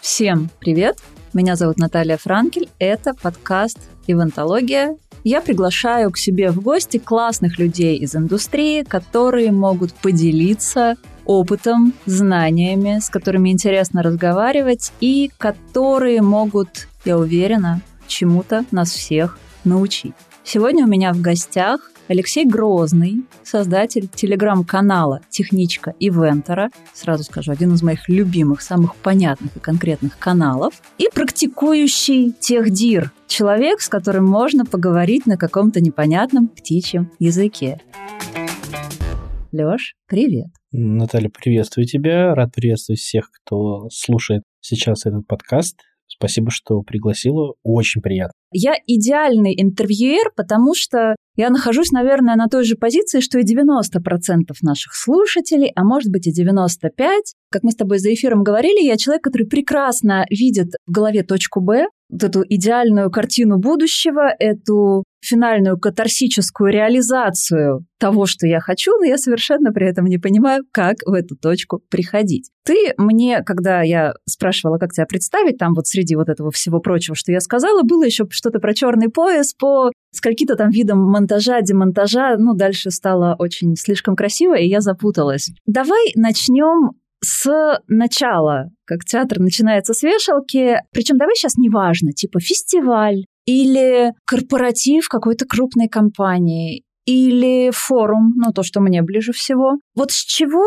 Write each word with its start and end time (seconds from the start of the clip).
Всем 0.00 0.50
привет! 0.60 0.98
Меня 1.32 1.56
зовут 1.56 1.78
Наталья 1.78 2.16
Франкель. 2.16 2.68
Это 2.78 3.14
подкаст 3.14 3.78
«Ивентология». 4.06 4.96
Я 5.24 5.40
приглашаю 5.40 6.10
к 6.10 6.18
себе 6.18 6.50
в 6.50 6.60
гости 6.60 6.98
классных 6.98 7.58
людей 7.58 7.96
из 7.96 8.16
индустрии, 8.16 8.82
которые 8.82 9.52
могут 9.52 9.94
поделиться 9.94 10.96
опытом, 11.24 11.94
знаниями, 12.04 12.98
с 12.98 13.08
которыми 13.08 13.50
интересно 13.50 14.02
разговаривать 14.02 14.92
и 15.00 15.30
которые 15.38 16.20
могут, 16.22 16.88
я 17.04 17.16
уверена, 17.16 17.80
чему-то 18.08 18.64
нас 18.72 18.90
всех 18.90 19.38
научить. 19.64 20.14
Сегодня 20.44 20.84
у 20.84 20.88
меня 20.88 21.12
в 21.12 21.20
гостях 21.20 21.91
Алексей 22.08 22.44
Грозный, 22.44 23.24
создатель 23.44 24.08
телеграм-канала 24.08 25.20
«Техничка 25.30 25.94
Ивентора», 26.00 26.70
сразу 26.92 27.22
скажу, 27.22 27.52
один 27.52 27.74
из 27.74 27.82
моих 27.82 28.08
любимых, 28.08 28.60
самых 28.60 28.96
понятных 28.96 29.56
и 29.56 29.60
конкретных 29.60 30.18
каналов, 30.18 30.74
и 30.98 31.08
практикующий 31.14 32.32
техдир, 32.32 33.12
человек, 33.28 33.80
с 33.80 33.88
которым 33.88 34.26
можно 34.26 34.64
поговорить 34.64 35.26
на 35.26 35.36
каком-то 35.36 35.80
непонятном 35.80 36.48
птичьем 36.48 37.10
языке. 37.18 37.80
Лёш, 39.52 39.94
привет. 40.06 40.48
Наталья, 40.72 41.28
приветствую 41.28 41.86
тебя. 41.86 42.34
Рад 42.34 42.52
приветствовать 42.54 43.00
всех, 43.00 43.30
кто 43.30 43.88
слушает 43.90 44.42
сейчас 44.60 45.06
этот 45.06 45.26
подкаст. 45.26 45.78
Спасибо, 46.16 46.50
что 46.50 46.80
пригласила. 46.82 47.54
Очень 47.62 48.02
приятно. 48.02 48.32
Я 48.52 48.74
идеальный 48.86 49.54
интервьюер, 49.56 50.30
потому 50.36 50.74
что 50.74 51.16
я 51.36 51.48
нахожусь, 51.48 51.90
наверное, 51.90 52.36
на 52.36 52.48
той 52.48 52.64
же 52.64 52.76
позиции, 52.76 53.20
что 53.20 53.38
и 53.38 53.44
90% 53.44 54.52
наших 54.60 54.94
слушателей, 54.94 55.72
а 55.74 55.84
может 55.84 56.10
быть 56.10 56.26
и 56.26 56.32
95%. 56.32 56.90
Как 57.50 57.62
мы 57.62 57.70
с 57.70 57.76
тобой 57.76 57.98
за 57.98 58.12
эфиром 58.12 58.42
говорили, 58.42 58.84
я 58.84 58.96
человек, 58.96 59.24
который 59.24 59.46
прекрасно 59.46 60.26
видит 60.30 60.68
в 60.86 60.92
голове 60.92 61.22
точку 61.22 61.60
«Б», 61.60 61.86
вот 62.12 62.22
эту 62.22 62.44
идеальную 62.46 63.10
картину 63.10 63.58
будущего, 63.58 64.28
эту 64.38 65.02
финальную 65.24 65.78
катарсическую 65.78 66.70
реализацию 66.70 67.86
того, 67.98 68.26
что 68.26 68.46
я 68.46 68.60
хочу, 68.60 68.90
но 68.98 69.04
я 69.04 69.16
совершенно 69.16 69.72
при 69.72 69.88
этом 69.88 70.06
не 70.06 70.18
понимаю, 70.18 70.64
как 70.72 70.96
в 71.06 71.12
эту 71.12 71.36
точку 71.36 71.80
приходить. 71.90 72.50
Ты 72.64 72.92
мне, 72.98 73.42
когда 73.42 73.82
я 73.82 74.14
спрашивала, 74.28 74.78
как 74.78 74.92
тебя 74.92 75.06
представить, 75.06 75.58
там 75.58 75.74
вот 75.74 75.86
среди 75.86 76.16
вот 76.16 76.28
этого 76.28 76.50
всего 76.50 76.80
прочего, 76.80 77.14
что 77.16 77.32
я 77.32 77.40
сказала, 77.40 77.82
было 77.82 78.04
еще 78.04 78.26
что-то 78.30 78.58
про 78.58 78.74
черный 78.74 79.08
пояс 79.08 79.54
по 79.54 79.92
скольки-то 80.12 80.56
там 80.56 80.70
видам 80.70 80.98
монтажа, 80.98 81.62
демонтажа. 81.62 82.36
Ну, 82.36 82.54
дальше 82.54 82.90
стало 82.90 83.36
очень 83.38 83.76
слишком 83.76 84.16
красиво, 84.16 84.54
и 84.54 84.66
я 84.66 84.80
запуталась. 84.80 85.50
Давай 85.66 86.12
начнем 86.16 86.90
с 87.24 87.80
начала, 87.86 88.70
как 88.84 89.04
театр 89.04 89.38
начинается 89.38 89.94
с 89.94 90.02
вешалки. 90.02 90.78
Причем 90.90 91.16
давай 91.18 91.36
сейчас 91.36 91.56
неважно, 91.56 92.12
типа 92.12 92.40
фестиваль 92.40 93.24
или 93.46 94.12
корпоратив 94.26 95.08
какой-то 95.08 95.46
крупной 95.46 95.88
компании 95.88 96.84
или 97.04 97.70
форум, 97.72 98.34
ну 98.36 98.52
то, 98.52 98.62
что 98.62 98.80
мне 98.80 99.02
ближе 99.02 99.32
всего. 99.32 99.78
Вот 99.94 100.12
с 100.12 100.24
чего 100.24 100.64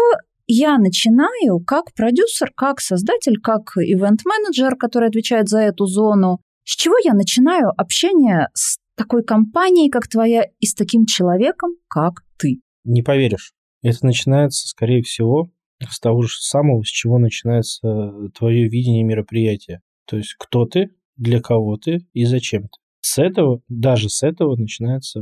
я 0.47 0.77
начинаю 0.77 1.59
как 1.65 1.93
продюсер, 1.93 2.51
как 2.55 2.79
создатель, 2.79 3.39
как 3.41 3.77
ивент-менеджер, 3.77 4.75
который 4.75 5.09
отвечает 5.09 5.49
за 5.49 5.59
эту 5.59 5.85
зону. 5.85 6.39
С 6.65 6.75
чего 6.75 6.95
я 7.03 7.13
начинаю 7.13 7.71
общение 7.77 8.49
с 8.53 8.77
такой 8.95 9.23
компанией, 9.23 9.89
как 9.89 10.07
твоя, 10.07 10.45
и 10.59 10.65
с 10.65 10.73
таким 10.73 11.05
человеком, 11.05 11.71
как 11.87 12.23
ты? 12.37 12.61
Не 12.83 13.01
поверишь. 13.01 13.53
Это 13.81 14.05
начинается, 14.05 14.67
скорее 14.67 15.03
всего, 15.03 15.49
с 15.79 15.99
того 15.99 16.21
же 16.23 16.29
самого, 16.39 16.83
с 16.83 16.87
чего 16.87 17.17
начинается 17.17 18.11
твое 18.37 18.67
видение 18.67 19.03
мероприятия. 19.03 19.81
То 20.05 20.17
есть 20.17 20.35
кто 20.37 20.65
ты, 20.65 20.91
для 21.17 21.41
кого 21.41 21.77
ты 21.77 22.05
и 22.13 22.25
зачем 22.25 22.63
ты. 22.63 22.79
С 23.01 23.17
этого, 23.19 23.61
даже 23.67 24.09
с 24.09 24.23
этого 24.23 24.55
начинается 24.55 25.21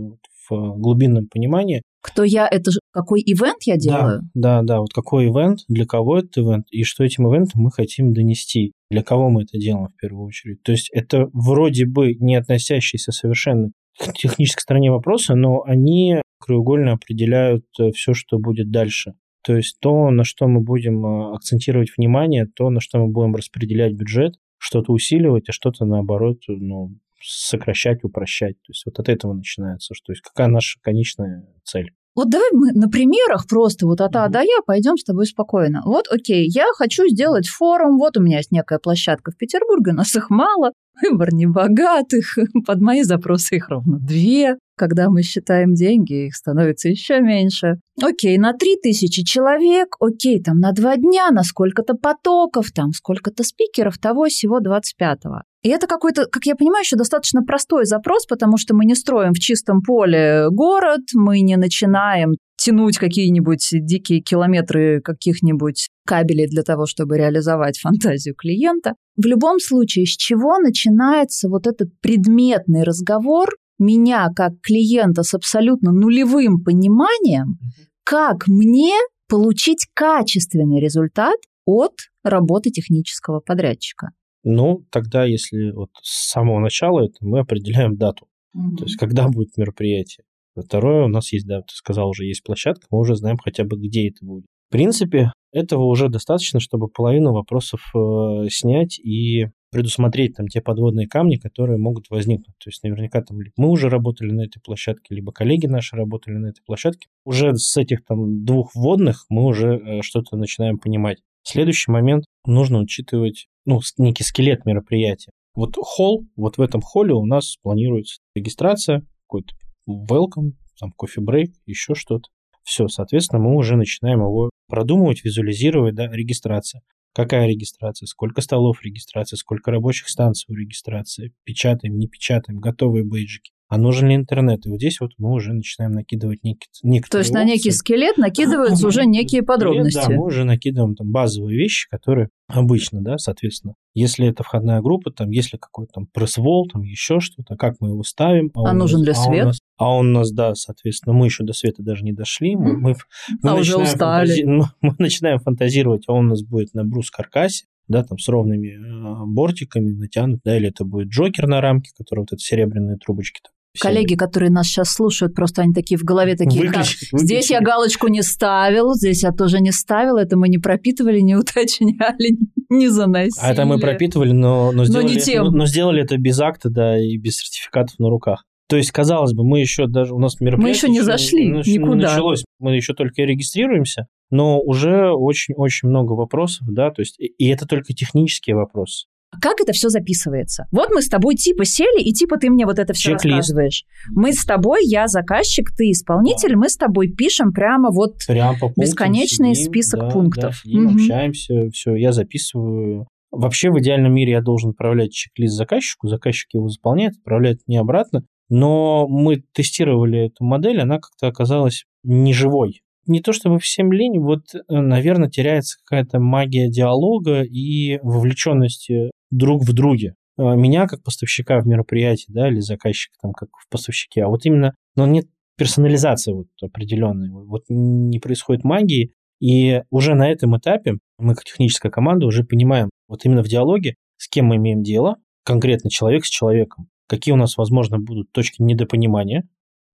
в 0.50 0.78
глубинном 0.78 1.28
понимании. 1.28 1.82
Кто 2.02 2.24
я, 2.24 2.48
это 2.48 2.72
же 2.72 2.80
какой 2.92 3.22
ивент 3.22 3.64
я 3.64 3.78
делаю? 3.78 4.22
Да, 4.34 4.62
да, 4.62 4.64
да, 4.64 4.80
вот 4.82 4.94
какой 4.94 5.26
ивент, 5.26 5.62
для 5.68 5.86
кого 5.86 6.20
это 6.20 6.42
ивент, 6.42 6.66
и 6.70 6.84
что 6.84 7.04
этим 7.04 7.28
ивентом 7.28 7.62
мы 7.62 7.72
хотим 7.72 8.14
донести, 8.14 8.74
для 8.90 9.04
кого 9.04 9.30
мы 9.30 9.44
это 9.44 9.58
делаем 9.58 9.88
в 9.88 9.96
первую 10.00 10.28
очередь. 10.28 10.62
То 10.64 10.72
есть 10.72 10.90
это 10.92 11.30
вроде 11.34 11.86
бы 11.86 12.16
не 12.16 12.36
относящиеся 12.36 13.12
совершенно 13.12 13.72
к 13.98 14.14
технической 14.14 14.62
стороне 14.62 14.92
вопроса, 14.92 15.36
но 15.36 15.64
они 15.64 16.22
краеугольно 16.40 16.94
определяют 16.94 17.66
э, 17.80 17.92
все, 17.92 18.14
что 18.14 18.38
будет 18.38 18.70
дальше. 18.70 19.14
То 19.44 19.56
есть 19.56 19.78
то, 19.80 20.10
на 20.10 20.24
что 20.24 20.48
мы 20.48 20.62
будем 20.62 21.06
э, 21.06 21.36
акцентировать 21.36 21.90
внимание, 21.98 22.46
то, 22.46 22.70
на 22.70 22.80
что 22.80 23.00
мы 23.00 23.08
будем 23.08 23.36
распределять 23.36 23.94
бюджет, 23.94 24.36
что-то 24.58 24.94
усиливать, 24.94 25.50
а 25.50 25.52
что-то, 25.52 25.86
наоборот, 25.86 26.40
ну, 26.48 26.98
сокращать, 27.22 28.04
упрощать. 28.04 28.56
То 28.62 28.72
есть 28.72 28.84
вот 28.86 29.00
от 29.00 29.10
этого 29.10 29.34
начинается, 29.34 29.94
что, 29.94 30.08
то 30.08 30.12
есть 30.14 30.22
какая 30.22 30.48
наша 30.48 30.80
конечная 30.82 31.46
цель. 31.64 31.92
Вот 32.16 32.30
давай 32.30 32.50
мы 32.54 32.72
на 32.74 32.90
примерах 32.90 33.48
просто 33.48 33.88
вот 33.88 34.00
от 34.00 34.16
А 34.16 34.28
до 34.30 34.40
Я 34.42 34.60
пойдем 34.66 34.98
с 34.98 35.04
тобой 35.04 35.26
спокойно. 35.26 35.82
Вот, 35.84 36.06
окей, 36.12 36.48
я 36.48 36.66
хочу 36.78 37.08
сделать 37.08 37.48
форум, 37.48 37.98
вот 37.98 38.18
у 38.18 38.22
меня 38.22 38.38
есть 38.38 38.52
некая 38.52 38.78
площадка 38.78 39.32
в 39.32 39.38
Петербурге, 39.38 39.92
у 39.92 39.96
нас 39.96 40.16
их 40.16 40.30
мало, 40.30 40.74
выбор 41.02 41.34
небогатых, 41.34 42.38
под 42.66 42.82
мои 42.82 43.04
запросы 43.04 43.58
их 43.58 43.70
ровно 43.70 44.00
две. 44.00 44.58
Когда 44.76 45.10
мы 45.10 45.22
считаем 45.22 45.76
деньги, 45.76 46.26
их 46.28 46.36
становится 46.36 46.90
еще 46.90 47.22
меньше. 47.22 47.76
Окей, 48.02 48.38
на 48.40 48.54
3000 48.54 49.24
человек, 49.24 49.96
окей, 50.00 50.42
там 50.42 50.58
на 50.58 50.72
два 50.72 50.98
дня, 50.98 51.30
на 51.30 51.44
сколько-то 51.44 51.94
потоков, 51.94 52.72
там 52.72 52.92
сколько-то 52.92 53.44
спикеров, 53.44 54.00
того 54.00 54.26
всего 54.26 54.60
25-го. 54.60 55.42
И 55.62 55.70
это 55.70 55.86
какой-то, 55.88 56.26
как 56.26 56.46
я 56.46 56.56
понимаю, 56.56 56.82
еще 56.82 56.96
достаточно 56.96 57.44
простой 57.44 57.86
запрос, 57.86 58.26
потому 58.26 58.58
что 58.58 58.76
мы 58.76 58.86
не 58.86 58.96
строим 58.96 59.34
в 59.34 59.40
чистом 59.40 59.82
поле 59.82 60.48
город, 60.50 61.02
мы 61.14 61.42
не 61.42 61.56
начинаем 61.56 62.34
тянуть 62.64 62.98
какие-нибудь 62.98 63.68
дикие 63.72 64.22
километры 64.22 65.02
каких-нибудь 65.02 65.90
кабелей 66.06 66.48
для 66.48 66.64
того, 66.64 66.86
чтобы 66.86 67.18
реализовать 67.18 67.78
фантазию 67.78 68.36
клиента. 68.36 68.94
В 69.18 69.26
любом 69.26 69.60
случае, 69.60 70.06
с 70.06 70.16
чего 70.16 70.58
начинается 70.60 71.50
вот 71.50 71.68
этот 71.68 71.90
предметный 72.00 72.84
разговор 72.84 73.50
меня 73.80 74.30
как 74.34 74.54
клиента 74.62 75.24
с 75.24 75.34
абсолютно 75.34 75.92
нулевым 75.92 76.64
пониманием, 76.64 77.60
как 78.06 78.48
мне 78.48 78.94
получить 79.28 79.88
качественный 79.94 80.80
результат 80.80 81.36
от 81.66 81.94
работы 82.24 82.70
технического 82.70 83.42
подрядчика. 83.42 84.12
Ну, 84.46 84.86
тогда, 84.90 85.26
если 85.26 85.72
вот 85.72 85.90
с 86.02 86.32
самого 86.32 86.60
начала 86.60 87.06
это 87.06 87.16
мы 87.22 87.40
определяем 87.40 87.98
дату. 87.98 88.28
Mm-hmm. 88.56 88.78
То 88.78 88.84
есть, 88.86 88.98
когда 88.98 89.28
будет 89.28 89.58
мероприятие. 89.58 90.24
Второе, 90.56 91.06
у 91.06 91.08
нас 91.08 91.32
есть, 91.34 91.48
да, 91.48 91.62
ты 91.62 91.74
сказал, 91.74 92.10
уже 92.10 92.26
есть 92.26 92.44
площадка, 92.44 92.86
мы 92.92 93.00
уже 93.00 93.16
знаем 93.16 93.38
хотя 93.38 93.64
бы, 93.64 93.78
где 93.78 94.08
это 94.08 94.26
будет. 94.26 94.46
В 94.70 94.72
принципе, 94.72 95.32
этого 95.52 95.86
уже 95.86 96.10
достаточно, 96.10 96.60
чтобы 96.60 96.88
половину 96.88 97.32
вопросов 97.32 97.82
э, 97.96 98.48
снять 98.50 99.00
и 99.00 99.48
предусмотреть 99.72 100.36
там 100.36 100.48
те 100.48 100.62
подводные 100.62 101.08
камни, 101.08 101.36
которые 101.36 101.78
могут 101.78 102.10
возникнуть. 102.10 102.56
То 102.64 102.70
есть 102.70 102.84
наверняка 102.84 103.22
там 103.22 103.40
мы 103.58 103.70
уже 103.70 103.90
работали 103.90 104.32
на 104.32 104.42
этой 104.42 104.60
площадке, 104.62 105.16
либо 105.16 105.32
коллеги 105.32 105.66
наши 105.66 105.96
работали 105.96 106.36
на 106.36 106.48
этой 106.48 106.62
площадке. 106.64 107.08
Уже 107.26 107.56
с 107.56 107.76
этих 107.78 108.06
там 108.06 108.46
двух 108.46 108.74
вводных 108.76 109.26
мы 109.30 109.46
уже 109.46 109.76
э, 109.76 110.02
что-то 110.02 110.38
начинаем 110.38 110.78
понимать. 110.78 111.20
Следующий 111.44 111.92
момент 111.92 112.26
нужно 112.46 112.80
учитывать 112.80 113.48
ну, 113.66 113.82
некий 113.98 114.24
скелет 114.24 114.66
мероприятия. 114.66 115.32
Вот 115.56 115.76
холл, 115.76 116.26
вот 116.36 116.58
в 116.58 116.62
этом 116.62 116.82
холле 116.82 117.14
у 117.14 117.26
нас 117.26 117.58
планируется 117.62 118.18
регистрация, 118.36 119.06
какой-то 119.28 119.54
welcome, 119.88 120.54
там 120.80 120.92
кофе-брейк, 120.92 121.54
еще 121.66 121.96
что-то. 121.96 122.30
Все, 122.64 122.88
соответственно, 122.88 123.42
мы 123.42 123.56
уже 123.56 123.76
начинаем 123.76 124.20
его 124.20 124.50
продумывать, 124.68 125.24
визуализировать, 125.24 125.96
да, 125.96 126.08
регистрация. 126.08 126.82
Какая 127.14 127.48
регистрация, 127.48 128.08
сколько 128.08 128.42
столов 128.42 128.84
регистрации, 128.84 129.36
сколько 129.36 129.70
рабочих 129.70 130.10
станций 130.10 130.46
у 130.50 130.56
регистрации, 130.56 131.34
печатаем, 131.44 131.98
не 131.98 132.08
печатаем, 132.08 132.60
готовые 132.60 133.04
бейджики 133.04 133.52
а 133.74 133.78
нужен 133.78 134.10
ли 134.10 134.16
интернет? 134.16 134.68
И 134.68 134.70
вот 134.70 134.78
здесь 134.78 135.00
вот 135.00 135.14
мы 135.18 135.32
уже 135.32 135.52
начинаем 135.52 135.94
накидывать 135.94 136.44
некие, 136.44 136.70
некоторые 136.84 137.10
То 137.10 137.18
есть 137.18 137.32
опции. 137.32 137.44
на 137.44 137.44
некий 137.44 137.72
скелет 137.72 138.18
накидываются 138.18 138.86
уже 138.86 139.04
некие 139.04 139.42
подробности. 139.42 139.96
Да, 139.96 140.12
мы 140.12 140.26
уже 140.26 140.44
накидываем 140.44 140.94
там 140.94 141.10
базовые 141.10 141.58
вещи, 141.58 141.90
которые 141.90 142.30
обычно, 142.48 143.02
да, 143.02 143.18
соответственно. 143.18 143.74
Если 143.96 144.28
это 144.28 144.44
входная 144.44 144.80
группа, 144.82 145.10
там, 145.10 145.32
если 145.32 145.58
какой-то 145.58 145.92
там 145.94 146.06
пресс-вол, 146.06 146.68
там 146.72 146.84
еще 146.84 147.20
что-то, 147.20 147.56
как 147.56 147.78
мы 147.80 147.90
его 147.90 148.04
ставим. 148.04 148.52
А, 148.54 148.70
а 148.70 148.74
нужен 148.74 149.00
нас, 149.00 149.08
ли 149.08 149.12
а 149.12 149.16
свет? 149.16 149.56
А 149.84 149.96
он 149.96 150.14
нас, 150.14 150.32
да, 150.32 150.56
соответственно, 150.56 151.14
мы 151.14 151.26
еще 151.26 151.44
до 151.44 151.54
света 151.54 151.84
даже 151.84 152.04
не 152.04 152.14
дошли. 152.14 152.56
Мы, 152.56 152.78
мы, 152.78 152.96
мы 153.42 153.50
а 153.50 153.56
уже 153.56 153.78
устали. 153.78 154.44
Фантази... 154.44 154.72
Мы 154.82 154.96
начинаем 154.98 155.40
фантазировать, 155.40 156.04
а 156.08 156.14
он 156.14 156.28
у 156.28 156.30
нас 156.30 156.42
будет 156.42 156.74
на 156.74 156.86
брус-каркасе, 156.86 157.66
да, 157.88 158.04
там 158.04 158.18
с 158.18 158.28
ровными 158.30 158.70
э, 158.70 159.26
бортиками 159.26 159.92
натянут, 159.92 160.40
да, 160.46 160.56
или 160.58 160.70
это 160.70 160.86
будет 160.86 161.10
Джокер 161.10 161.48
на 161.48 161.60
рамке, 161.60 161.92
который 161.98 162.22
вот 162.22 162.32
эти 162.32 162.42
серебряные 162.42 162.98
трубочки 162.98 163.42
там 163.44 163.52
Коллеги, 163.82 164.14
которые 164.14 164.52
нас 164.52 164.68
сейчас 164.68 164.90
слушают, 164.94 165.34
просто 165.34 165.64
они 165.64 165.74
такие 165.74 165.98
в 165.98 166.04
голове 166.04 166.36
такие, 166.36 166.62
Выключи, 166.62 167.08
так, 167.10 167.20
здесь 167.20 167.50
я 167.50 167.60
галочку 167.60 168.08
не 168.08 168.22
ставил, 168.22 168.94
здесь 168.94 169.24
я 169.24 169.32
тоже 169.32 169.62
не 169.62 169.72
ставил, 169.72 170.18
это 170.18 170.38
мы 170.38 170.48
не 170.48 170.60
пропитывали, 170.60 171.20
не 171.22 171.36
уточняли, 171.36 172.38
не 172.70 172.88
заносили. 172.90 173.42
А 173.42 173.52
это 173.52 173.66
мы 173.66 173.80
пропитывали, 173.80 174.32
но, 174.32 174.72
но, 174.72 174.86
сделали, 174.86 175.16
не 175.16 175.20
тем. 175.20 175.46
но, 175.46 175.52
но 175.52 175.66
сделали 175.66 176.04
это 176.04 176.18
без 176.18 176.40
акта, 176.40 176.70
да, 176.70 177.00
и 177.00 177.18
без 177.18 177.38
сертификатов 177.38 177.98
на 177.98 178.10
руках. 178.10 178.46
То 178.68 178.78
есть, 178.78 178.92
казалось 178.92 179.34
бы, 179.34 179.44
мы 179.44 179.60
еще 179.60 179.88
даже, 179.88 180.14
у 180.14 180.20
нас 180.20 180.40
мероприятие... 180.40 180.64
Мы 180.64 180.70
еще 180.70 180.90
не 180.90 181.02
зашли 181.02 181.46
еще 181.48 181.74
никуда. 181.74 182.10
Началось, 182.10 182.46
мы 182.60 182.76
еще 182.76 182.94
только 182.94 183.24
регистрируемся, 183.24 184.08
но 184.32 184.60
уже 184.60 185.12
очень-очень 185.12 185.90
много 185.90 186.14
вопросов, 186.14 186.68
да, 186.70 186.90
то 186.90 187.02
есть, 187.02 187.20
и, 187.20 187.48
это 187.48 187.68
только 187.68 187.94
технические 187.94 188.56
вопросы. 188.56 189.06
Как 189.42 189.60
это 189.62 189.74
все 189.74 189.90
записывается? 189.90 190.66
Вот 190.72 190.90
мы 190.92 191.02
с 191.02 191.10
тобой 191.10 191.36
типа 191.36 191.66
сели, 191.66 192.04
и 192.04 192.14
типа 192.14 192.38
ты 192.38 192.50
мне 192.50 192.66
вот 192.66 192.78
это 192.78 192.94
все 192.94 193.12
Чек-лист. 193.12 193.26
рассказываешь. 193.38 193.84
Мы 194.12 194.32
с 194.32 194.46
тобой, 194.46 194.82
я 194.86 195.08
заказчик, 195.08 195.72
ты 195.76 195.92
исполнитель, 195.92 196.56
мы 196.56 196.70
с 196.70 196.78
тобой 196.78 197.10
пишем 197.10 197.52
прямо 197.52 197.90
вот 197.92 198.18
Прям 198.28 198.54
по 198.56 198.68
пунктам 198.68 198.84
Бесконечный 198.84 199.56
сидим, 199.56 199.72
список 199.72 200.00
да, 200.02 200.10
пунктов. 200.10 200.52
Да, 200.52 200.52
сидим, 200.54 200.84
Мгм. 200.84 200.96
общаемся, 200.96 201.70
все, 201.72 201.96
я 201.96 202.12
записываю. 202.12 203.08
Вообще, 203.32 203.72
в 203.72 203.80
идеальном 203.80 204.14
мире 204.14 204.34
я 204.34 204.42
должен 204.42 204.72
отправлять 204.72 205.12
чек-лист 205.12 205.56
заказчику, 205.56 206.08
заказчик 206.08 206.54
его 206.54 206.68
заполняет, 206.68 207.14
отправляет 207.18 207.62
мне 207.66 207.80
обратно, 207.80 208.24
но 208.50 209.08
мы 209.08 209.44
тестировали 209.54 210.28
эту 210.28 210.44
модель, 210.44 210.82
она 210.82 211.00
как-то 211.00 211.28
оказалась 211.28 211.86
неживой. 212.04 212.82
Не 213.06 213.20
то 213.20 213.34
чтобы 213.34 213.60
всем 213.60 213.92
лень, 213.92 214.20
вот, 214.20 214.56
э, 214.56 214.60
наверное, 214.70 215.30
теряется 215.30 215.78
какая-то 215.84 216.20
магия 216.20 216.70
диалога 216.70 217.42
и 217.42 218.00
вовлеченности 218.02 219.12
друг 219.30 219.64
в 219.64 219.74
друге. 219.74 220.16
Э, 220.38 220.56
Меня 220.56 220.88
как 220.88 221.04
поставщика 221.04 221.60
в 221.60 221.68
мероприятии, 221.68 222.32
да, 222.32 222.48
или 222.48 222.60
заказчика 222.60 223.16
там 223.22 223.34
как 223.34 223.50
в 223.58 223.70
поставщике, 223.70 224.24
а 224.24 224.28
вот 224.30 224.46
именно, 224.46 224.74
но 224.96 225.06
нет 225.06 225.26
персонализации 225.58 226.34
вот 226.34 226.48
определенной, 226.62 227.30
вот 227.30 227.64
не 227.70 228.20
происходит 228.20 228.64
магии, 228.64 229.12
и 229.40 229.82
уже 229.90 230.16
на 230.16 230.32
этом 230.32 230.58
этапе 230.58 230.98
мы, 231.18 231.36
как 231.36 231.44
техническая 231.44 231.92
команда, 231.92 232.26
уже 232.26 232.44
понимаем, 232.44 232.90
вот 233.08 233.26
именно 233.26 233.44
в 233.44 233.48
диалоге, 233.48 233.96
с 234.18 234.28
кем 234.30 234.48
мы 234.48 234.56
имеем 234.56 234.84
дело, 234.84 235.18
конкретно 235.44 235.90
человек 235.90 236.26
с 236.26 236.30
человеком, 236.30 236.88
какие 237.08 237.34
у 237.34 237.38
нас, 237.38 237.58
возможно, 237.58 238.00
будут 238.00 238.32
точки 238.32 238.62
недопонимания, 238.62 239.48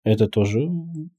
это 0.04 0.28
тоже 0.28 0.68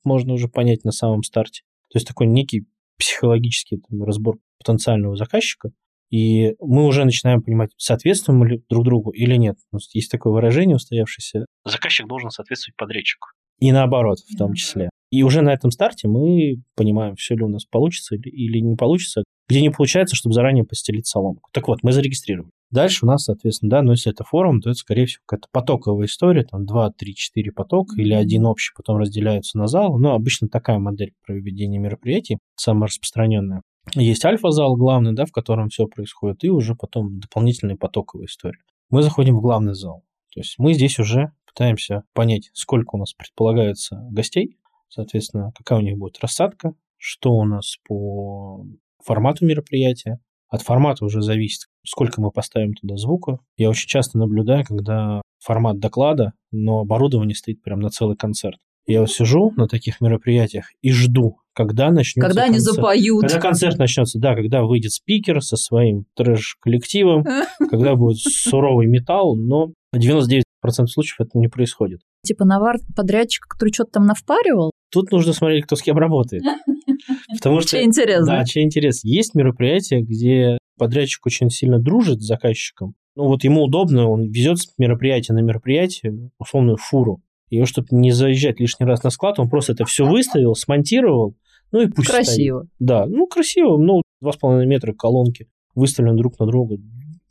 можно 0.04 0.34
уже 0.34 0.48
понять 0.48 0.84
на 0.84 0.92
самом 0.92 1.24
старте. 1.24 1.64
То 1.92 1.98
есть 1.98 2.08
такой 2.08 2.28
некий 2.28 2.68
психологический 2.98 3.78
там, 3.78 4.04
разбор 4.04 4.38
потенциального 4.60 5.16
заказчика, 5.16 5.72
и 6.12 6.56
мы 6.60 6.86
уже 6.86 7.04
начинаем 7.04 7.42
понимать, 7.42 7.72
соответствуем 7.78 8.40
мы 8.40 8.48
ли 8.48 8.64
друг 8.70 8.86
другу 8.86 9.12
или 9.12 9.36
нет. 9.36 9.58
Есть 9.94 10.12
такое 10.12 10.34
выражение 10.34 10.76
устоявшееся. 10.76 11.46
Заказчик 11.66 12.08
должен 12.08 12.30
соответствовать 12.30 12.78
подрядчику. 12.78 13.28
И 13.60 13.72
наоборот, 13.72 14.20
в 14.20 14.38
том 14.38 14.54
числе. 14.54 14.90
И 15.12 15.24
уже 15.24 15.42
на 15.42 15.54
этом 15.54 15.72
старте 15.72 16.08
мы 16.08 16.62
понимаем, 16.76 17.16
все 17.16 17.36
ли 17.36 17.44
у 17.44 17.48
нас 17.48 17.66
получится 17.66 18.16
или, 18.16 18.60
не 18.60 18.76
получится. 18.76 19.24
Где 19.48 19.62
не 19.62 19.70
получается, 19.70 20.16
чтобы 20.16 20.34
заранее 20.34 20.64
постелить 20.64 21.06
соломку. 21.06 21.50
Так 21.54 21.68
вот, 21.68 21.84
мы 21.84 21.92
зарегистрировали. 21.92 22.50
Дальше 22.72 23.06
у 23.06 23.08
нас, 23.08 23.26
соответственно, 23.26 23.70
да, 23.70 23.82
но 23.84 23.92
если 23.92 24.12
это 24.12 24.24
форум, 24.24 24.60
то 24.60 24.72
это, 24.72 24.80
скорее 24.80 25.06
всего, 25.06 25.22
какая-то 25.28 25.48
потоковая 25.52 26.08
история, 26.08 26.44
там 26.44 26.66
2, 26.66 26.92
3, 26.92 27.16
4 27.16 27.52
потока 27.52 27.94
или 27.96 28.14
один 28.14 28.48
общий, 28.48 28.74
потом 28.76 28.98
разделяются 28.98 29.58
на 29.60 29.68
зал. 29.68 30.00
Но 30.00 30.16
обычно 30.16 30.50
такая 30.50 30.80
модель 30.80 31.14
проведения 31.26 31.78
мероприятий, 31.78 32.40
самая 32.56 32.88
распространенная. 32.88 33.62
Есть 33.94 34.26
альфа-зал 34.26 34.76
главный, 34.76 35.14
да, 35.14 35.26
в 35.26 35.32
котором 35.32 35.70
все 35.70 35.86
происходит, 35.86 36.44
и 36.44 36.50
уже 36.50 36.76
потом 36.76 37.20
дополнительная 37.20 37.78
потоковая 37.78 38.26
история. 38.26 38.62
Мы 38.90 39.04
заходим 39.04 39.38
в 39.38 39.42
главный 39.42 39.76
зал. 39.76 40.04
То 40.34 40.40
есть 40.40 40.56
мы 40.58 40.74
здесь 40.74 41.00
уже 41.00 41.32
пытаемся 41.46 42.04
понять, 42.14 42.50
сколько 42.54 42.96
у 42.96 42.98
нас 42.98 43.14
предполагается 43.14 44.06
гостей, 44.12 44.58
соответственно, 44.90 45.52
какая 45.56 45.80
у 45.80 45.82
них 45.82 45.98
будет 45.98 46.20
рассадка, 46.20 46.74
что 46.98 47.34
у 47.34 47.46
нас 47.46 47.76
по 47.88 48.66
формату 49.04 49.46
мероприятия. 49.46 50.20
От 50.48 50.62
формата 50.62 51.04
уже 51.04 51.22
зависит, 51.22 51.68
сколько 51.86 52.22
мы 52.22 52.32
поставим 52.32 52.74
туда 52.74 52.96
звука. 52.98 53.40
Я 53.58 53.70
очень 53.70 53.88
часто 53.88 54.18
наблюдаю, 54.18 54.64
когда 54.64 55.22
формат 55.40 55.80
доклада, 55.80 56.34
но 56.52 56.80
оборудование 56.80 57.36
стоит 57.36 57.62
прям 57.62 57.80
на 57.80 57.90
целый 57.90 58.16
концерт. 58.16 58.58
Я 58.88 59.02
вот 59.02 59.12
сижу 59.12 59.52
на 59.58 59.68
таких 59.68 60.00
мероприятиях 60.00 60.68
и 60.82 60.92
жду, 60.92 61.38
когда 61.54 61.90
начнется 61.90 62.28
Когда 62.28 62.44
они 62.44 62.56
концерт. 62.56 62.76
запоют. 62.76 63.22
Когда 63.22 63.40
концерт 63.40 63.78
начнется, 63.80 64.20
да, 64.20 64.36
когда 64.36 64.64
выйдет 64.64 64.92
спикер 64.92 65.42
со 65.42 65.58
своим 65.58 66.06
трэш-коллективом, 66.16 67.26
когда 67.70 67.96
будет 67.96 68.20
суровый 68.20 68.86
металл, 68.88 69.36
но 69.36 69.72
99% 69.96 70.42
случаев 70.72 71.20
это 71.20 71.38
не 71.38 71.48
происходит. 71.48 72.02
Типа 72.24 72.46
навар 72.46 72.78
подрядчика, 72.96 73.48
который 73.48 73.74
что-то 73.74 73.92
там 73.92 74.06
навпаривал. 74.06 74.72
Тут 74.92 75.12
нужно 75.12 75.34
смотреть, 75.34 75.66
кто 75.66 75.76
с 75.76 75.82
кем 75.82 75.98
работает. 75.98 76.44
Потому 77.34 77.62
что... 77.62 77.72
Чей 77.72 77.86
интерес, 77.86 78.26
Да, 78.26 78.44
чей 78.46 78.64
интерес. 78.64 79.04
Есть 79.04 79.36
мероприятия, 79.36 80.02
где 80.02 80.58
подрядчик 80.78 81.26
очень 81.26 81.50
сильно 81.50 81.80
дружит 81.80 82.22
с 82.22 82.28
заказчиком. 82.28 82.96
Ну 83.16 83.28
вот 83.28 83.44
ему 83.44 83.64
удобно, 83.64 84.10
он 84.10 84.30
везет 84.30 84.60
с 84.60 84.68
мероприятия 84.78 85.34
на 85.34 85.40
мероприятие 85.40 86.32
условную 86.38 86.78
фуру. 86.78 87.22
И 87.50 87.64
чтобы 87.66 87.88
не 87.92 88.12
заезжать 88.12 88.60
лишний 88.60 88.86
раз 88.86 89.04
на 89.04 89.10
склад, 89.10 89.40
он 89.40 89.50
просто 89.50 89.74
это 89.74 89.86
все 89.86 90.06
выставил, 90.10 90.56
смонтировал, 90.56 91.36
ну 91.72 91.82
и 91.82 91.88
пусть 91.88 92.08
стоит. 92.08 92.26
Красиво. 92.26 92.68
Да, 92.80 93.06
ну 93.06 93.28
красиво, 93.28 93.78
ну 93.78 94.02
2,5 94.24 94.66
метра 94.66 94.94
колонки 94.94 95.48
выставлены 95.76 96.18
друг 96.18 96.40
на 96.40 96.46
друга. 96.46 96.78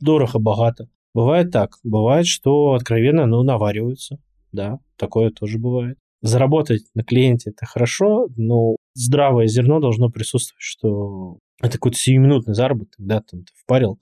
Дорого, 0.00 0.38
богато. 0.38 0.88
Бывает 1.14 1.50
так. 1.52 1.78
Бывает, 1.84 2.26
что 2.26 2.72
откровенно, 2.72 3.26
ну, 3.26 3.42
навариваются. 3.42 4.18
Да, 4.52 4.78
такое 4.96 5.30
тоже 5.30 5.58
бывает. 5.58 5.96
Заработать 6.20 6.82
на 6.94 7.04
клиенте 7.04 7.50
это 7.50 7.66
хорошо, 7.66 8.28
но 8.36 8.76
здравое 8.94 9.46
зерно 9.46 9.80
должно 9.80 10.10
присутствовать, 10.10 10.60
что 10.60 11.38
это 11.60 11.72
какой-то 11.72 11.98
сиюминутный 11.98 12.54
заработок, 12.54 12.94
да, 12.98 13.20
там 13.20 13.40
ты 13.40 13.52
впарил 13.62 13.98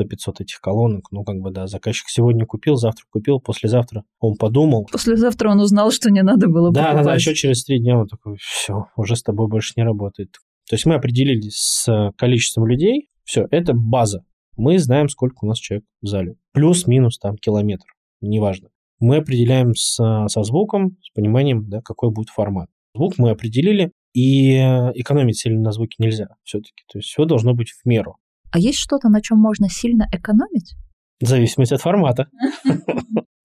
100-500 0.00 0.34
этих 0.40 0.60
колонок, 0.60 1.12
ну, 1.12 1.22
как 1.24 1.36
бы, 1.36 1.50
да, 1.50 1.66
заказчик 1.66 2.08
сегодня 2.08 2.46
купил, 2.46 2.76
завтра 2.76 3.04
купил, 3.10 3.40
послезавтра 3.40 4.04
он 4.18 4.36
подумал, 4.36 4.86
Послезавтра 4.90 5.50
он 5.50 5.60
узнал, 5.60 5.90
что 5.90 6.10
не 6.10 6.22
надо 6.22 6.48
было 6.48 6.72
да, 6.72 6.82
да, 6.82 6.88
да, 6.88 6.96
покупать. 6.98 7.20
еще 7.20 7.34
через 7.34 7.64
три 7.64 7.78
дня 7.78 7.98
он 7.98 8.08
такой, 8.08 8.36
все, 8.40 8.86
уже 8.96 9.14
с 9.16 9.22
тобой 9.22 9.48
больше 9.48 9.74
не 9.76 9.84
работает. 9.84 10.32
То 10.68 10.74
есть 10.74 10.86
мы 10.86 10.94
определились 10.94 11.56
с 11.56 12.12
количеством 12.16 12.66
людей, 12.66 13.10
все, 13.24 13.46
это 13.50 13.72
база. 13.74 14.24
Мы 14.56 14.78
знаем, 14.78 15.08
сколько 15.08 15.44
у 15.44 15.46
нас 15.46 15.58
человек 15.58 15.84
в 16.00 16.06
зале. 16.06 16.36
Плюс-минус 16.52 17.18
там 17.18 17.36
километр, 17.36 17.86
неважно. 18.20 18.70
Мы 18.98 19.16
определяем 19.16 19.74
с, 19.74 19.96
со 19.96 20.42
звуком, 20.42 20.96
с 21.02 21.10
пониманием, 21.14 21.68
да, 21.68 21.82
какой 21.82 22.10
будет 22.10 22.30
формат. 22.30 22.70
Звук 22.94 23.18
мы 23.18 23.30
определили, 23.30 23.92
и 24.14 24.56
экономить 24.94 25.38
сильно 25.38 25.60
на 25.60 25.72
звуке 25.72 25.96
нельзя 25.98 26.28
все-таки. 26.42 26.84
То 26.90 26.98
есть 26.98 27.08
все 27.08 27.26
должно 27.26 27.52
быть 27.52 27.70
в 27.70 27.86
меру. 27.86 28.16
А 28.50 28.58
есть 28.58 28.78
что-то, 28.78 29.10
на 29.10 29.20
чем 29.20 29.38
можно 29.38 29.68
сильно 29.68 30.08
экономить? 30.10 30.74
В 31.20 31.26
зависимости 31.26 31.74
от 31.74 31.82
формата. 31.82 32.30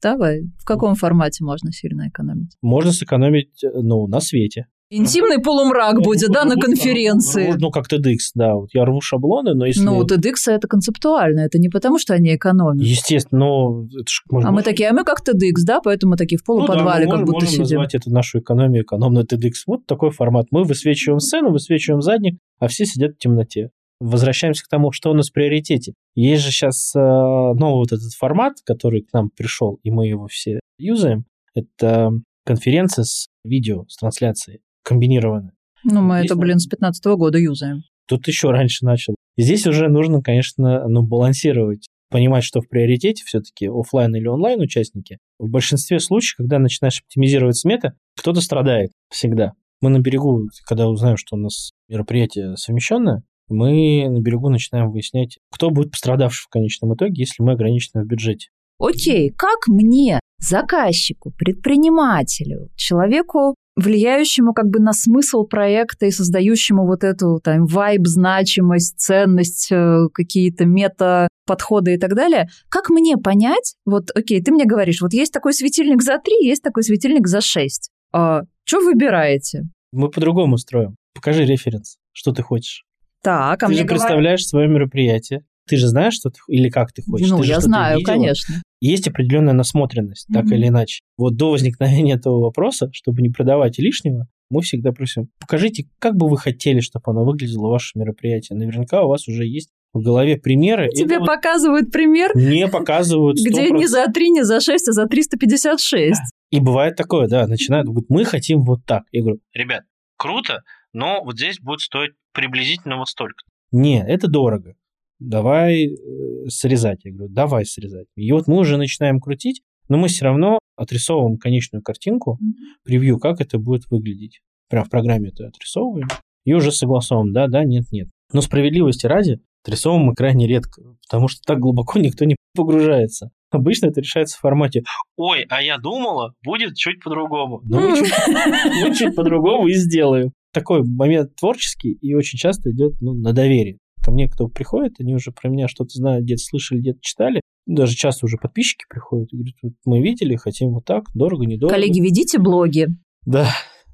Давай. 0.01 0.43
В 0.57 0.63
каком 0.63 0.95
формате 0.95 1.43
можно 1.43 1.73
сильно 1.73 2.07
экономить? 2.07 2.55
Можно 2.61 2.93
сэкономить, 2.93 3.61
ну, 3.61 4.07
на 4.07 4.21
свете. 4.21 4.67
Интимный 4.93 5.39
полумрак 5.41 6.01
будет, 6.01 6.29
да, 6.31 6.43
на 6.43 6.55
Ну, 6.55 6.61
конференции. 6.61 7.53
Ну, 7.57 7.71
как 7.71 7.91
TEDx, 7.91 8.17
да. 8.35 8.55
Вот 8.55 8.69
я 8.73 8.83
рву 8.83 8.99
шаблоны, 9.01 9.53
но 9.53 9.65
если... 9.65 9.81
Ну, 9.83 9.97
у 9.97 10.03
TEDx 10.05 10.33
это 10.47 10.67
концептуально, 10.67 11.39
это 11.41 11.57
не 11.59 11.69
потому, 11.69 11.97
что 11.97 12.13
они 12.13 12.35
экономят. 12.35 12.83
Естественно, 12.83 13.39
но... 13.39 13.85
Это 13.93 14.09
ж 14.09 14.21
можно- 14.29 14.49
А 14.49 14.51
мы 14.51 14.63
такие, 14.63 14.89
а 14.89 14.93
мы 14.93 15.03
как 15.05 15.21
TEDx, 15.21 15.63
да, 15.65 15.79
поэтому 15.79 16.17
такие 16.17 16.37
в 16.37 16.43
Ну 16.47 16.59
да, 16.59 16.65
полуподвале 16.67 17.05
мы 17.05 17.11
как 17.11 17.19
можем, 17.21 17.25
будто 17.25 17.45
можем 17.45 17.49
сидим. 17.65 17.77
назвать 17.77 17.95
это 17.95 18.11
нашу 18.11 18.39
экономию, 18.39 18.83
экономную 18.83 19.25
TEDx. 19.25 19.51
Вот 19.65 19.85
такой 19.85 20.11
формат. 20.11 20.47
Мы 20.51 20.63
высвечиваем 20.65 21.19
сцену, 21.21 21.51
высвечиваем 21.51 22.01
задник, 22.01 22.37
а 22.59 22.67
все 22.67 22.85
сидят 22.85 23.13
в 23.13 23.17
темноте. 23.17 23.69
Возвращаемся 24.01 24.63
к 24.65 24.67
тому, 24.67 24.91
что 24.91 25.11
у 25.11 25.13
нас 25.13 25.29
в 25.29 25.33
приоритете. 25.33 25.93
Есть 26.15 26.43
же 26.43 26.51
сейчас 26.51 26.93
новый 26.95 27.75
вот 27.75 27.91
этот 27.93 28.11
формат, 28.17 28.55
который 28.65 29.03
к 29.03 29.13
нам 29.13 29.29
пришел, 29.29 29.79
и 29.83 29.91
мы 29.91 30.07
его 30.07 30.27
все 30.27 30.59
юзаем. 30.79 31.25
Это 31.53 32.11
конференция 32.45 33.03
с 33.03 33.27
видео, 33.43 33.85
с 33.87 33.97
трансляцией, 33.97 34.59
комбинированная. 34.91 35.53
Ну, 35.83 36.01
мы 36.01 36.17
Есть 36.17 36.25
это, 36.27 36.35
блин, 36.35 36.59
с 36.59 36.67
15 36.67 37.03
года 37.15 37.39
юзаем. 37.39 37.83
Тут 38.07 38.27
еще 38.27 38.51
раньше 38.51 38.85
начал. 38.85 39.15
Здесь 39.37 39.65
уже 39.65 39.87
нужно, 39.87 40.21
конечно, 40.21 40.87
ну, 40.87 41.01
балансировать, 41.01 41.87
понимать, 42.09 42.43
что 42.43 42.61
в 42.61 42.67
приоритете 42.67 43.23
все-таки 43.25 43.67
оффлайн 43.67 44.13
или 44.15 44.27
онлайн 44.27 44.59
участники. 44.59 45.17
В 45.39 45.49
большинстве 45.49 45.99
случаев, 45.99 46.37
когда 46.37 46.59
начинаешь 46.59 47.01
оптимизировать 47.01 47.57
сметы, 47.57 47.93
кто-то 48.17 48.41
страдает 48.41 48.91
всегда. 49.09 49.53
Мы 49.81 49.89
на 49.89 49.99
берегу, 49.99 50.41
когда 50.67 50.87
узнаем, 50.87 51.17
что 51.17 51.35
у 51.35 51.39
нас 51.39 51.71
мероприятие 51.87 52.57
совмещенное, 52.57 53.23
мы 53.47 54.07
на 54.09 54.19
берегу 54.19 54.49
начинаем 54.49 54.91
выяснять, 54.91 55.39
кто 55.51 55.69
будет 55.69 55.91
пострадавший 55.91 56.45
в 56.45 56.49
конечном 56.49 56.93
итоге, 56.93 57.13
если 57.17 57.41
мы 57.41 57.53
ограничены 57.53 58.03
в 58.03 58.07
бюджете. 58.07 58.49
Окей, 58.77 59.29
как 59.29 59.67
мне, 59.67 60.19
заказчику, 60.39 61.31
предпринимателю, 61.31 62.69
человеку 62.75 63.55
влияющему 63.75 64.53
как 64.53 64.67
бы 64.67 64.79
на 64.79 64.93
смысл 64.93 65.43
проекта 65.45 66.05
и 66.05 66.11
создающему 66.11 66.85
вот 66.85 67.03
эту 67.03 67.39
там 67.43 67.65
вайб, 67.65 68.05
значимость, 68.05 68.99
ценность, 68.99 69.69
э, 69.71 70.07
какие-то 70.13 70.65
мета-подходы 70.65 71.93
и 71.95 71.97
так 71.97 72.15
далее. 72.15 72.47
Как 72.69 72.89
мне 72.89 73.17
понять, 73.17 73.75
вот, 73.85 74.09
окей, 74.13 74.41
ты 74.41 74.51
мне 74.51 74.65
говоришь, 74.65 75.01
вот 75.01 75.13
есть 75.13 75.33
такой 75.33 75.53
светильник 75.53 76.01
за 76.01 76.17
3, 76.17 76.45
есть 76.45 76.63
такой 76.63 76.83
светильник 76.83 77.27
за 77.27 77.41
6. 77.41 77.89
А 78.13 78.41
что 78.65 78.79
выбираете? 78.81 79.63
Мы 79.91 80.09
по-другому 80.09 80.57
строим. 80.57 80.95
Покажи 81.13 81.45
референс, 81.45 81.97
что 82.13 82.31
ты 82.31 82.41
хочешь. 82.43 82.83
Так, 83.23 83.61
а 83.63 83.65
ты 83.67 83.71
мне 83.71 83.81
же 83.81 83.83
говорят- 83.85 84.01
представляешь 84.07 84.45
свое 84.45 84.67
мероприятие. 84.67 85.41
Ты 85.67 85.77
же 85.77 85.87
знаешь, 85.87 86.13
что 86.15 86.29
ты 86.29 86.39
или 86.47 86.69
как 86.69 86.91
ты 86.91 87.01
хочешь. 87.03 87.29
Ну, 87.29 87.37
Ты 87.37 87.43
же 87.43 87.49
я 87.49 87.55
что-то 87.55 87.67
знаю, 87.67 87.99
конечно. 88.03 88.55
Есть 88.81 89.07
определенная 89.07 89.53
насмотренность, 89.53 90.27
так 90.33 90.45
Мгм. 90.45 90.53
или 90.55 90.67
иначе. 90.67 91.01
Вот 91.17 91.35
до 91.35 91.51
возникновения 91.51 92.13
этого 92.13 92.41
вопроса, 92.41 92.89
чтобы 92.91 93.21
не 93.21 93.29
продавать 93.29 93.77
лишнего, 93.77 94.27
мы 94.49 94.61
всегда 94.63 94.91
просим, 94.91 95.29
покажите, 95.39 95.87
как 95.99 96.15
бы 96.15 96.27
вы 96.27 96.37
хотели, 96.37 96.81
чтобы 96.81 97.03
оно 97.05 97.23
выглядело, 97.23 97.69
ваше 97.69 97.97
мероприятие. 97.97 98.57
Наверняка 98.57 99.03
у 99.03 99.07
вас 99.07 99.27
уже 99.27 99.45
есть 99.45 99.69
в 99.93 100.01
голове 100.01 100.35
примеры. 100.37 100.89
Тебе 100.89 101.19
вот 101.19 101.27
показывают 101.27 101.91
пример, 101.91 102.35
не 102.35 102.67
показывают 102.67 103.37
100%. 103.39 103.43
где 103.49 103.69
не 103.69 103.87
за 103.87 104.07
3, 104.07 104.29
не 104.31 104.43
за 104.43 104.59
6, 104.59 104.89
а 104.89 104.91
за 104.91 105.05
356. 105.05 106.19
И 106.49 106.59
бывает 106.59 106.95
такое, 106.95 107.27
да, 107.27 107.47
начинают, 107.47 107.87
говорят, 107.87 108.09
мы 108.09 108.25
хотим 108.25 108.63
вот 108.63 108.79
так. 108.85 109.03
Я 109.11 109.21
говорю, 109.21 109.39
ребят, 109.53 109.83
круто, 110.17 110.63
но 110.91 111.23
вот 111.23 111.35
здесь 111.35 111.59
будет 111.59 111.81
стоить 111.81 112.11
приблизительно 112.33 112.97
вот 112.97 113.07
столько. 113.07 113.45
Не, 113.71 114.03
это 114.05 114.27
дорого. 114.27 114.75
Давай 115.21 115.85
э, 115.85 116.49
срезать. 116.49 117.01
Я 117.03 117.13
говорю, 117.13 117.31
давай 117.31 117.63
срезать. 117.63 118.07
И 118.15 118.31
вот 118.31 118.47
мы 118.47 118.57
уже 118.57 118.77
начинаем 118.77 119.19
крутить, 119.19 119.61
но 119.87 119.97
мы 119.97 120.07
все 120.07 120.25
равно 120.25 120.57
отрисовываем 120.75 121.37
конечную 121.37 121.83
картинку, 121.83 122.39
превью, 122.83 123.19
как 123.19 123.39
это 123.39 123.59
будет 123.59 123.83
выглядеть. 123.91 124.41
Прям 124.67 124.83
в 124.83 124.89
программе 124.89 125.29
это 125.29 125.45
отрисовываем. 125.47 126.07
И 126.43 126.53
уже 126.53 126.71
согласовываем, 126.71 127.33
да, 127.33 127.47
да, 127.47 127.63
нет, 127.63 127.83
нет. 127.91 128.09
Но 128.33 128.41
справедливости 128.41 129.05
ради, 129.05 129.39
отрисовываем 129.63 130.07
мы 130.07 130.15
крайне 130.15 130.47
редко, 130.47 130.81
потому 131.07 131.27
что 131.27 131.41
так 131.45 131.59
глубоко 131.59 131.99
никто 131.99 132.25
не 132.25 132.35
погружается. 132.55 133.29
Обычно 133.51 133.87
это 133.87 134.01
решается 134.01 134.37
в 134.37 134.39
формате 134.39 134.83
«Ой, 135.17 135.45
а 135.49 135.61
я 135.61 135.77
думала, 135.77 136.33
будет 136.43 136.75
чуть 136.75 137.03
по-другому». 137.03 137.61
Но 137.63 137.79
мы 137.79 137.95
чуть, 137.95 138.13
мы 138.27 138.95
чуть 138.95 139.15
по-другому 139.15 139.67
и 139.67 139.73
сделаем. 139.73 140.31
Такой 140.51 140.83
момент 140.83 141.35
творческий 141.35 141.91
и 141.91 142.15
очень 142.15 142.39
часто 142.39 142.71
идет 142.71 142.93
ну, 143.01 143.13
на 143.13 143.33
доверие. 143.33 143.77
Ко 144.03 144.11
мне 144.11 144.27
кто 144.27 144.47
приходит, 144.47 144.95
они 144.99 145.13
уже 145.13 145.31
про 145.31 145.49
меня 145.49 145.67
что-то 145.67 145.91
знают, 145.93 146.25
где-то 146.25 146.41
слышали, 146.41 146.79
где-то 146.79 146.99
читали. 147.01 147.41
Даже 147.67 147.95
часто 147.95 148.25
уже 148.25 148.37
подписчики 148.37 148.85
приходят 148.89 149.31
и 149.31 149.37
говорят, 149.37 149.55
вот 149.61 149.73
мы 149.85 150.01
видели, 150.01 150.35
хотим 150.35 150.71
вот 150.71 150.85
так, 150.85 151.05
дорого, 151.13 151.45
недорого. 151.45 151.75
Коллеги, 151.75 151.99
ведите 151.99 152.39
блоги. 152.39 152.87
Да, 153.25 153.47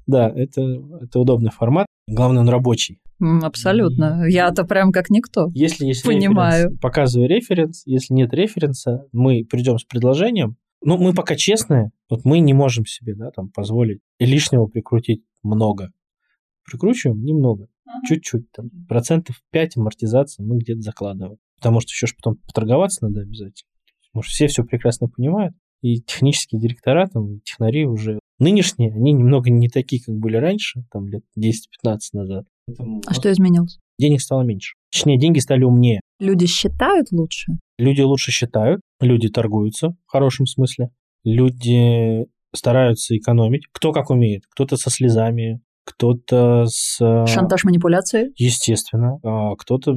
да, 0.06 0.32
это, 0.34 0.62
это 1.02 1.20
удобный 1.20 1.50
формат. 1.50 1.86
Главное, 2.08 2.40
он 2.40 2.48
рабочий. 2.48 3.00
Абсолютно. 3.20 4.24
Я-то 4.28 4.64
прям 4.64 4.92
как 4.92 5.10
никто. 5.10 5.48
Если 5.54 5.84
есть 5.86 6.04
Понимаю. 6.04 6.64
референс, 6.64 6.80
показываю 6.80 7.28
референс. 7.28 7.82
Если 7.84 8.14
нет 8.14 8.32
референса, 8.32 9.06
мы 9.12 9.44
придем 9.44 9.78
с 9.78 9.84
предложением. 9.84 10.56
Ну, 10.80 10.96
мы 10.96 11.12
пока 11.12 11.34
честные, 11.34 11.90
вот 12.08 12.24
мы 12.24 12.38
не 12.38 12.54
можем 12.54 12.86
себе 12.86 13.14
да, 13.14 13.30
там, 13.32 13.50
позволить 13.50 14.00
лишнего 14.20 14.66
прикрутить 14.66 15.24
много. 15.42 15.90
Прикручиваем 16.64 17.20
немного, 17.22 17.66
чуть-чуть, 18.06 18.50
там, 18.52 18.70
процентов 18.88 19.36
5 19.50 19.76
амортизации 19.76 20.42
мы 20.42 20.58
где-то 20.58 20.80
закладываем. 20.80 21.38
Потому 21.56 21.80
что 21.80 21.90
еще 21.90 22.06
ж 22.06 22.14
потом 22.16 22.36
поторговаться 22.46 23.04
надо 23.04 23.22
обязательно. 23.22 23.68
Потому 24.10 24.22
что 24.22 24.32
все 24.32 24.46
все 24.46 24.64
прекрасно 24.64 25.08
понимают. 25.08 25.54
И 25.82 26.00
технические 26.00 26.60
директора, 26.60 27.08
там, 27.08 27.34
и 27.34 27.40
технари 27.40 27.86
уже 27.86 28.18
нынешние, 28.38 28.92
они 28.92 29.12
немного 29.12 29.50
не 29.50 29.68
такие, 29.68 30.02
как 30.02 30.16
были 30.16 30.36
раньше, 30.36 30.84
там, 30.90 31.06
лет 31.06 31.22
10-15 31.38 31.98
назад. 32.12 32.46
Поэтому 32.66 33.00
А 33.06 33.14
что 33.14 33.30
изменилось? 33.30 33.78
денег 33.98 34.20
стало 34.20 34.42
меньше. 34.42 34.74
Точнее, 34.92 35.18
деньги 35.18 35.40
стали 35.40 35.64
умнее. 35.64 36.00
Люди 36.20 36.46
считают 36.46 37.10
лучше? 37.10 37.52
Люди 37.78 38.00
лучше 38.00 38.30
считают, 38.30 38.80
люди 39.00 39.28
торгуются 39.28 39.90
в 39.90 40.10
хорошем 40.10 40.46
смысле, 40.46 40.90
люди 41.24 42.26
стараются 42.54 43.16
экономить. 43.16 43.66
Кто 43.72 43.92
как 43.92 44.10
умеет. 44.10 44.44
Кто-то 44.50 44.76
со 44.76 44.90
слезами, 44.90 45.60
кто-то 45.88 46.66
с... 46.66 46.98
э, 47.00 47.26
Шантаж, 47.26 47.64
манипуляции? 47.64 48.30
Естественно. 48.36 49.18
а 49.24 49.56
Кто-то 49.56 49.92
э, 49.92 49.94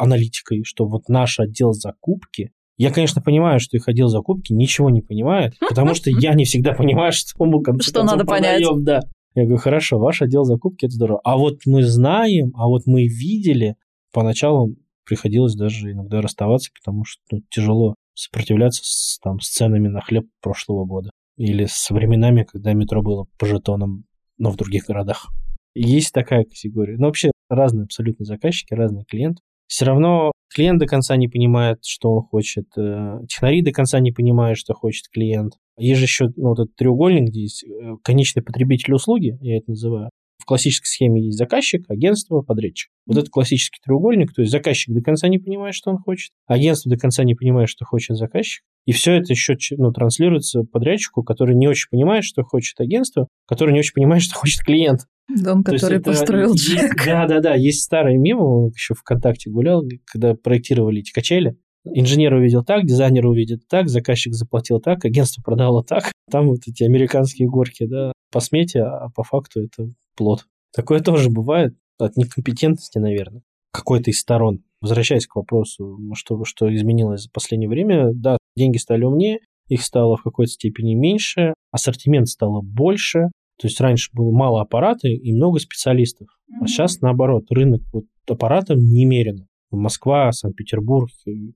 аналитикой, 0.00 0.64
что 0.64 0.86
вот 0.86 1.08
наш 1.08 1.38
отдел 1.38 1.72
закупки... 1.72 2.50
Я, 2.76 2.90
конечно, 2.90 3.22
понимаю, 3.22 3.60
что 3.60 3.76
их 3.76 3.86
отдел 3.86 4.08
закупки 4.08 4.52
ничего 4.52 4.90
не 4.90 5.02
понимает, 5.02 5.54
потому 5.68 5.94
что 5.94 6.10
я 6.10 6.34
не 6.34 6.44
всегда 6.44 6.72
понимаю, 6.72 7.12
что 7.12 7.44
мы 7.44 7.62
конце 7.62 7.90
Что 7.90 8.02
надо 8.02 8.24
понять. 8.24 8.64
Да. 8.80 9.02
Я 9.36 9.44
говорю, 9.44 9.58
хорошо, 9.58 9.98
ваш 10.00 10.20
отдел 10.20 10.42
закупки, 10.42 10.86
это 10.86 10.94
здорово. 10.94 11.20
А 11.22 11.36
вот 11.36 11.60
мы 11.64 11.84
знаем, 11.84 12.52
а 12.56 12.66
вот 12.66 12.82
мы 12.86 13.06
видели, 13.06 13.76
поначалу 14.12 14.74
приходилось 15.04 15.54
даже 15.54 15.92
иногда 15.92 16.22
расставаться, 16.22 16.70
потому 16.80 17.04
что 17.04 17.20
ну, 17.30 17.40
тяжело 17.50 17.94
сопротивляться 18.14 18.82
с, 18.84 19.18
там, 19.22 19.38
с 19.38 19.48
ценами 19.48 19.86
на 19.86 20.00
хлеб 20.00 20.24
прошлого 20.42 20.84
года. 20.84 21.10
Или 21.36 21.66
с 21.68 21.90
временами, 21.90 22.42
когда 22.42 22.72
метро 22.72 23.02
было 23.02 23.26
по 23.38 23.46
жетонам, 23.46 24.04
но 24.38 24.50
в 24.50 24.56
других 24.56 24.86
городах. 24.86 25.28
Есть 25.74 26.12
такая 26.12 26.44
категория. 26.44 26.96
Но 26.96 27.06
вообще 27.06 27.30
разные 27.48 27.84
абсолютно 27.84 28.24
заказчики, 28.24 28.74
разные 28.74 29.04
клиенты. 29.04 29.42
Все 29.66 29.86
равно 29.86 30.32
клиент 30.54 30.78
до 30.78 30.86
конца 30.86 31.16
не 31.16 31.28
понимает, 31.28 31.78
что 31.84 32.12
он 32.12 32.22
хочет. 32.22 32.66
э, 32.76 33.20
Технари 33.28 33.62
до 33.62 33.72
конца 33.72 33.98
не 33.98 34.12
понимают, 34.12 34.58
что 34.58 34.74
хочет 34.74 35.08
клиент. 35.12 35.54
Есть 35.76 35.98
же 35.98 36.04
еще 36.04 36.26
ну, 36.36 36.50
вот 36.50 36.60
этот 36.60 36.76
треугольник, 36.76 37.30
где 37.30 37.42
есть 37.42 37.64
э, 37.64 37.94
конечный 38.02 38.42
потребитель 38.42 38.94
услуги, 38.94 39.36
я 39.40 39.56
это 39.56 39.70
называю. 39.70 40.10
В 40.44 40.46
классической 40.46 40.88
схеме 40.88 41.24
есть 41.24 41.38
заказчик, 41.38 41.86
агентство, 41.88 42.42
подрядчик. 42.42 42.90
Вот 43.06 43.16
это 43.16 43.30
классический 43.30 43.80
треугольник, 43.82 44.34
то 44.34 44.42
есть 44.42 44.52
заказчик 44.52 44.94
до 44.94 45.00
конца 45.00 45.26
не 45.28 45.38
понимает, 45.38 45.74
что 45.74 45.90
он 45.90 45.96
хочет, 45.96 46.32
агентство 46.46 46.90
до 46.90 46.98
конца 46.98 47.24
не 47.24 47.34
понимает, 47.34 47.70
что 47.70 47.86
хочет 47.86 48.18
заказчик, 48.18 48.62
и 48.84 48.92
все 48.92 49.14
это 49.14 49.32
еще 49.32 49.56
ну, 49.78 49.90
транслируется 49.90 50.64
подрядчику, 50.64 51.22
который 51.22 51.54
не 51.54 51.66
очень 51.66 51.88
понимает, 51.90 52.24
что 52.24 52.42
хочет 52.42 52.78
агентство, 52.78 53.26
который 53.48 53.72
не 53.72 53.78
очень 53.78 53.94
понимает, 53.94 54.20
что 54.20 54.34
хочет 54.34 54.60
клиент. 54.60 55.06
Дом, 55.34 55.64
который 55.64 55.96
это 55.96 56.10
построил 56.10 56.52
Джек. 56.54 56.92
Да, 57.06 57.26
да, 57.26 57.40
да. 57.40 57.54
Есть 57.54 57.82
старый 57.84 58.18
мем, 58.18 58.40
он 58.40 58.68
еще 58.68 58.92
ВКонтакте 58.92 59.48
гулял, 59.48 59.82
когда 60.04 60.34
проектировали 60.34 61.00
эти 61.00 61.10
качели. 61.10 61.56
Инженер 61.86 62.34
увидел 62.34 62.62
так, 62.62 62.84
дизайнер 62.84 63.24
увидел 63.26 63.58
так, 63.66 63.88
заказчик 63.88 64.34
заплатил 64.34 64.78
так, 64.78 65.06
агентство 65.06 65.40
продало 65.40 65.82
так. 65.82 66.12
Там 66.30 66.48
вот 66.48 66.60
эти 66.66 66.82
американские 66.82 67.48
горки, 67.48 67.86
да, 67.86 68.12
по 68.30 68.40
смете, 68.40 68.82
а 68.82 69.08
по 69.08 69.22
факту 69.22 69.62
это 69.62 69.90
плод. 70.14 70.46
Такое 70.72 71.00
тоже 71.00 71.30
бывает 71.30 71.76
от 71.98 72.16
некомпетентности, 72.16 72.98
наверное, 72.98 73.42
какой-то 73.72 74.10
из 74.10 74.20
сторон. 74.20 74.64
Возвращаясь 74.80 75.26
к 75.26 75.36
вопросу, 75.36 75.98
что, 76.14 76.44
что 76.44 76.74
изменилось 76.74 77.22
за 77.22 77.30
последнее 77.30 77.68
время, 77.68 78.12
да, 78.12 78.36
деньги 78.56 78.76
стали 78.76 79.04
умнее, 79.04 79.40
их 79.68 79.82
стало 79.82 80.16
в 80.16 80.22
какой-то 80.22 80.52
степени 80.52 80.94
меньше, 80.94 81.54
ассортимент 81.70 82.28
стало 82.28 82.60
больше, 82.60 83.30
то 83.58 83.66
есть 83.66 83.80
раньше 83.80 84.10
было 84.12 84.30
мало 84.30 84.60
аппарата 84.60 85.08
и 85.08 85.32
много 85.32 85.58
специалистов. 85.58 86.28
А 86.60 86.66
сейчас 86.66 87.00
наоборот, 87.00 87.44
рынок 87.50 87.82
вот 87.92 88.04
аппаратом 88.28 88.78
немерено. 88.80 89.46
Москва, 89.70 90.30
Санкт-Петербург, 90.32 91.10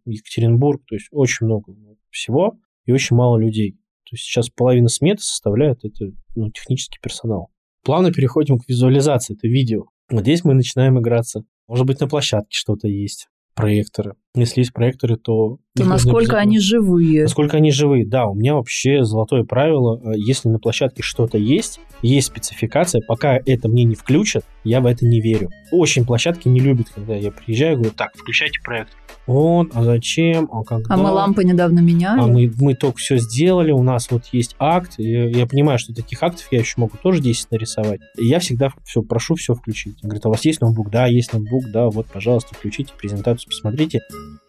Екатеринбург, 0.04 0.82
то 0.86 0.96
есть 0.96 1.08
очень 1.12 1.46
много 1.46 1.74
всего 2.10 2.58
и 2.84 2.92
очень 2.92 3.14
мало 3.14 3.36
людей. 3.36 3.72
То 4.04 4.14
есть 4.14 4.24
сейчас 4.24 4.48
половина 4.48 4.88
сметы 4.88 5.22
составляет 5.22 5.84
это 5.84 6.12
ну, 6.34 6.50
технический 6.50 6.98
персонал. 7.00 7.50
Плавно 7.88 8.12
переходим 8.12 8.58
к 8.58 8.68
визуализации, 8.68 9.32
это 9.32 9.48
видео. 9.48 9.84
Вот 10.10 10.20
здесь 10.20 10.44
мы 10.44 10.52
начинаем 10.52 11.00
играться. 11.00 11.44
Может 11.66 11.86
быть, 11.86 12.00
на 12.00 12.06
площадке 12.06 12.50
что-то 12.50 12.86
есть, 12.86 13.28
проекторы. 13.54 14.12
Если 14.34 14.60
есть 14.60 14.72
проекторы, 14.72 15.16
то... 15.16 15.58
То 15.74 15.84
насколько 15.84 16.36
они 16.36 16.58
живые? 16.58 17.22
Насколько 17.22 17.56
они 17.56 17.70
живые. 17.72 18.06
Да, 18.06 18.26
у 18.26 18.34
меня 18.34 18.54
вообще 18.54 19.04
золотое 19.04 19.44
правило, 19.44 20.00
э, 20.00 20.12
если 20.16 20.48
на 20.48 20.58
площадке 20.58 21.02
что-то 21.02 21.38
есть, 21.38 21.80
есть 22.02 22.28
спецификация, 22.28 23.00
пока 23.06 23.38
это 23.44 23.68
мне 23.68 23.84
не 23.84 23.94
включат, 23.94 24.44
я 24.64 24.80
в 24.80 24.86
это 24.86 25.06
не 25.06 25.20
верю. 25.20 25.48
Очень 25.72 26.04
площадки 26.04 26.48
не 26.48 26.60
любят, 26.60 26.88
когда 26.94 27.14
я 27.14 27.30
приезжаю 27.30 27.72
и 27.72 27.76
говорю, 27.76 27.92
так, 27.96 28.10
включайте 28.14 28.60
проект. 28.62 28.90
Он, 29.26 29.70
а 29.74 29.84
зачем, 29.84 30.48
а 30.50 30.62
когда? 30.64 30.94
А 30.94 30.96
мы 30.96 31.10
лампы 31.10 31.44
недавно 31.44 31.80
меняли. 31.80 32.20
А 32.20 32.26
мы, 32.26 32.50
мы 32.58 32.74
только 32.74 32.96
все 32.96 33.18
сделали, 33.18 33.72
у 33.72 33.82
нас 33.82 34.10
вот 34.10 34.24
есть 34.32 34.56
акт. 34.58 34.94
Я, 34.96 35.28
я 35.28 35.46
понимаю, 35.46 35.78
что 35.78 35.92
таких 35.92 36.22
актов 36.22 36.46
я 36.50 36.60
еще 36.60 36.80
могу 36.80 36.96
тоже 37.02 37.20
10 37.20 37.50
нарисовать. 37.50 38.00
И 38.16 38.26
я 38.26 38.38
всегда 38.40 38.70
все 38.84 39.02
прошу 39.02 39.34
все 39.34 39.54
включить. 39.54 39.98
Он 40.02 40.08
говорит, 40.08 40.24
а 40.24 40.28
у 40.28 40.32
вас 40.32 40.44
есть 40.46 40.62
ноутбук? 40.62 40.90
Да, 40.90 41.06
есть 41.06 41.34
ноутбук, 41.34 41.70
да, 41.70 41.88
вот, 41.90 42.06
пожалуйста, 42.06 42.54
включите 42.54 42.92
презентацию, 42.98 43.50
посмотрите. 43.50 44.00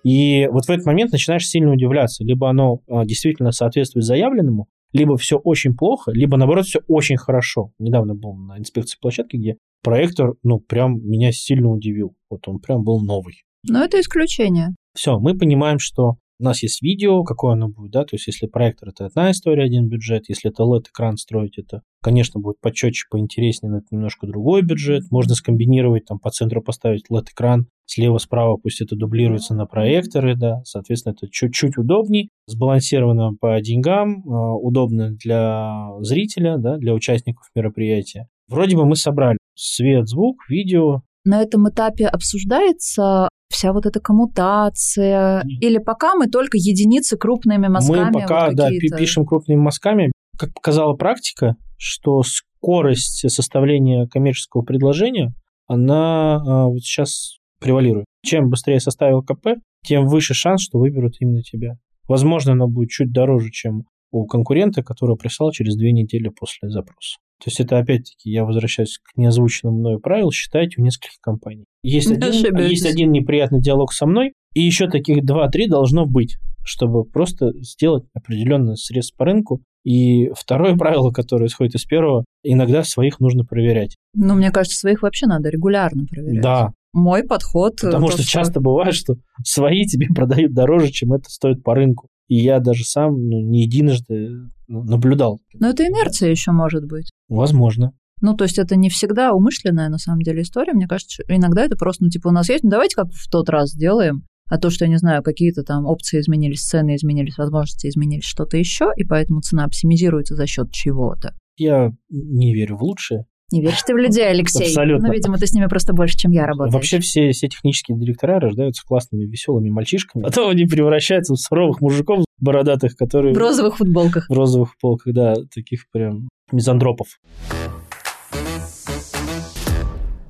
И 0.04 0.48
вот 0.48 0.66
в 0.66 0.70
этот 0.70 0.86
момент 0.86 1.12
начинаешь 1.12 1.48
сильно 1.48 1.72
удивляться. 1.72 2.24
Либо 2.24 2.50
оно 2.50 2.80
а, 2.88 3.06
действительно 3.06 3.52
соответствует 3.52 4.06
заявленному, 4.06 4.68
либо 4.92 5.18
все 5.18 5.38
очень 5.38 5.76
плохо, 5.76 6.12
либо 6.12 6.38
наоборот 6.38 6.66
все 6.66 6.80
очень 6.88 7.18
хорошо. 7.18 7.72
Недавно 7.80 8.16
был 8.16 8.34
на 8.34 8.58
инспекции 8.58 8.98
площадки, 9.00 9.38
где 9.38 9.58
проектор, 9.84 10.34
ну, 10.44 10.60
прям 10.60 11.00
меня 11.04 11.32
сильно 11.32 11.70
удивил. 11.70 12.16
Вот 12.30 12.48
он 12.48 12.60
прям 12.60 12.84
был 12.84 13.02
новый. 13.02 13.44
Но 13.68 13.84
это 13.84 14.00
исключение. 14.00 14.70
Все, 14.96 15.20
мы 15.20 15.38
понимаем, 15.38 15.80
что 15.80 16.16
У 16.39 16.43
нас 16.46 16.63
есть 16.63 16.81
видео, 16.81 17.24
какое 17.24 17.53
оно 17.53 17.67
будет, 17.67 17.91
да, 17.91 18.03
то 18.03 18.15
есть 18.15 18.27
если 18.27 18.48
проектор 18.48 18.89
это 18.89 19.05
одна 19.08 19.31
история, 19.31 19.63
один 19.63 19.89
бюджет, 19.89 20.29
если 20.29 20.50
это 20.50 20.63
LED-экран 20.63 21.17
строить, 21.17 21.58
это, 21.58 21.81
конечно, 22.01 22.39
будет 22.39 22.62
почетче, 22.62 23.08
поинтереснее, 23.12 23.72
но 23.72 23.77
это 23.79 23.88
немножко 23.91 24.25
другой 24.25 24.62
бюджет. 24.62 25.03
Можно 25.12 25.36
скомбинировать, 25.36 26.05
там, 26.05 26.17
по 26.17 26.29
центру 26.29 26.62
поставить 26.62 27.12
LED-экран, 27.12 27.67
слева-справа 27.86 28.55
пусть 28.55 28.81
это 28.81 28.96
дублируется 28.96 29.53
на 29.53 29.65
проекторы, 29.65 30.36
да, 30.36 30.62
соответственно, 30.63 31.13
это 31.13 31.27
чуть-чуть 31.29 31.77
удобней, 31.77 32.29
сбалансировано 32.48 33.34
по 33.39 33.60
деньгам, 33.60 34.19
э, 34.19 34.29
удобно 34.29 35.12
для 35.12 35.89
зрителя, 36.00 36.58
да, 36.58 36.77
для 36.77 36.93
участников 36.93 37.48
мероприятия. 37.53 38.27
Вроде 38.48 38.75
бы 38.75 38.86
мы 38.86 38.96
собрали 38.96 39.38
свет, 39.55 40.08
звук, 40.08 40.46
видео. 40.50 41.01
На 41.26 41.42
этом 41.42 41.70
этапе 41.70 42.08
обсуждается 42.08 43.30
вся 43.50 43.74
вот 43.74 43.86
эта 43.86 44.00
коммутация? 44.00 45.44
Нет. 45.44 45.62
Или 45.62 45.78
пока 45.80 46.16
мы 46.16 46.28
только 46.28 46.58
единицы 46.58 47.18
крупными 47.18 47.68
мазками? 47.68 48.06
Мы 48.06 48.12
пока, 48.12 48.48
вот 48.48 48.56
да, 48.56 48.70
пишем 48.98 49.26
крупными 49.26 49.60
мазками. 49.60 50.12
Как 50.38 50.54
показала 50.54 50.94
практика, 50.94 51.56
что 51.78 52.22
скорость 52.24 53.30
составления 53.30 54.08
коммерческого 54.08 54.62
предложения, 54.62 55.34
она 55.68 56.36
а, 56.36 56.68
вот 56.68 56.80
сейчас 56.80 57.38
превалирует. 57.60 58.06
Чем 58.24 58.50
быстрее 58.50 58.80
составил 58.80 59.22
КП, 59.22 59.60
тем 59.86 60.08
выше 60.08 60.34
шанс, 60.34 60.62
что 60.62 60.80
выберут 60.80 61.16
именно 61.20 61.42
тебя. 61.42 61.76
Возможно, 62.08 62.54
оно 62.54 62.68
будет 62.68 62.90
чуть 62.90 63.12
дороже, 63.12 63.50
чем 63.52 63.84
у 64.12 64.26
конкурента, 64.26 64.84
который 64.84 65.16
прислал 65.16 65.52
через 65.52 65.76
две 65.76 65.92
недели 65.92 66.30
после 66.30 66.70
запроса. 66.70 67.18
То 67.39 67.48
есть 67.48 67.60
это 67.62 67.77
опять-таки 67.77 68.29
я 68.29 68.43
возвращаюсь 68.43 68.98
к 68.98 69.17
неозвученному 69.17 69.79
мною 69.79 70.00
правилу, 70.00 70.31
считайте 70.31 70.81
у 70.81 70.84
нескольких 70.84 71.19
компаний. 71.22 71.65
Есть 71.84 72.12
один, 72.12 72.58
есть 72.58 72.86
один 72.86 73.12
неприятный 73.12 73.62
диалог 73.62 73.93
со 73.93 74.05
мной, 74.05 74.34
и 74.53 74.62
еще 74.62 74.89
таких 74.89 75.24
2-3 75.24 75.67
должно 75.69 76.05
быть, 76.05 76.38
чтобы 76.63 77.05
просто 77.05 77.53
сделать 77.62 78.03
определенный 78.13 78.75
срез 78.75 79.12
по 79.12 79.25
рынку. 79.25 79.62
И 79.86 80.29
второе 80.36 80.75
правило, 80.75 81.12
которое 81.12 81.46
исходит 81.46 81.75
из 81.75 81.86
первого, 81.86 82.25
иногда 82.43 82.84
своих 82.84 83.22
нужно 83.22 83.46
проверять. 83.46 83.96
Ну, 84.13 84.36
мне 84.36 84.51
кажется, 84.51 84.77
своих 84.77 85.01
вообще 85.01 85.25
надо 85.25 85.50
регулярно 85.50 86.03
проверять. 86.05 86.41
Да. 86.41 86.74
Мой 86.91 87.24
подход... 87.24 87.75
Потому 87.81 88.08
то, 88.08 88.13
что, 88.13 88.24
что 88.24 88.31
часто 88.31 88.60
бывает, 88.60 88.93
что 88.93 89.15
свои 89.46 89.86
тебе 89.86 90.08
продают 90.15 90.53
дороже, 90.53 90.91
чем 90.91 91.13
это 91.13 91.29
стоит 91.29 91.63
по 91.63 91.74
рынку. 91.74 92.08
И 92.27 92.36
я 92.36 92.60
даже 92.60 92.84
сам 92.84 93.13
ну, 93.27 93.39
не 93.41 93.63
единожды 93.63 94.29
ну, 94.67 94.84
наблюдал. 94.84 95.39
Но 95.53 95.69
это 95.69 95.88
инерция 95.88 96.29
еще 96.29 96.51
может 96.51 96.86
быть. 96.86 97.09
Возможно. 97.30 97.94
Ну, 98.22 98.36
то 98.36 98.44
есть 98.44 98.60
это 98.60 98.76
не 98.76 98.90
всегда 98.90 99.32
умышленная, 99.34 99.88
на 99.90 99.98
самом 99.98 100.22
деле, 100.22 100.42
история. 100.42 100.74
Мне 100.74 100.88
кажется, 100.88 101.24
иногда 101.30 101.64
это 101.64 101.78
просто, 101.78 102.04
ну, 102.04 102.10
типа, 102.10 102.28
у 102.28 102.32
нас 102.32 102.50
есть, 102.50 102.64
ну, 102.64 102.70
давайте 102.70 102.96
как 102.96 103.12
в 103.12 103.30
тот 103.30 103.50
раз 103.50 103.72
сделаем, 103.72 104.26
а 104.50 104.58
то, 104.58 104.70
что, 104.70 104.86
я 104.86 104.90
не 104.90 104.98
знаю, 104.98 105.24
какие-то 105.24 105.64
там 105.64 105.86
опции 105.86 106.20
изменились, 106.20 106.64
цены 106.64 106.96
изменились, 106.96 107.38
возможности 107.38 107.88
изменились, 107.88 108.26
что-то 108.26 108.58
еще, 108.58 108.92
и 108.98 109.06
поэтому 109.06 109.42
цена 109.42 109.64
оптимизируется 109.64 110.36
за 110.36 110.48
счет 110.48 110.72
чего-то. 110.72 111.34
Я 111.56 111.92
не 112.10 112.54
верю 112.54 112.78
в 112.78 112.84
лучшее. 112.84 113.26
Не 113.51 113.62
веришь 113.62 113.82
ты 113.82 113.94
в 113.94 113.98
людей, 113.98 114.27
Алексей. 114.27 114.68
Абсолютно. 114.68 115.08
Ну, 115.08 115.13
видимо, 115.13 115.38
ты 115.38 115.48
с 115.48 115.53
ними 115.53 115.65
просто 115.65 115.94
больше, 115.94 116.18
чем 116.18 116.32
я 116.32 116.46
работаю. 116.46 116.74
Вообще 116.74 117.00
все, 117.00 117.32
все 117.32 117.48
технические 117.48 117.98
директора 117.98 118.39
рождаются 118.39 118.84
классными, 118.86 119.25
веселыми 119.25 119.70
мальчишками. 119.70 120.24
Потом 120.24 120.50
а 120.50 120.51
они 120.51 120.65
превращаются 120.65 121.34
в 121.34 121.38
суровых 121.38 121.82
мужиков 121.82 122.25
бородатых, 122.39 122.96
которые... 122.96 123.34
В 123.34 123.38
розовых 123.38 123.77
футболках. 123.77 124.29
В 124.29 124.34
розовых 124.34 124.74
футболках, 124.74 125.13
да, 125.13 125.34
таких 125.53 125.89
прям 125.91 126.29
мизантропов. 126.51 127.08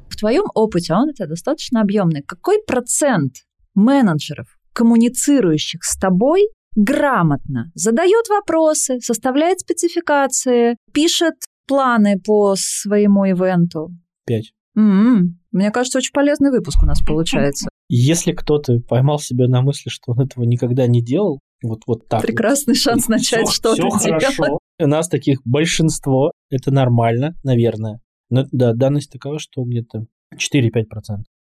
В 0.09 0.15
твоем 0.17 0.45
опыте, 0.53 0.93
а 0.93 1.01
он 1.01 1.09
это 1.09 1.27
достаточно 1.27 1.81
объемный, 1.81 2.23
какой 2.25 2.61
процент 2.65 3.35
менеджеров, 3.75 4.47
коммуницирующих 4.73 5.83
с 5.83 5.97
тобой, 5.97 6.49
грамотно 6.75 7.71
задает 7.73 8.27
вопросы, 8.29 8.99
составляет 8.99 9.59
спецификации, 9.59 10.75
пишет 10.93 11.35
планы 11.69 12.19
по 12.19 12.55
своему 12.57 13.25
ивенту? 13.25 13.91
Пять. 14.25 14.51
Mm-hmm. 14.77 15.21
Мне 15.51 15.71
кажется, 15.71 15.99
очень 15.99 16.11
полезный 16.13 16.51
выпуск 16.51 16.81
у 16.81 16.85
нас 16.85 16.99
получается. 17.05 17.69
Если 17.89 18.33
кто-то 18.33 18.79
поймал 18.88 19.19
себя 19.19 19.47
на 19.47 19.61
мысли, 19.61 19.89
что 19.89 20.11
он 20.11 20.21
этого 20.21 20.43
никогда 20.43 20.88
не 20.88 21.01
делал, 21.01 21.39
вот, 21.63 21.81
вот 21.88 22.07
так. 22.07 22.21
Прекрасный 22.21 22.73
вот. 22.73 22.79
шанс 22.79 23.07
начать 23.07 23.49
что-то 23.49 23.81
делать. 23.81 24.03
хорошо. 24.03 24.59
У 24.79 24.88
нас 24.88 25.07
таких 25.07 25.41
большинство, 25.45 26.31
это 26.49 26.71
нормально, 26.71 27.35
наверное. 27.43 27.99
Но 28.29 28.45
да, 28.51 28.73
данность 28.73 29.11
такова, 29.11 29.39
что 29.39 29.63
где-то 29.63 30.05
4-5%. 30.35 30.85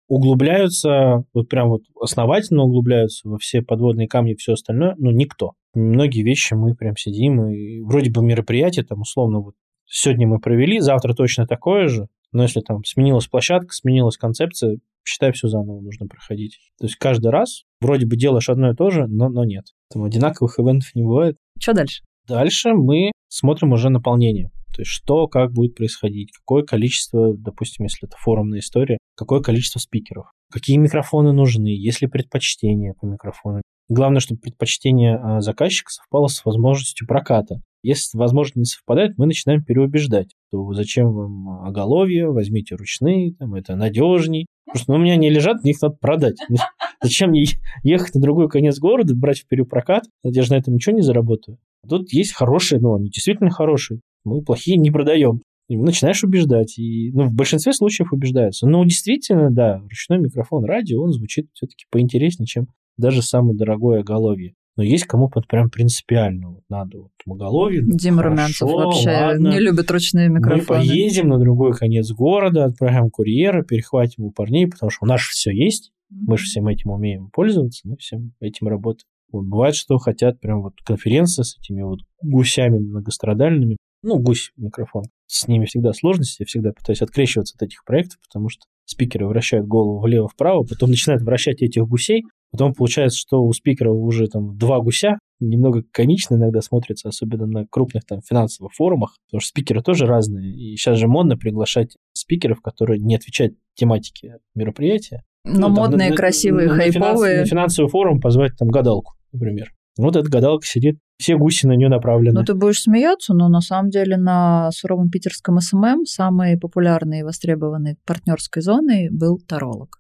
Углубляются, 0.10 1.24
вот 1.34 1.48
прям 1.50 1.70
вот 1.70 1.82
основательно 2.00 2.64
углубляются 2.64 3.28
во 3.28 3.38
все 3.38 3.62
подводные 3.62 4.08
камни 4.08 4.34
и 4.34 4.36
все 4.36 4.54
остальное, 4.54 4.96
ну, 4.98 5.12
никто. 5.12 5.54
Многие 5.74 6.24
вещи 6.24 6.54
мы 6.54 6.76
прям 6.76 6.96
сидим, 6.98 7.48
и 7.48 7.80
вроде 7.82 8.12
бы 8.12 8.22
мероприятие, 8.22 8.86
там, 8.86 9.02
условно, 9.02 9.40
вот 9.40 9.56
сегодня 9.86 10.28
мы 10.28 10.40
провели, 10.40 10.80
завтра 10.80 11.14
точно 11.14 11.48
такое 11.48 11.88
же, 11.88 12.08
но 12.32 12.44
если 12.44 12.62
там 12.62 12.84
сменилась 12.84 13.28
площадка, 13.28 13.74
сменилась 13.74 14.18
концепция, 14.18 14.78
считай, 15.06 15.32
все 15.32 15.48
заново 15.48 15.82
нужно 15.82 16.08
проходить. 16.08 16.60
То 16.80 16.86
есть 16.86 16.96
каждый 16.96 17.32
раз 17.32 17.64
вроде 17.82 18.06
бы 18.06 18.16
делаешь 18.16 18.50
одно 18.50 18.72
и 18.72 18.76
то 18.76 18.90
же, 18.90 19.08
но, 19.08 19.30
но 19.30 19.46
нет. 19.46 19.66
Там 19.92 20.04
одинаковых 20.04 20.60
ивентов 20.60 20.96
не 20.96 21.04
бывает. 21.04 21.38
Что 21.60 21.74
дальше? 21.74 22.04
Дальше 22.28 22.74
мы 22.74 23.12
смотрим 23.28 23.74
уже 23.74 23.90
наполнение. 23.90 24.50
То 24.74 24.82
есть 24.82 24.92
что, 24.92 25.28
как 25.28 25.52
будет 25.52 25.76
происходить, 25.76 26.32
какое 26.32 26.64
количество, 26.64 27.36
допустим, 27.38 27.86
если 27.86 28.08
это 28.08 28.18
форумная 28.18 28.60
история, 28.60 28.98
какое 29.16 29.40
количество 29.42 29.80
спикеров, 29.80 30.32
какие 30.52 30.78
микрофоны 30.78 31.32
нужны, 31.32 31.68
есть 31.68 32.02
ли 32.02 32.08
предпочтения 32.08 32.96
по 33.00 33.06
микрофонам. 33.06 33.62
Главное, 33.88 34.20
чтобы 34.20 34.42
предпочтение 34.42 35.18
а, 35.18 35.42
заказчика 35.42 35.92
совпало 35.92 36.28
с 36.28 36.44
возможностью 36.44 37.06
проката. 37.06 37.62
Если 37.84 38.18
возможность 38.18 38.56
не 38.56 38.66
совпадает, 38.66 39.18
мы 39.18 39.26
начинаем 39.26 39.64
переубеждать, 39.64 40.30
что 40.48 40.74
зачем 40.74 41.12
вам 41.12 41.66
оголовье, 41.66 42.32
возьмите 42.32 42.76
ручные, 42.76 43.34
там, 43.36 43.56
это 43.56 43.76
надежней. 43.76 44.48
Что 44.74 44.94
ну, 44.94 45.00
у 45.00 45.02
меня 45.02 45.18
не 45.18 45.30
лежат, 45.30 45.64
их 45.66 45.82
надо 45.82 45.96
продать. 46.00 46.38
Зачем 47.04 47.30
мне 47.30 47.46
ехать 47.84 48.16
на 48.16 48.22
другой 48.22 48.50
конец 48.50 48.80
города, 48.80 49.14
брать 49.14 49.42
в 49.42 49.48
перепрокат? 49.48 50.06
Я 50.24 50.42
же 50.42 50.52
на 50.52 50.58
этом 50.58 50.74
ничего 50.74 50.96
не 50.96 51.02
заработаю. 51.02 51.60
А 51.84 51.88
тут 51.90 52.12
есть 52.14 52.34
хорошие, 52.34 52.80
но 52.80 52.96
они 52.96 53.10
действительно 53.10 53.52
хорошие. 53.52 54.00
Мы 54.24 54.42
плохие 54.42 54.78
не 54.78 54.90
продаем. 54.90 55.42
И 55.68 55.78
начинаешь 55.78 56.24
убеждать. 56.24 56.78
И, 56.80 57.12
ну, 57.14 57.26
в 57.26 57.34
большинстве 57.34 57.74
случаев 57.74 58.14
убеждаются. 58.14 58.68
Но 58.68 58.84
действительно, 58.84 59.52
да, 59.52 59.80
ручной 59.80 60.20
микрофон 60.20 60.66
радио, 60.66 61.04
он 61.04 61.12
звучит 61.12 61.48
все-таки 61.54 61.86
поинтереснее, 61.92 62.48
чем 62.48 62.68
даже 62.98 63.22
самое 63.22 63.58
дорогое 63.58 64.00
оголовье. 64.00 64.54
Но 64.76 64.84
есть 64.84 65.06
кому 65.06 65.30
под 65.30 65.48
прям 65.48 65.70
принципиально 65.70 66.50
вот 66.50 66.64
надо 66.68 67.02
вот 67.02 67.12
Моголовин. 67.26 67.90
Дима 67.90 68.24
Румянцев 68.24 68.70
вообще 68.70 69.12
ладно. 69.12 69.50
не 69.50 69.60
любит 69.60 69.90
ручные 69.92 70.30
микрофоны. 70.30 70.80
Мы 70.80 70.88
поедем 70.88 71.30
на 71.30 71.38
другой 71.38 71.74
конец 71.74 72.12
города, 72.12 72.66
отправим 72.66 73.10
курьера, 73.12 73.64
перехватим 73.64 74.24
у 74.24 74.32
парней, 74.32 74.68
потому 74.68 74.90
что 74.90 75.06
у 75.06 75.08
нас 75.08 75.22
все 75.22 75.52
есть. 75.52 75.92
Мы 76.10 76.38
же 76.38 76.46
всем 76.46 76.68
этим 76.68 76.92
умеем 76.92 77.30
пользоваться, 77.32 77.88
мы 77.88 77.98
всем 77.98 78.34
этим 78.40 78.68
работаем. 78.68 79.08
Вот 79.32 79.46
бывает, 79.46 79.76
что 79.76 79.98
хотят 79.98 80.40
прям 80.40 80.62
вот 80.62 80.74
конференция 80.86 81.44
с 81.44 81.58
этими 81.58 81.82
вот 81.82 82.00
гусями 82.22 82.78
многострадальными. 82.78 83.78
Ну, 84.04 84.20
гусь 84.20 84.52
микрофон. 84.58 85.06
С 85.28 85.48
ними 85.48 85.66
всегда 85.66 85.94
сложности, 85.94 86.44
я 86.44 86.46
всегда 86.46 86.72
пытаюсь 86.72 87.02
открещиваться 87.02 87.56
от 87.58 87.64
этих 87.64 87.84
проектов, 87.86 88.20
потому 88.28 88.50
что 88.50 88.66
спикеры 88.86 89.28
вращают 89.28 89.66
голову 89.66 90.02
влево-вправо, 90.02 90.64
потом 90.64 90.90
начинают 90.90 91.24
вращать 91.24 91.62
этих 91.62 91.88
гусей, 91.88 92.24
Потом 92.54 92.76
получается, 92.76 93.18
что 93.18 93.44
у 93.44 93.52
спикера 93.52 93.92
уже 93.92 94.28
там 94.28 94.56
два 94.56 94.80
гуся, 94.80 95.18
немного 95.40 95.82
комично 95.92 96.36
иногда 96.36 96.62
смотрится, 96.62 97.10
особенно 97.10 97.48
на 97.48 97.66
крупных 97.66 98.06
там 98.06 98.22
финансовых 98.22 98.74
форумах, 98.74 99.16
потому 99.28 99.42
что 99.42 99.50
спикеры 99.50 99.82
тоже 99.82 100.06
разные. 100.06 100.54
И 100.54 100.76
сейчас 100.76 101.00
же 101.00 101.08
модно 101.08 101.36
приглашать 101.36 101.98
спикеров, 102.14 102.62
которые 102.62 103.00
не 103.00 103.16
отвечают 103.16 103.56
тематике 103.74 104.38
мероприятия. 104.54 105.24
Но 105.46 105.68
ну, 105.68 105.76
модные, 105.76 106.10
там, 106.10 106.18
красивые, 106.18 106.68
на, 106.70 106.76
хайповые. 106.76 107.38
На, 107.38 107.42
на 107.42 107.48
финансовый 107.48 107.88
форум 107.90 108.22
позвать 108.22 108.52
там 108.56 108.68
гадалку, 108.68 109.14
например. 109.32 109.72
Вот 109.98 110.16
эта 110.16 110.30
гадалка 110.30 110.68
сидит, 110.68 111.00
все 111.18 111.36
гуси 111.36 111.66
на 111.66 111.74
нее 111.74 111.90
направлены. 111.90 112.40
Ну, 112.40 112.46
ты 112.46 112.54
будешь 112.54 112.84
смеяться, 112.84 113.34
но 113.34 113.50
на 113.50 113.62
самом 113.62 113.90
деле 113.90 114.16
на 114.16 114.70
Суровом 114.72 115.10
питерском 115.10 115.60
SMM 115.60 116.06
самой 116.06 116.60
популярной 116.60 117.22
и 117.22 117.24
востребованной 117.24 117.98
партнерской 118.06 118.62
зоной 118.62 119.10
был 119.10 119.40
таролог. 119.40 120.00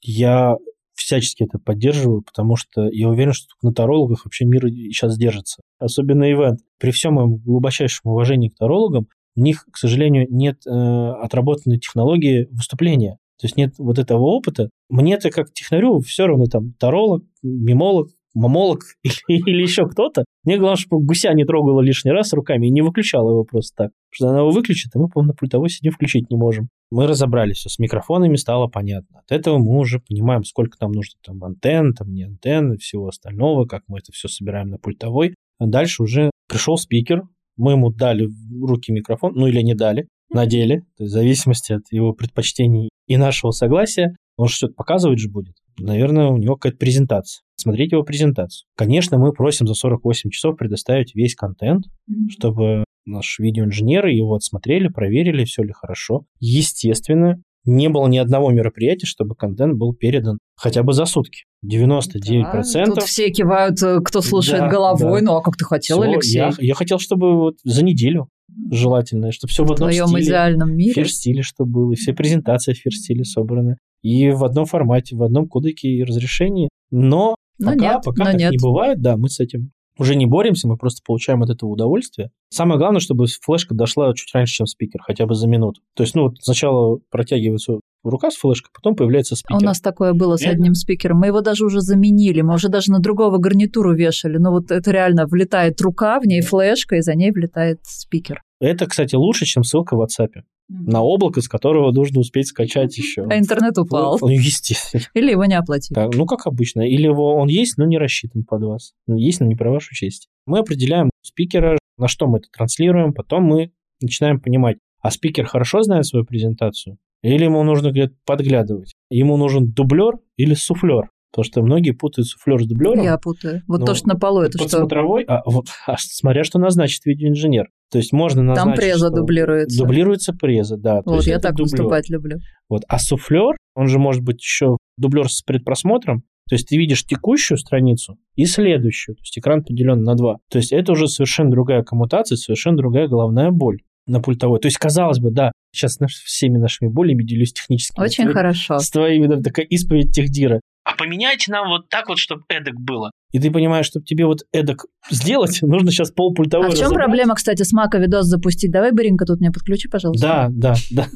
Я 0.00 0.56
всячески 1.02 1.44
это 1.44 1.58
поддерживаю, 1.58 2.22
потому 2.22 2.56
что 2.56 2.88
я 2.90 3.08
уверен, 3.08 3.32
что 3.32 3.48
на 3.62 3.72
тарологах 3.72 4.24
вообще 4.24 4.44
мир 4.44 4.66
сейчас 4.68 5.16
держится. 5.16 5.62
Особенно 5.78 6.30
ивент. 6.30 6.60
При 6.78 6.90
всем 6.90 7.14
моем 7.14 7.36
глубочайшем 7.36 8.10
уважении 8.10 8.48
к 8.48 8.56
тарологам, 8.56 9.08
у 9.36 9.40
них, 9.40 9.64
к 9.70 9.76
сожалению, 9.76 10.26
нет 10.30 10.58
э, 10.66 10.70
отработанной 10.70 11.78
технологии 11.78 12.48
выступления. 12.50 13.18
То 13.40 13.46
есть 13.46 13.56
нет 13.56 13.74
вот 13.78 13.98
этого 13.98 14.22
опыта. 14.22 14.70
Мне-то 14.88 15.30
как 15.30 15.52
технарю 15.52 16.00
все 16.00 16.26
равно 16.26 16.44
там 16.46 16.74
таролог, 16.78 17.24
мимолог, 17.42 18.08
мамолог 18.34 18.80
или, 19.02 19.14
или 19.28 19.62
еще 19.62 19.86
кто-то. 19.86 20.24
Мне 20.44 20.58
главное, 20.58 20.76
чтобы 20.76 21.04
гуся 21.04 21.32
не 21.32 21.44
трогала 21.44 21.80
лишний 21.80 22.12
раз 22.12 22.32
руками 22.32 22.66
и 22.66 22.70
не 22.70 22.82
выключала 22.82 23.30
его 23.30 23.44
просто 23.44 23.84
так. 23.84 23.90
Потому 24.10 24.12
что 24.12 24.28
она 24.28 24.38
его 24.40 24.50
выключит, 24.50 24.92
а 24.94 24.98
мы, 24.98 25.08
по-моему, 25.08 25.32
на 25.32 25.34
пультовой 25.34 25.70
сидим 25.70 25.92
включить 25.92 26.30
не 26.30 26.36
можем. 26.36 26.68
Мы 26.92 27.06
разобрались, 27.06 27.56
все 27.56 27.70
с 27.70 27.78
микрофонами 27.78 28.36
стало 28.36 28.68
понятно. 28.68 29.20
От 29.20 29.32
этого 29.32 29.58
мы 29.58 29.78
уже 29.78 29.98
понимаем, 29.98 30.44
сколько 30.44 30.76
там 30.78 30.92
нужно 30.92 31.14
там 31.24 31.42
антенн, 31.42 31.94
там 31.94 32.12
не 32.12 32.24
антенн, 32.24 32.76
всего 32.76 33.08
остального, 33.08 33.64
как 33.64 33.82
мы 33.88 33.98
это 33.98 34.12
все 34.12 34.28
собираем 34.28 34.68
на 34.68 34.78
пультовой. 34.78 35.34
А 35.58 35.66
дальше 35.66 36.02
уже 36.02 36.30
пришел 36.48 36.76
спикер, 36.76 37.22
мы 37.56 37.72
ему 37.72 37.90
дали 37.90 38.26
в 38.26 38.64
руки 38.66 38.92
микрофон, 38.92 39.32
ну 39.34 39.46
или 39.46 39.62
не 39.62 39.74
дали, 39.74 40.08
надели, 40.30 40.80
то 40.96 41.04
есть 41.04 41.12
в 41.12 41.16
зависимости 41.16 41.72
от 41.72 41.82
его 41.90 42.12
предпочтений 42.12 42.90
и 43.06 43.16
нашего 43.16 43.52
согласия, 43.52 44.14
он 44.36 44.48
же 44.48 44.54
что-то 44.54 44.74
показывать 44.74 45.18
же 45.18 45.30
будет. 45.30 45.54
Наверное, 45.78 46.28
у 46.28 46.36
него 46.36 46.56
какая-то 46.56 46.78
презентация. 46.78 47.42
Смотреть 47.56 47.92
его 47.92 48.02
презентацию. 48.02 48.66
Конечно, 48.76 49.18
мы 49.18 49.32
просим 49.32 49.66
за 49.66 49.74
48 49.74 50.30
часов 50.30 50.56
предоставить 50.56 51.14
весь 51.14 51.34
контент, 51.34 51.86
mm-hmm. 51.86 52.28
чтобы 52.30 52.84
наши 53.04 53.42
видеоинженеры 53.42 54.12
его 54.12 54.34
отсмотрели, 54.34 54.88
проверили, 54.88 55.44
все 55.44 55.62
ли 55.62 55.72
хорошо. 55.72 56.24
Естественно, 56.40 57.42
не 57.64 57.88
было 57.88 58.08
ни 58.08 58.18
одного 58.18 58.50
мероприятия, 58.50 59.06
чтобы 59.06 59.34
контент 59.34 59.74
был 59.74 59.94
передан 59.94 60.38
хотя 60.56 60.82
бы 60.82 60.92
за 60.92 61.04
сутки. 61.04 61.44
99%. 61.64 62.42
Да, 62.74 62.84
тут 62.86 63.02
все 63.04 63.30
кивают, 63.30 63.80
э, 63.82 64.00
кто 64.00 64.20
слушает 64.20 64.62
да, 64.62 64.68
головой, 64.68 65.20
да. 65.20 65.26
ну 65.26 65.36
а 65.36 65.42
как 65.42 65.56
ты 65.56 65.64
хотел, 65.64 66.00
все, 66.00 66.10
Алексей? 66.10 66.38
Я, 66.38 66.52
я 66.58 66.74
хотел, 66.74 66.98
чтобы 66.98 67.36
вот 67.36 67.54
за 67.62 67.84
неделю 67.84 68.28
желательно, 68.70 69.32
чтобы 69.32 69.50
все 69.50 69.64
в, 69.64 69.68
в 69.68 69.72
одном 69.72 69.90
твоем 69.90 70.08
стиле. 70.08 70.24
идеальном 70.24 70.74
мире. 70.74 70.92
Фир-стиле, 70.92 71.42
что 71.42 71.64
было, 71.64 71.92
и 71.92 71.94
все 71.94 72.12
презентации 72.12 72.72
в 72.72 72.78
фир-стиле 72.78 73.24
собраны. 73.24 73.76
И 74.02 74.30
в 74.30 74.44
одном 74.44 74.66
формате, 74.66 75.14
в 75.14 75.22
одном 75.22 75.48
кодеке 75.48 75.88
и 75.88 76.02
разрешении. 76.02 76.68
Но, 76.90 77.36
но 77.58 77.72
пока, 77.72 77.94
нет, 77.94 78.02
пока 78.04 78.24
но 78.24 78.30
так 78.30 78.40
нет. 78.40 78.50
не 78.50 78.58
бывает, 78.58 79.00
да, 79.00 79.16
мы 79.16 79.28
с 79.28 79.38
этим 79.38 79.70
уже 79.98 80.14
не 80.14 80.26
боремся, 80.26 80.68
мы 80.68 80.76
просто 80.76 81.02
получаем 81.04 81.42
от 81.42 81.50
этого 81.50 81.70
удовольствие. 81.70 82.30
Самое 82.50 82.78
главное, 82.78 83.00
чтобы 83.00 83.26
флешка 83.26 83.74
дошла 83.74 84.12
чуть 84.14 84.32
раньше, 84.34 84.54
чем 84.54 84.66
спикер, 84.66 85.00
хотя 85.02 85.26
бы 85.26 85.34
за 85.34 85.46
минуту. 85.48 85.80
То 85.94 86.02
есть, 86.02 86.14
ну, 86.14 86.24
вот 86.24 86.36
сначала 86.40 86.98
протягивается 87.10 87.80
рука 88.02 88.30
с 88.30 88.36
флешкой, 88.36 88.70
потом 88.74 88.96
появляется 88.96 89.36
спикер. 89.36 89.62
У 89.62 89.64
нас 89.64 89.80
такое 89.80 90.12
было 90.12 90.36
с 90.36 90.44
одним 90.44 90.74
спикером. 90.74 91.18
Мы 91.18 91.26
его 91.28 91.40
даже 91.40 91.64
уже 91.64 91.80
заменили, 91.80 92.40
мы 92.40 92.54
уже 92.54 92.68
даже 92.68 92.90
на 92.90 92.98
другого 92.98 93.38
гарнитуру 93.38 93.94
вешали. 93.94 94.38
Но 94.38 94.50
вот 94.50 94.70
это 94.70 94.90
реально 94.90 95.26
влетает 95.26 95.80
рука, 95.80 96.20
в 96.20 96.26
ней 96.26 96.40
флешка, 96.40 96.96
и 96.96 97.00
за 97.02 97.14
ней 97.14 97.30
влетает 97.30 97.80
спикер. 97.84 98.42
Это, 98.60 98.86
кстати, 98.86 99.14
лучше, 99.14 99.44
чем 99.44 99.64
ссылка 99.64 99.96
в 99.96 100.02
WhatsApp 100.02 100.42
на 100.72 101.02
облако, 101.02 101.40
с 101.40 101.48
которого 101.48 101.92
нужно 101.92 102.20
успеть 102.20 102.48
скачать 102.48 102.96
еще. 102.96 103.24
А 103.28 103.38
интернет 103.38 103.76
упал. 103.78 104.18
Ну, 104.20 104.28
естественно. 104.28 105.04
Или 105.14 105.30
его 105.32 105.44
не 105.44 105.54
оплатили. 105.54 105.94
Да, 105.94 106.08
ну, 106.12 106.26
как 106.26 106.46
обычно. 106.46 106.82
Или 106.82 107.04
его, 107.04 107.36
он 107.36 107.48
есть, 107.48 107.76
но 107.76 107.84
не 107.84 107.98
рассчитан 107.98 108.44
под 108.44 108.62
вас. 108.62 108.92
Есть, 109.06 109.40
но 109.40 109.46
не 109.46 109.54
про 109.54 109.70
вашу 109.70 109.94
честь. 109.94 110.28
Мы 110.46 110.58
определяем 110.58 111.10
спикера, 111.22 111.78
на 111.98 112.08
что 112.08 112.26
мы 112.26 112.38
это 112.38 112.48
транслируем, 112.56 113.12
потом 113.12 113.44
мы 113.44 113.72
начинаем 114.00 114.40
понимать, 114.40 114.78
а 115.00 115.10
спикер 115.10 115.46
хорошо 115.46 115.82
знает 115.82 116.06
свою 116.06 116.24
презентацию? 116.24 116.98
Или 117.22 117.44
ему 117.44 117.62
нужно 117.62 117.90
где-то 117.90 118.14
подглядывать? 118.26 118.94
Ему 119.10 119.36
нужен 119.36 119.72
дублер 119.72 120.14
или 120.36 120.54
суфлер? 120.54 121.10
Потому 121.32 121.44
что 121.44 121.62
многие 121.62 121.92
путают 121.92 122.28
суфлер 122.28 122.62
с 122.62 122.66
дублером. 122.66 123.02
Я 123.02 123.16
путаю. 123.16 123.62
Вот 123.66 123.80
ну, 123.80 123.86
то, 123.86 123.94
что 123.94 124.08
на 124.08 124.16
полу, 124.16 124.42
это 124.42 124.58
что? 124.58 124.68
смотровой, 124.68 125.24
а, 125.24 125.42
вот, 125.46 125.66
а 125.86 125.96
смотря 125.98 126.44
что 126.44 126.58
назначит 126.58 127.06
видеоинженер. 127.06 127.70
То 127.90 127.98
есть 127.98 128.12
можно 128.12 128.42
назначить... 128.42 128.64
Там 128.64 128.74
преза 128.74 129.10
дублируется. 129.10 129.78
Дублируется 129.78 130.32
преза, 130.34 130.76
да. 130.76 131.00
Вот 131.04 131.24
я 131.24 131.38
так 131.38 131.54
дублер. 131.54 131.72
выступать 131.72 132.10
люблю. 132.10 132.38
Вот. 132.68 132.82
А 132.86 132.98
суфлер, 132.98 133.56
он 133.74 133.88
же 133.88 133.98
может 133.98 134.22
быть 134.22 134.40
еще 134.40 134.76
дублер 134.98 135.30
с 135.30 135.42
предпросмотром, 135.42 136.22
то 136.48 136.54
есть 136.54 136.68
ты 136.68 136.76
видишь 136.76 137.04
текущую 137.04 137.56
страницу 137.56 138.18
и 138.34 138.44
следующую. 138.44 139.16
То 139.16 139.22
есть 139.22 139.38
экран 139.38 139.62
поделен 139.62 140.02
на 140.02 140.14
два. 140.14 140.38
То 140.50 140.58
есть 140.58 140.72
это 140.72 140.92
уже 140.92 141.08
совершенно 141.08 141.50
другая 141.50 141.82
коммутация, 141.82 142.36
совершенно 142.36 142.76
другая 142.76 143.08
головная 143.08 143.50
боль 143.50 143.80
на 144.06 144.20
пультовой. 144.20 144.58
То 144.58 144.66
есть, 144.66 144.78
казалось 144.78 145.18
бы, 145.18 145.30
да, 145.30 145.52
сейчас 145.72 146.00
наш, 146.00 146.12
всеми 146.14 146.58
нашими 146.58 146.88
болями 146.88 147.22
делюсь 147.22 147.52
технически. 147.52 147.98
Очень 147.98 148.28
хорошо. 148.28 148.78
С 148.78 148.90
твоими, 148.90 149.26
да, 149.26 149.40
такая 149.40 149.64
исповедь 149.66 150.12
техдира 150.12 150.60
а 150.84 150.96
поменяйте 150.96 151.50
нам 151.52 151.68
вот 151.68 151.88
так 151.88 152.08
вот, 152.08 152.18
чтобы 152.18 152.42
эдак 152.48 152.74
было. 152.80 153.10
И 153.32 153.38
ты 153.38 153.50
понимаешь, 153.50 153.86
чтобы 153.86 154.04
тебе 154.04 154.26
вот 154.26 154.40
эдак 154.52 154.84
сделать, 155.10 155.58
нужно 155.62 155.90
сейчас 155.90 156.10
полпультовой 156.10 156.66
А 156.66 156.70
в 156.70 156.74
чем 156.74 156.84
разобрать. 156.86 157.06
проблема, 157.06 157.34
кстати, 157.34 157.62
с 157.62 157.72
Мака 157.72 157.98
видос 157.98 158.26
запустить? 158.26 158.70
Давай, 158.70 158.92
Баринка, 158.92 159.24
тут 159.24 159.40
мне 159.40 159.50
подключи, 159.50 159.88
пожалуйста. 159.88 160.26
Да, 160.26 160.48
да, 160.50 160.74
да. 160.90 161.06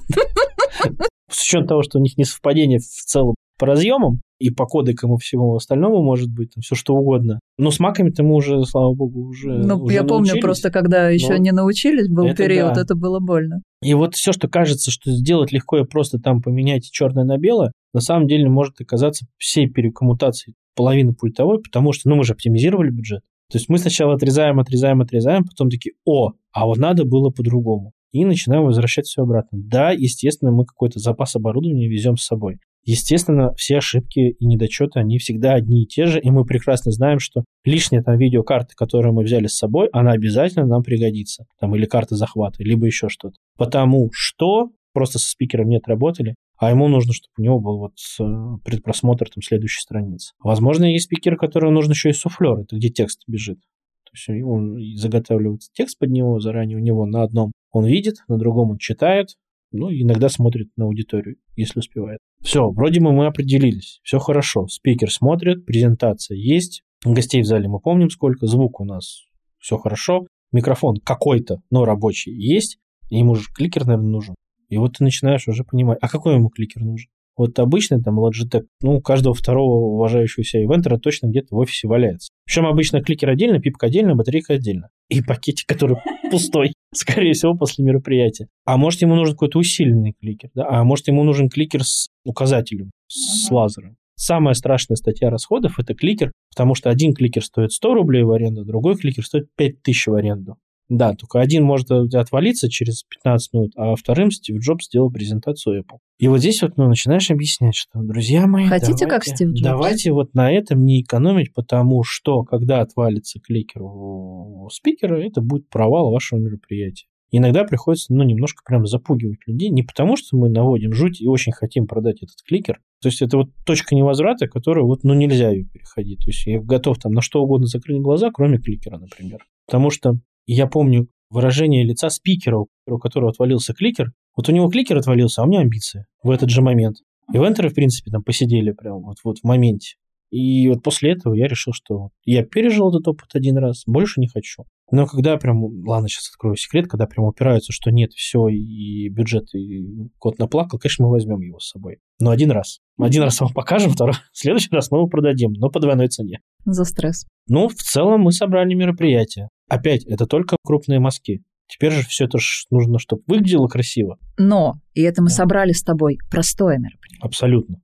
С 1.30 1.42
учетом 1.42 1.66
того, 1.66 1.82
что 1.82 1.98
у 1.98 2.02
них 2.02 2.16
не 2.16 2.24
совпадение 2.24 2.78
в 2.78 2.84
целом 2.84 3.34
по 3.58 3.66
разъемам, 3.66 4.20
и 4.38 4.50
по 4.50 4.66
кодекам 4.66 5.14
и 5.14 5.18
всему 5.18 5.54
остальному 5.54 6.02
может 6.02 6.30
быть, 6.30 6.52
там, 6.54 6.60
все 6.62 6.74
что 6.74 6.94
угодно. 6.94 7.40
Но 7.58 7.70
с 7.70 7.80
маками-то 7.80 8.22
мы 8.22 8.34
уже, 8.34 8.62
слава 8.64 8.94
богу, 8.94 9.28
уже 9.28 9.48
Ну, 9.48 9.76
уже 9.82 9.94
я 9.94 10.02
научились. 10.02 10.08
помню 10.08 10.40
просто, 10.42 10.70
когда 10.70 11.08
еще 11.08 11.38
не 11.38 11.52
научились, 11.52 12.08
был 12.08 12.26
это 12.26 12.36
период, 12.36 12.74
да. 12.74 12.82
это 12.82 12.94
было 12.94 13.18
больно. 13.18 13.62
И 13.82 13.94
вот 13.94 14.14
все, 14.14 14.32
что 14.32 14.48
кажется, 14.48 14.90
что 14.90 15.10
сделать 15.10 15.52
легко 15.52 15.78
и 15.78 15.84
просто 15.84 16.18
там 16.18 16.42
поменять 16.42 16.90
черное 16.90 17.24
на 17.24 17.38
белое, 17.38 17.72
на 17.96 18.00
самом 18.02 18.28
деле 18.28 18.46
может 18.46 18.78
оказаться 18.78 19.26
всей 19.38 19.70
перекоммутацией 19.70 20.54
половины 20.74 21.14
пультовой, 21.14 21.62
потому 21.62 21.94
что, 21.94 22.10
ну, 22.10 22.16
мы 22.16 22.24
же 22.24 22.34
оптимизировали 22.34 22.90
бюджет. 22.90 23.22
То 23.50 23.56
есть 23.56 23.70
мы 23.70 23.78
сначала 23.78 24.14
отрезаем, 24.14 24.60
отрезаем, 24.60 25.00
отрезаем, 25.00 25.44
потом 25.44 25.70
такие, 25.70 25.94
о, 26.04 26.32
а 26.52 26.66
вот 26.66 26.76
надо 26.76 27.06
было 27.06 27.30
по-другому. 27.30 27.92
И 28.12 28.26
начинаем 28.26 28.64
возвращать 28.64 29.06
все 29.06 29.22
обратно. 29.22 29.58
Да, 29.58 29.92
естественно, 29.92 30.52
мы 30.52 30.66
какой-то 30.66 30.98
запас 30.98 31.36
оборудования 31.36 31.88
везем 31.88 32.18
с 32.18 32.26
собой. 32.26 32.58
Естественно, 32.84 33.54
все 33.54 33.78
ошибки 33.78 34.36
и 34.38 34.44
недочеты, 34.44 35.00
они 35.00 35.16
всегда 35.16 35.54
одни 35.54 35.84
и 35.84 35.86
те 35.86 36.04
же, 36.04 36.20
и 36.20 36.30
мы 36.30 36.44
прекрасно 36.44 36.92
знаем, 36.92 37.18
что 37.18 37.44
лишняя 37.64 38.02
там 38.02 38.18
видеокарта, 38.18 38.74
которую 38.76 39.14
мы 39.14 39.22
взяли 39.22 39.46
с 39.46 39.56
собой, 39.56 39.88
она 39.92 40.12
обязательно 40.12 40.66
нам 40.66 40.82
пригодится. 40.82 41.46
Там 41.58 41.74
или 41.74 41.86
карта 41.86 42.14
захвата, 42.14 42.62
либо 42.62 42.84
еще 42.84 43.08
что-то. 43.08 43.36
Потому 43.56 44.10
что 44.12 44.68
просто 44.92 45.18
со 45.18 45.30
спикером 45.30 45.68
не 45.68 45.76
отработали, 45.76 46.34
а 46.58 46.70
ему 46.70 46.88
нужно, 46.88 47.12
чтобы 47.12 47.32
у 47.38 47.42
него 47.42 47.60
был 47.60 47.78
вот 47.78 47.94
э, 48.20 48.58
предпросмотр 48.64 49.28
там 49.28 49.42
следующей 49.42 49.80
страницы. 49.80 50.32
Возможно, 50.38 50.84
есть 50.84 51.06
спикер, 51.06 51.36
которому 51.36 51.72
нужно 51.72 51.92
еще 51.92 52.10
и 52.10 52.14
суфлер, 52.14 52.60
это 52.60 52.76
где 52.76 52.88
текст 52.88 53.22
бежит. 53.26 53.58
То 54.04 54.12
есть 54.14 54.42
он 54.44 54.78
заготавливается 54.96 55.70
текст 55.72 55.98
под 55.98 56.10
него 56.10 56.40
заранее, 56.40 56.78
у 56.78 56.80
него 56.80 57.06
на 57.06 57.22
одном 57.22 57.52
он 57.72 57.84
видит, 57.84 58.16
на 58.28 58.38
другом 58.38 58.70
он 58.70 58.78
читает, 58.78 59.36
ну, 59.72 59.90
иногда 59.90 60.28
смотрит 60.28 60.68
на 60.76 60.86
аудиторию, 60.86 61.36
если 61.56 61.80
успевает. 61.80 62.18
Все, 62.40 62.70
вроде 62.70 63.00
бы 63.00 63.12
мы 63.12 63.26
определились. 63.26 64.00
Все 64.02 64.18
хорошо. 64.18 64.66
Спикер 64.68 65.10
смотрит, 65.10 65.66
презентация 65.66 66.36
есть. 66.36 66.82
Гостей 67.04 67.42
в 67.42 67.46
зале 67.46 67.68
мы 67.68 67.80
помним 67.80 68.08
сколько. 68.08 68.46
Звук 68.46 68.80
у 68.80 68.84
нас 68.84 69.24
все 69.58 69.76
хорошо. 69.76 70.26
Микрофон 70.52 70.96
какой-то, 71.04 71.60
но 71.70 71.84
рабочий 71.84 72.32
есть. 72.32 72.78
Ему 73.10 73.34
же 73.34 73.48
кликер, 73.52 73.84
наверное, 73.84 74.10
нужен. 74.10 74.34
И 74.68 74.76
вот 74.78 74.98
ты 74.98 75.04
начинаешь 75.04 75.48
уже 75.48 75.64
понимать, 75.64 75.98
а 76.00 76.08
какой 76.08 76.34
ему 76.34 76.48
кликер 76.48 76.82
нужен? 76.82 77.08
Вот 77.36 77.58
обычный 77.58 78.02
там 78.02 78.18
Logitech, 78.18 78.64
ну, 78.80 78.96
у 78.96 79.00
каждого 79.02 79.34
второго 79.34 79.94
уважающего 79.94 80.42
себя 80.42 80.64
ивентера 80.64 80.96
точно 80.96 81.26
где-то 81.26 81.54
в 81.54 81.58
офисе 81.58 81.86
валяется. 81.86 82.30
Причем 82.46 82.64
обычно 82.64 83.02
кликер 83.02 83.28
отдельно, 83.28 83.60
пипка 83.60 83.86
отдельно, 83.86 84.14
батарейка 84.14 84.54
отдельно. 84.54 84.88
И 85.10 85.22
пакетик, 85.22 85.66
который 85.66 85.98
пустой, 86.30 86.72
скорее 86.94 87.34
всего, 87.34 87.54
после 87.54 87.84
мероприятия. 87.84 88.48
А 88.64 88.78
может, 88.78 89.02
ему 89.02 89.16
нужен 89.16 89.34
какой-то 89.34 89.58
усиленный 89.58 90.14
кликер, 90.18 90.48
да? 90.54 90.66
А 90.68 90.84
может, 90.84 91.08
ему 91.08 91.24
нужен 91.24 91.50
кликер 91.50 91.84
с 91.84 92.08
указателем, 92.24 92.90
с 93.06 93.50
лазером. 93.50 93.96
Самая 94.18 94.54
страшная 94.54 94.96
статья 94.96 95.28
расходов– 95.28 95.74
это 95.78 95.94
кликер, 95.94 96.32
потому 96.50 96.74
что 96.74 96.88
один 96.88 97.12
кликер 97.12 97.44
стоит 97.44 97.70
100 97.72 97.94
рублей 97.94 98.22
в 98.22 98.30
аренду, 98.30 98.64
другой 98.64 98.96
кликер 98.96 99.26
стоит 99.26 99.48
5000 99.56 100.06
в 100.06 100.14
аренду. 100.14 100.56
Да, 100.88 101.14
только 101.14 101.40
один 101.40 101.64
может 101.64 101.90
отвалиться 101.90 102.70
через 102.70 103.02
15 103.02 103.52
минут, 103.52 103.72
а 103.76 103.96
вторым 103.96 104.30
Стив 104.30 104.60
Джобс 104.60 104.86
сделал 104.86 105.10
презентацию 105.10 105.80
Apple. 105.80 105.98
И 106.18 106.28
вот 106.28 106.38
здесь 106.38 106.62
вот 106.62 106.76
ну, 106.76 106.88
начинаешь 106.88 107.30
объяснять, 107.30 107.74
что, 107.74 108.00
друзья 108.02 108.46
мои, 108.46 108.66
Хотите 108.66 109.04
давайте, 109.04 109.06
как 109.06 109.24
Стив 109.24 109.48
Джобс? 109.48 109.62
Давайте 109.62 110.12
вот 110.12 110.34
на 110.34 110.52
этом 110.52 110.84
не 110.84 111.02
экономить, 111.02 111.52
потому 111.52 112.04
что, 112.04 112.44
когда 112.44 112.80
отвалится 112.80 113.40
кликер 113.40 113.82
у 113.82 114.68
спикера, 114.72 115.20
это 115.20 115.40
будет 115.40 115.68
провал 115.68 116.12
вашего 116.12 116.38
мероприятия. 116.38 117.06
Иногда 117.32 117.64
приходится, 117.64 118.14
ну, 118.14 118.22
немножко 118.22 118.62
прям 118.64 118.86
запугивать 118.86 119.40
людей, 119.46 119.68
не 119.70 119.82
потому 119.82 120.16
что 120.16 120.36
мы 120.36 120.48
наводим 120.48 120.92
жуть 120.92 121.20
и 121.20 121.26
очень 121.26 121.52
хотим 121.52 121.86
продать 121.86 122.22
этот 122.22 122.36
кликер, 122.46 122.80
то 123.02 123.08
есть 123.08 123.20
это 123.20 123.36
вот 123.38 123.48
точка 123.64 123.94
невозврата, 123.94 124.48
которую 124.48 124.86
вот, 124.86 125.02
ну, 125.02 125.12
нельзя 125.12 125.50
ее 125.50 125.64
переходить. 125.64 126.18
То 126.20 126.30
есть 126.30 126.46
я 126.46 126.60
готов 126.60 126.98
там 126.98 127.12
на 127.12 127.20
что 127.20 127.42
угодно 127.42 127.66
закрыть 127.66 128.00
глаза, 128.00 128.30
кроме 128.32 128.58
кликера, 128.58 128.98
например. 128.98 129.44
Потому 129.66 129.90
что 129.90 130.18
и 130.46 130.54
я 130.54 130.66
помню 130.66 131.08
выражение 131.30 131.84
лица 131.84 132.08
спикера, 132.08 132.58
у 132.86 132.98
которого 132.98 133.30
отвалился 133.30 133.74
кликер. 133.74 134.12
Вот 134.36 134.48
у 134.48 134.52
него 134.52 134.68
кликер 134.70 134.96
отвалился, 134.96 135.42
а 135.42 135.44
у 135.44 135.48
меня 135.48 135.60
амбиции 135.60 136.06
в 136.22 136.30
этот 136.30 136.50
же 136.50 136.62
момент. 136.62 136.96
Ивентеры, 137.32 137.70
в 137.70 137.74
принципе, 137.74 138.10
там 138.10 138.22
посидели 138.22 138.72
прям 138.72 139.02
вот, 139.02 139.16
вот 139.24 139.38
в 139.38 139.44
моменте. 139.44 139.96
И 140.30 140.68
вот 140.68 140.82
после 140.82 141.12
этого 141.12 141.34
я 141.34 141.46
решил, 141.46 141.72
что 141.72 142.10
я 142.24 142.44
пережил 142.44 142.88
этот 142.90 143.06
опыт 143.08 143.28
один 143.34 143.58
раз, 143.58 143.84
больше 143.86 144.20
не 144.20 144.28
хочу. 144.28 144.64
Но 144.90 145.06
когда 145.06 145.36
прям, 145.36 145.64
ладно, 145.86 146.08
сейчас 146.08 146.28
открою 146.28 146.56
секрет, 146.56 146.86
когда 146.88 147.06
прям 147.06 147.26
упираются, 147.26 147.72
что 147.72 147.90
нет, 147.90 148.12
все, 148.12 148.48
и 148.48 149.08
бюджет, 149.08 149.52
и 149.54 150.08
кот 150.18 150.38
наплакал, 150.38 150.78
конечно, 150.78 151.06
мы 151.06 151.12
возьмем 151.12 151.40
его 151.40 151.58
с 151.58 151.70
собой. 151.70 151.98
Но 152.20 152.30
один 152.30 152.50
раз. 152.50 152.80
Один 152.98 153.22
раз 153.22 153.40
вам 153.40 153.52
покажем, 153.52 153.90
второй, 153.92 154.14
в 154.32 154.38
следующий 154.38 154.68
раз 154.70 154.90
мы 154.90 154.98
его 154.98 155.08
продадим, 155.08 155.52
но 155.52 155.70
по 155.70 155.80
двойной 155.80 156.08
цене. 156.08 156.40
За 156.64 156.84
стресс. 156.84 157.26
Ну, 157.48 157.68
в 157.68 157.74
целом 157.74 158.22
мы 158.22 158.32
собрали 158.32 158.74
мероприятие. 158.74 159.48
Опять, 159.68 160.04
это 160.04 160.26
только 160.26 160.56
крупные 160.64 161.00
мазки. 161.00 161.42
Теперь 161.68 161.92
же 161.92 162.02
все 162.02 162.26
это 162.26 162.38
ж 162.38 162.66
нужно, 162.70 162.98
чтобы 162.98 163.22
выглядело 163.26 163.66
красиво. 163.66 164.18
Но, 164.38 164.74
и 164.94 165.02
это 165.02 165.22
мы 165.22 165.28
да. 165.28 165.34
собрали 165.34 165.72
с 165.72 165.82
тобой, 165.82 166.18
простое 166.30 166.78
мероприятие. 166.78 167.20
Абсолютно. 167.22 167.82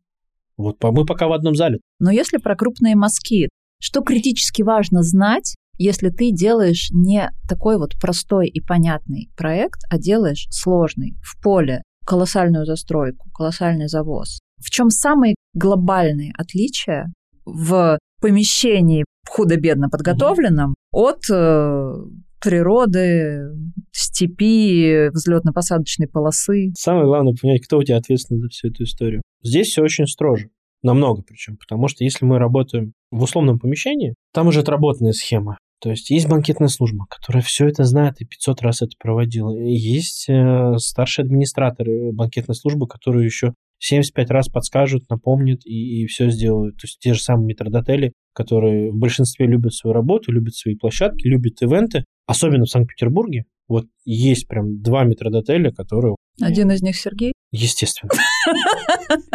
Вот 0.57 0.77
мы 0.83 1.05
пока 1.05 1.27
в 1.27 1.33
одном 1.33 1.57
зале. 1.57 1.79
Но 1.99 2.11
если 2.11 2.37
про 2.37 2.55
крупные 2.55 2.95
мазки, 2.95 3.49
что 3.81 4.03
критически 4.03 4.63
важно 4.63 5.03
знать, 5.03 5.57
если 5.79 6.11
ты 6.11 6.31
делаешь 6.31 6.91
не 6.93 7.31
такой 7.49 7.79
вот 7.79 7.99
простой 8.01 8.49
и 8.49 8.61
понятный 8.61 9.31
проект, 9.37 9.81
а 9.91 9.99
делаешь 9.99 10.47
сложный, 10.51 11.17
в 11.23 11.43
поле, 11.43 11.83
колоссальную 12.07 12.67
застройку, 12.67 13.31
колоссальный 13.31 13.89
завоз. 13.89 14.41
В 14.59 14.71
чем 14.71 14.91
самые 14.91 15.35
глобальные 15.55 16.33
отличия 16.37 17.13
в 17.45 17.99
помещении 18.21 19.05
худо-бедно 19.29 19.89
подготовленном 19.89 20.71
mm-hmm. 20.71 20.75
от 20.93 21.31
э, 21.31 21.93
природы, 22.41 23.51
степи, 23.93 25.09
взлетно-посадочной 25.13 26.09
полосы. 26.09 26.73
Самое 26.77 27.07
главное 27.07 27.35
понять, 27.41 27.65
кто 27.65 27.79
у 27.79 27.83
тебя 27.83 27.97
ответственен 27.97 28.41
за 28.41 28.49
всю 28.49 28.69
эту 28.69 28.85
историю. 28.85 29.23
Здесь 29.43 29.69
все 29.69 29.83
очень 29.83 30.07
строже. 30.07 30.51
Намного 30.83 31.23
причем. 31.23 31.57
Потому 31.57 31.87
что 31.87 32.03
если 32.03 32.25
мы 32.25 32.39
работаем 32.39 32.93
в 33.13 33.23
условном 33.23 33.61
помещении, 33.61 34.15
там 34.33 34.49
уже 34.49 34.61
отработанная 34.61 35.13
схема. 35.13 35.59
То 35.81 35.91
есть 35.91 36.11
есть 36.11 36.29
банкетная 36.29 36.69
служба, 36.69 37.07
которая 37.09 37.43
все 37.43 37.67
это 37.67 37.85
знает 37.85 38.21
и 38.21 38.25
500 38.25 38.63
раз 38.63 38.83
это 38.83 38.93
проводила. 38.99 39.57
Есть 39.57 40.29
э, 40.29 40.75
старший 40.79 41.25
администратор 41.25 41.87
банкетной 42.13 42.55
службы, 42.55 42.87
которые 42.87 43.27
еще 43.27 43.55
75 43.83 44.31
раз 44.31 44.49
подскажут, 44.49 45.11
напомнят 45.11 45.67
и, 45.67 46.03
и 46.03 46.07
все 46.07 46.31
сделают. 46.31 46.77
То 46.77 46.87
есть 46.87 46.99
те 47.01 47.15
же 47.15 47.21
самые 47.21 47.47
метродотели, 47.49 48.13
которые 48.33 48.93
в 48.93 48.97
большинстве 48.97 49.47
любят 49.47 49.75
свою 49.75 49.93
работу, 49.93 50.31
любят 50.31 50.55
свои 50.55 50.77
площадки, 50.77 51.27
любят 51.27 51.61
ивенты, 51.63 52.05
особенно 52.27 52.65
в 52.65 52.71
Санкт-Петербурге. 52.71 53.45
Вот 53.67 53.87
есть 54.05 54.47
прям 54.47 54.81
два 54.83 55.05
метродотеля, 55.05 55.73
которые... 55.73 56.15
Один 56.41 56.71
из 56.71 56.83
них 56.83 56.97
Сергей? 56.97 57.33
Естественно. 57.53 58.11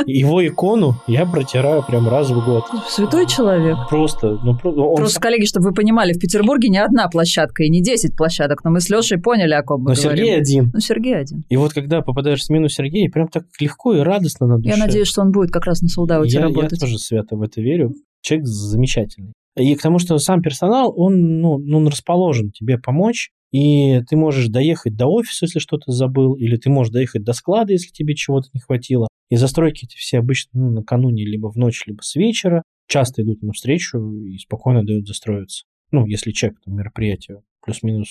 Его 0.08 0.46
икону 0.46 0.96
я 1.06 1.28
протираю 1.28 1.84
прям 1.84 2.10
раз 2.10 2.32
в 2.32 2.44
год. 2.44 2.66
Святой 2.90 3.28
человек. 3.28 3.78
Просто. 3.90 4.40
Ну, 4.44 4.58
он... 4.64 4.96
Просто, 4.96 5.22
коллеги, 5.22 5.46
чтобы 5.46 5.68
вы 5.68 5.74
понимали, 5.74 6.14
в 6.14 6.20
Петербурге 6.20 6.70
не 6.70 6.80
одна 6.80 7.08
площадка 7.10 7.64
и 7.64 7.70
не 7.70 7.84
10 7.84 8.18
площадок, 8.18 8.64
но 8.64 8.72
мы 8.72 8.82
с 8.82 8.90
Лешей 8.90 9.20
поняли, 9.20 9.54
о 9.54 9.62
ком 9.62 9.84
мы 9.84 9.92
но 9.92 9.96
говорим. 9.96 10.18
Сергей 10.18 10.36
один. 10.36 10.72
Ну, 10.74 10.80
Сергей 10.80 11.16
один. 11.16 11.44
И 11.48 11.58
вот 11.58 11.74
когда 11.74 12.02
попадаешь 12.02 12.40
в 12.40 12.46
смену 12.46 12.70
Сергея, 12.70 13.08
прям 13.12 13.28
так 13.28 13.44
легко 13.60 13.94
и 13.94 14.00
радостно 14.00 14.48
на 14.48 14.58
душе. 14.58 14.76
Я 14.76 14.84
надеюсь, 14.84 15.08
что 15.08 15.22
он 15.22 15.32
будет 15.32 15.52
как 15.52 15.66
раз 15.66 15.82
на 15.82 15.88
солдауте 15.88 16.38
я, 16.38 16.42
работать. 16.42 16.72
Я 16.72 16.78
тоже 16.80 16.98
свято 16.98 17.36
в 17.36 17.44
это 17.44 17.62
верю. 17.62 17.94
Человек 18.22 18.48
замечательный. 18.48 19.34
И 19.56 19.76
к 19.76 19.82
тому, 19.82 20.00
что 20.00 20.18
сам 20.18 20.42
персонал, 20.42 20.92
он, 20.96 21.40
ну, 21.40 21.54
он 21.54 21.88
расположен 21.88 22.52
тебе 22.52 22.80
помочь, 22.80 23.30
и 23.52 24.02
ты 24.10 24.16
можешь 24.18 24.48
доехать 24.48 24.96
до 24.96 25.08
офиса, 25.08 25.46
если 25.46 25.60
что-то 25.60 25.92
забыл, 25.92 26.34
или 26.36 26.58
ты 26.58 26.70
можешь 26.70 26.92
доехать 26.92 27.24
до 27.24 27.34
склада, 27.34 27.74
если 27.74 27.90
тебе 27.92 28.16
чего-то 28.16 28.50
не 28.54 28.60
хватило. 28.60 29.08
И 29.30 29.36
застройки 29.36 29.86
эти 29.86 29.96
все 29.96 30.20
обычно 30.20 30.60
ну, 30.60 30.72
накануне 30.72 31.26
либо 31.26 31.52
в 31.52 31.56
ночь, 31.56 31.84
либо 31.86 32.02
с 32.02 32.16
вечера. 32.16 32.64
Часто 32.88 33.22
идут 33.22 33.42
навстречу 33.42 34.00
и 34.24 34.38
спокойно 34.38 34.86
дают 34.86 35.08
застроиться. 35.08 35.66
Ну, 35.92 36.06
если 36.06 36.32
чек 36.32 36.60
там, 36.64 36.76
мероприятие 36.76 37.42
плюс-минус 37.62 38.10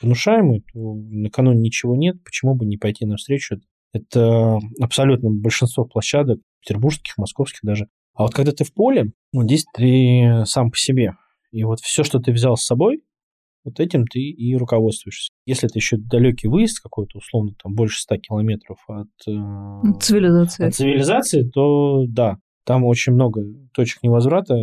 внушаемый, 0.00 0.64
то 0.72 0.94
накануне 0.94 1.60
ничего 1.60 1.96
нет, 1.96 2.22
почему 2.24 2.54
бы 2.54 2.66
не 2.66 2.76
пойти 2.76 3.06
навстречу? 3.06 3.60
Это 3.92 4.58
абсолютно 4.80 5.30
большинство 5.30 5.84
площадок, 5.84 6.40
петербургских, 6.60 7.18
московских 7.18 7.60
даже. 7.62 7.88
А 8.14 8.22
вот 8.22 8.34
когда 8.34 8.52
ты 8.52 8.64
в 8.64 8.72
поле, 8.72 9.12
вот 9.32 9.44
здесь 9.44 9.64
ты 9.74 10.42
сам 10.44 10.70
по 10.70 10.76
себе. 10.76 11.14
И 11.52 11.64
вот 11.64 11.80
все, 11.80 12.04
что 12.04 12.20
ты 12.20 12.32
взял 12.32 12.56
с 12.56 12.64
собой, 12.64 13.02
вот 13.64 13.80
этим 13.80 14.06
ты 14.06 14.20
и 14.20 14.56
руководствуешься. 14.56 15.30
Если 15.46 15.68
это 15.68 15.78
еще 15.78 15.96
далекий 15.96 16.48
выезд 16.48 16.80
какой-то, 16.80 17.18
условно, 17.18 17.52
там 17.62 17.74
больше 17.74 18.00
100 18.00 18.16
километров 18.18 18.78
от, 18.88 19.08
э, 19.26 19.98
цивилизации. 20.00 20.66
от 20.66 20.74
цивилизации, 20.74 21.42
то 21.48 22.04
да, 22.08 22.36
там 22.64 22.84
очень 22.84 23.12
много 23.12 23.42
точек 23.74 24.02
невозврата. 24.02 24.54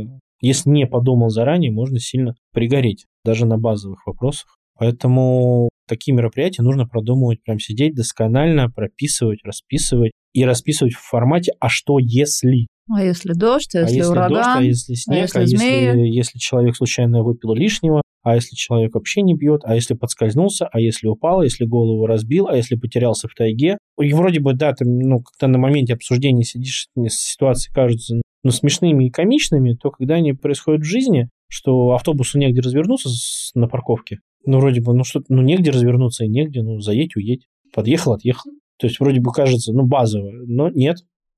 Если 0.42 0.70
не 0.70 0.86
подумал 0.86 1.30
заранее, 1.30 1.72
можно 1.72 2.00
сильно 2.00 2.36
пригореть, 2.54 3.06
даже 3.26 3.46
на 3.46 3.58
базовых 3.58 4.06
вопросах. 4.06 4.58
Поэтому 4.80 5.70
такие 5.88 6.16
мероприятия 6.16 6.62
нужно 6.62 6.88
продумывать, 6.88 7.42
прям 7.44 7.60
сидеть 7.60 7.96
досконально, 7.96 8.70
прописывать, 8.70 9.40
расписывать 9.44 10.12
и 10.34 10.46
расписывать 10.46 10.94
в 10.94 11.02
формате 11.02 11.54
«а 11.60 11.70
что 11.70 11.98
если?». 12.00 12.68
А 12.90 13.04
если 13.04 13.34
дождь, 13.34 13.76
а, 13.76 13.80
а 13.80 13.82
если, 13.82 13.96
а 13.96 13.98
если 13.98 14.12
ураган, 14.12 14.30
дождь, 14.30 14.58
а 14.58 14.62
если 14.62 14.94
снег, 14.94 15.36
а 15.36 15.42
если, 15.42 15.58
а 15.58 15.70
если, 15.70 16.00
если 16.16 16.40
человек 16.40 16.76
случайно 16.76 17.24
выпил 17.24 17.54
лишнего, 17.54 18.02
а 18.28 18.36
если 18.36 18.58
человек 18.58 18.94
вообще 18.94 19.22
не 19.22 19.36
бьет, 19.36 19.62
а 19.64 19.74
если 19.74 19.94
подскользнулся, 19.94 20.68
а 20.70 20.82
если 20.82 21.08
упал, 21.08 21.40
а 21.40 21.44
если 21.46 21.64
голову 21.64 22.06
разбил, 22.06 22.50
а 22.50 22.58
если 22.58 22.76
потерялся 22.76 23.30
в 23.30 23.34
тайге. 23.34 23.78
И 24.02 24.12
вроде 24.12 24.42
бы, 24.42 24.54
да, 24.54 24.74
ты, 24.74 24.84
ну, 24.84 25.22
когда 25.22 25.48
на 25.48 25.58
моменте 25.58 25.94
обсуждения 25.94 26.44
сидишь, 26.44 26.88
ситуации 27.08 27.72
кажутся 27.72 28.22
ну, 28.44 28.52
смешными 28.52 29.08
и 29.08 29.10
комичными, 29.10 29.76
то 29.76 29.92
когда 29.92 30.16
они 30.16 30.34
происходят 30.34 30.82
в 30.82 30.86
жизни, 30.86 31.30
что 31.48 31.92
автобусу 31.92 32.38
негде 32.38 32.60
развернуться 32.60 33.08
на 33.56 33.70
парковке, 33.70 34.20
ну, 34.46 34.60
вроде 34.60 34.82
бы, 34.82 34.94
ну, 34.94 35.06
что 35.06 35.22
ну, 35.30 35.42
негде 35.42 35.72
развернуться 35.72 36.26
и 36.26 36.28
негде, 36.28 36.64
ну, 36.64 36.82
заедь, 36.82 37.16
уедь. 37.16 37.48
Подъехал, 37.74 38.12
отъехал. 38.12 38.52
То 38.78 38.88
есть, 38.88 39.00
вроде 39.00 39.22
бы 39.22 39.32
кажется, 39.32 39.72
ну, 39.72 39.86
базово, 39.86 40.32
но 40.32 40.70
нет. 40.70 40.98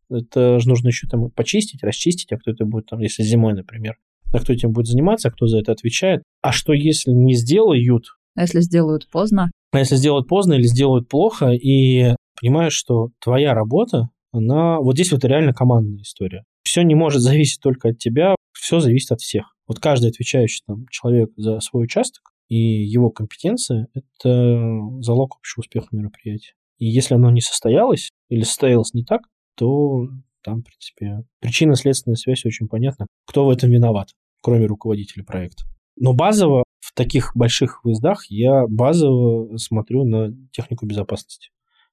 Это 0.10 0.58
же 0.58 0.67
нужно 0.67 0.88
еще 0.88 1.08
там 1.08 1.30
почистить, 1.30 1.84
расчистить, 1.84 2.32
а 2.32 2.38
кто 2.38 2.49
это 2.49 2.65
будет 2.65 2.88
там, 2.88 2.99
если 2.99 3.21
зимой, 3.21 3.54
например. 3.54 3.97
А 4.33 4.39
кто 4.39 4.53
этим 4.53 4.71
будет 4.71 4.87
заниматься, 4.87 5.27
а 5.27 5.31
кто 5.31 5.47
за 5.47 5.59
это 5.59 5.71
отвечает. 5.71 6.23
А 6.41 6.51
что 6.51 6.73
если 6.73 7.11
не 7.11 7.33
сделают? 7.35 8.05
А 8.35 8.41
если 8.41 8.61
сделают 8.61 9.07
поздно? 9.09 9.51
А 9.71 9.79
если 9.79 9.95
сделают 9.95 10.27
поздно 10.27 10.53
или 10.53 10.63
сделают 10.63 11.09
плохо, 11.09 11.51
и 11.51 12.15
понимаешь, 12.39 12.73
что 12.73 13.09
твоя 13.19 13.53
работа, 13.53 14.09
она... 14.31 14.79
Вот 14.79 14.95
здесь 14.95 15.11
вот 15.11 15.23
реально 15.25 15.53
командная 15.53 16.01
история. 16.01 16.43
Все 16.63 16.83
не 16.83 16.95
может 16.95 17.21
зависеть 17.21 17.61
только 17.61 17.89
от 17.89 17.97
тебя, 17.97 18.35
все 18.53 18.79
зависит 18.79 19.11
от 19.11 19.21
всех. 19.21 19.55
Вот 19.67 19.79
каждый 19.79 20.09
отвечающий 20.09 20.61
там 20.65 20.85
человек 20.89 21.29
за 21.35 21.59
свой 21.59 21.85
участок 21.85 22.29
и 22.49 22.57
его 22.57 23.11
компетенция– 23.11 23.87
это 23.93 24.57
залог 25.01 25.37
общего 25.37 25.61
успеха 25.61 25.87
мероприятия. 25.91 26.53
И 26.79 26.87
если 26.87 27.13
оно 27.13 27.29
не 27.29 27.41
состоялось 27.41 28.09
или 28.29 28.41
состоялось 28.41 28.93
не 28.93 29.03
так, 29.03 29.21
то 29.55 30.07
там, 30.43 30.62
в 30.62 30.63
принципе, 30.63 31.28
причинно-следственная 31.39 32.15
связь 32.15 32.45
очень 32.45 32.67
понятна. 32.67 33.08
Кто 33.25 33.45
в 33.45 33.49
этом 33.49 33.69
виноват, 33.69 34.10
кроме 34.41 34.65
руководителя 34.65 35.23
проекта. 35.23 35.63
Но 35.97 36.13
базово 36.13 36.63
в 36.80 36.93
таких 36.93 37.32
больших 37.36 37.84
выездах 37.84 38.25
я 38.30 38.65
базово 38.67 39.58
смотрю 39.58 40.06
на 40.06 40.34
технику 40.52 40.86
безопасности. 40.86 41.49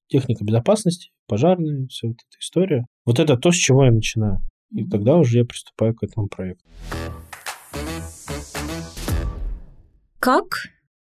Техника 0.08 0.44
безопасности, 0.44 1.10
пожарная, 1.26 1.88
вся 1.88 2.08
вот 2.08 2.16
эта 2.16 2.38
история. 2.40 2.86
Вот 3.04 3.18
это 3.18 3.36
то, 3.36 3.50
с 3.50 3.56
чего 3.56 3.84
я 3.84 3.90
начинаю. 3.90 4.38
И 4.70 4.84
тогда 4.84 5.16
уже 5.16 5.38
я 5.38 5.44
приступаю 5.44 5.94
к 5.94 6.04
этому 6.04 6.28
проекту. 6.28 6.64
Как 10.20 10.46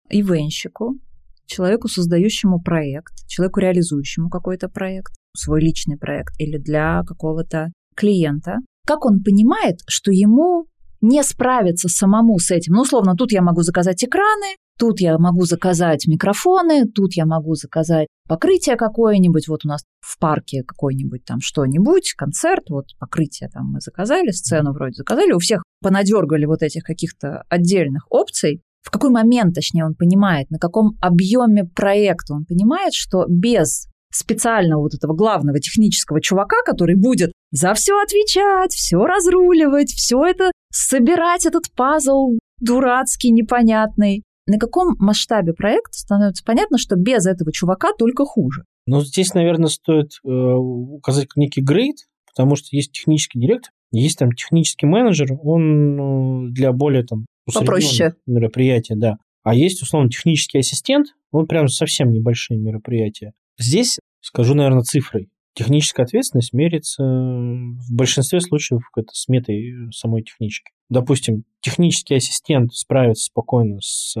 ивенщику, 0.09 0.99
человеку, 1.45 1.87
создающему 1.87 2.59
проект, 2.61 3.27
человеку, 3.27 3.59
реализующему 3.59 4.29
какой-то 4.29 4.69
проект, 4.69 5.13
свой 5.35 5.61
личный 5.61 5.97
проект 5.97 6.33
или 6.39 6.57
для 6.57 7.03
какого-то 7.03 7.71
клиента, 7.95 8.57
как 8.85 9.05
он 9.05 9.23
понимает, 9.23 9.79
что 9.87 10.11
ему 10.11 10.67
не 11.01 11.23
справиться 11.23 11.87
самому 11.87 12.39
с 12.39 12.51
этим. 12.51 12.73
Ну, 12.73 12.81
условно, 12.81 13.15
тут 13.15 13.31
я 13.31 13.41
могу 13.41 13.61
заказать 13.61 14.03
экраны, 14.03 14.55
тут 14.77 14.99
я 14.99 15.17
могу 15.17 15.45
заказать 15.45 16.07
микрофоны, 16.07 16.85
тут 16.85 17.15
я 17.15 17.25
могу 17.25 17.55
заказать 17.55 18.07
покрытие 18.27 18.75
какое-нибудь. 18.75 19.47
Вот 19.47 19.65
у 19.65 19.67
нас 19.67 19.83
в 20.01 20.19
парке 20.19 20.63
какой-нибудь 20.63 21.23
там 21.25 21.39
что-нибудь, 21.41 22.13
концерт, 22.17 22.63
вот 22.69 22.85
покрытие 22.99 23.49
там 23.49 23.71
мы 23.71 23.81
заказали, 23.81 24.31
сцену 24.31 24.73
вроде 24.73 24.93
заказали, 24.93 25.31
у 25.31 25.39
всех 25.39 25.63
понадергали 25.81 26.45
вот 26.45 26.63
этих 26.63 26.83
каких-то 26.83 27.43
отдельных 27.49 28.05
опций. 28.09 28.61
В 28.81 28.91
какой 28.91 29.09
момент, 29.09 29.55
точнее, 29.55 29.85
он 29.85 29.95
понимает, 29.95 30.51
на 30.51 30.59
каком 30.59 30.97
объеме 31.01 31.65
проекта 31.65 32.33
он 32.33 32.45
понимает, 32.45 32.93
что 32.93 33.25
без 33.27 33.87
специального 34.15 34.81
вот 34.81 34.93
этого 34.93 35.13
главного 35.13 35.59
технического 35.59 36.21
чувака, 36.21 36.57
который 36.65 36.95
будет 36.95 37.31
за 37.51 37.73
все 37.73 38.01
отвечать, 38.01 38.73
все 38.73 38.97
разруливать, 38.97 39.89
все 39.89 40.25
это 40.25 40.51
собирать 40.71 41.45
этот 41.45 41.71
пазл 41.75 42.37
дурацкий, 42.59 43.31
непонятный. 43.31 44.23
На 44.47 44.59
каком 44.59 44.95
масштабе 44.99 45.53
проекта 45.53 45.97
становится 45.97 46.43
понятно, 46.45 46.77
что 46.77 46.95
без 46.95 47.25
этого 47.25 47.51
чувака 47.51 47.89
только 47.97 48.25
хуже? 48.25 48.63
Ну, 48.85 49.01
здесь, 49.01 49.33
наверное, 49.33 49.69
стоит 49.69 50.11
э, 50.23 50.29
указать 50.29 51.29
некий 51.35 51.61
грейд, 51.61 51.97
потому 52.27 52.55
что 52.55 52.67
есть 52.75 52.91
технический 52.91 53.39
директор, 53.39 53.71
есть 53.91 54.19
там 54.19 54.31
технический 54.31 54.85
менеджер, 54.85 55.29
он 55.41 56.49
э, 56.49 56.51
для 56.51 56.71
более 56.71 57.03
там 57.03 57.25
попроще 57.51 58.13
мероприятия, 58.27 58.95
да. 58.95 59.17
А 59.43 59.55
есть, 59.55 59.81
условно, 59.81 60.09
технический 60.09 60.59
ассистент, 60.59 61.07
он 61.31 61.47
прям 61.47 61.67
совсем 61.67 62.11
небольшие 62.11 62.59
мероприятия. 62.59 63.33
Здесь 63.57 63.99
скажу, 64.21 64.53
наверное, 64.53 64.83
цифрой. 64.83 65.29
Техническая 65.53 66.05
ответственность 66.05 66.51
мерится 66.51 67.03
в 67.03 67.93
большинстве 67.93 68.41
случаев 68.41 68.81
это 68.97 69.07
сметой 69.13 69.91
самой 69.91 70.23
технички. 70.23 70.71
Допустим, 70.89 71.45
технический 71.61 72.15
ассистент 72.15 72.73
справится 72.73 73.25
спокойно 73.25 73.79
с 73.79 74.15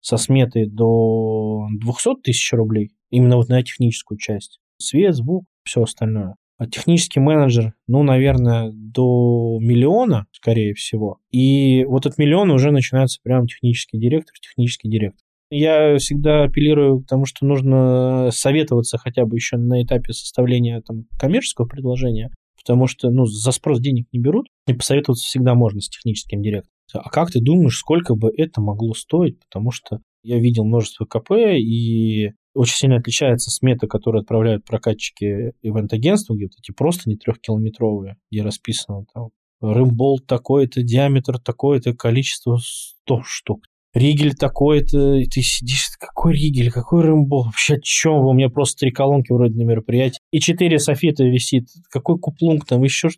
со 0.00 0.16
сметой 0.16 0.66
до 0.66 1.66
200 1.78 2.22
тысяч 2.22 2.52
рублей, 2.52 2.92
именно 3.10 3.36
вот 3.36 3.48
на 3.48 3.62
техническую 3.62 4.18
часть. 4.18 4.60
Свет, 4.78 5.14
звук, 5.14 5.44
все 5.62 5.82
остальное. 5.82 6.36
А 6.56 6.66
технический 6.66 7.20
менеджер, 7.20 7.74
ну, 7.86 8.02
наверное, 8.02 8.70
до 8.72 9.58
миллиона, 9.60 10.26
скорее 10.32 10.74
всего. 10.74 11.18
И 11.30 11.84
вот 11.84 12.06
от 12.06 12.18
миллиона 12.18 12.52
уже 12.54 12.70
начинается 12.70 13.20
прям 13.22 13.46
технический 13.46 13.98
директор, 13.98 14.34
технический 14.40 14.90
директор. 14.90 15.24
Я 15.50 15.98
всегда 15.98 16.44
апеллирую 16.44 17.00
к 17.00 17.06
тому, 17.06 17.26
что 17.26 17.44
нужно 17.44 18.30
советоваться 18.32 18.98
хотя 18.98 19.24
бы 19.26 19.36
еще 19.36 19.56
на 19.56 19.82
этапе 19.82 20.12
составления 20.12 20.80
там, 20.80 21.06
коммерческого 21.18 21.66
предложения, 21.66 22.30
потому 22.56 22.86
что 22.86 23.10
ну, 23.10 23.26
за 23.26 23.50
спрос 23.50 23.80
денег 23.80 24.06
не 24.12 24.20
берут, 24.20 24.46
и 24.68 24.74
посоветоваться 24.74 25.24
всегда 25.24 25.54
можно 25.54 25.80
с 25.80 25.88
техническим 25.88 26.40
директором. 26.40 26.72
А 26.94 27.10
как 27.10 27.30
ты 27.30 27.40
думаешь, 27.40 27.76
сколько 27.76 28.14
бы 28.14 28.32
это 28.36 28.60
могло 28.60 28.94
стоить? 28.94 29.38
Потому 29.40 29.70
что 29.70 30.00
я 30.22 30.38
видел 30.38 30.64
множество 30.64 31.04
КП, 31.04 31.32
и 31.56 32.32
очень 32.54 32.76
сильно 32.76 32.96
отличается 32.96 33.50
смета, 33.50 33.86
которую 33.86 34.22
отправляют 34.22 34.64
прокатчики 34.64 35.52
ивент-агентства, 35.62 36.34
где-то 36.34 36.54
эти 36.58 36.72
просто 36.72 37.08
не 37.08 37.16
трехкилометровые, 37.16 38.16
где 38.30 38.42
расписано 38.42 39.04
там 39.12 39.30
рымбол 39.60 40.20
такой-то, 40.20 40.82
диаметр 40.82 41.38
такое-то, 41.38 41.94
количество 41.94 42.58
100 42.60 43.22
штук. 43.24 43.60
Ригель 43.92 44.34
такой-то, 44.34 45.14
и 45.16 45.26
ты 45.26 45.42
сидишь, 45.42 45.88
какой 45.98 46.34
Ригель, 46.34 46.70
какой 46.70 47.02
Рымбол, 47.02 47.44
вообще 47.44 47.74
о 47.74 47.80
чем 47.80 48.22
вы, 48.22 48.30
у 48.30 48.32
меня 48.32 48.48
просто 48.48 48.80
три 48.80 48.92
колонки 48.92 49.32
вроде 49.32 49.56
на 49.56 49.66
мероприятии, 49.66 50.20
и 50.30 50.40
четыре 50.40 50.78
софита 50.78 51.24
висит, 51.24 51.66
какой 51.90 52.18
куплунг 52.18 52.66
там, 52.66 52.82
еще 52.84 53.08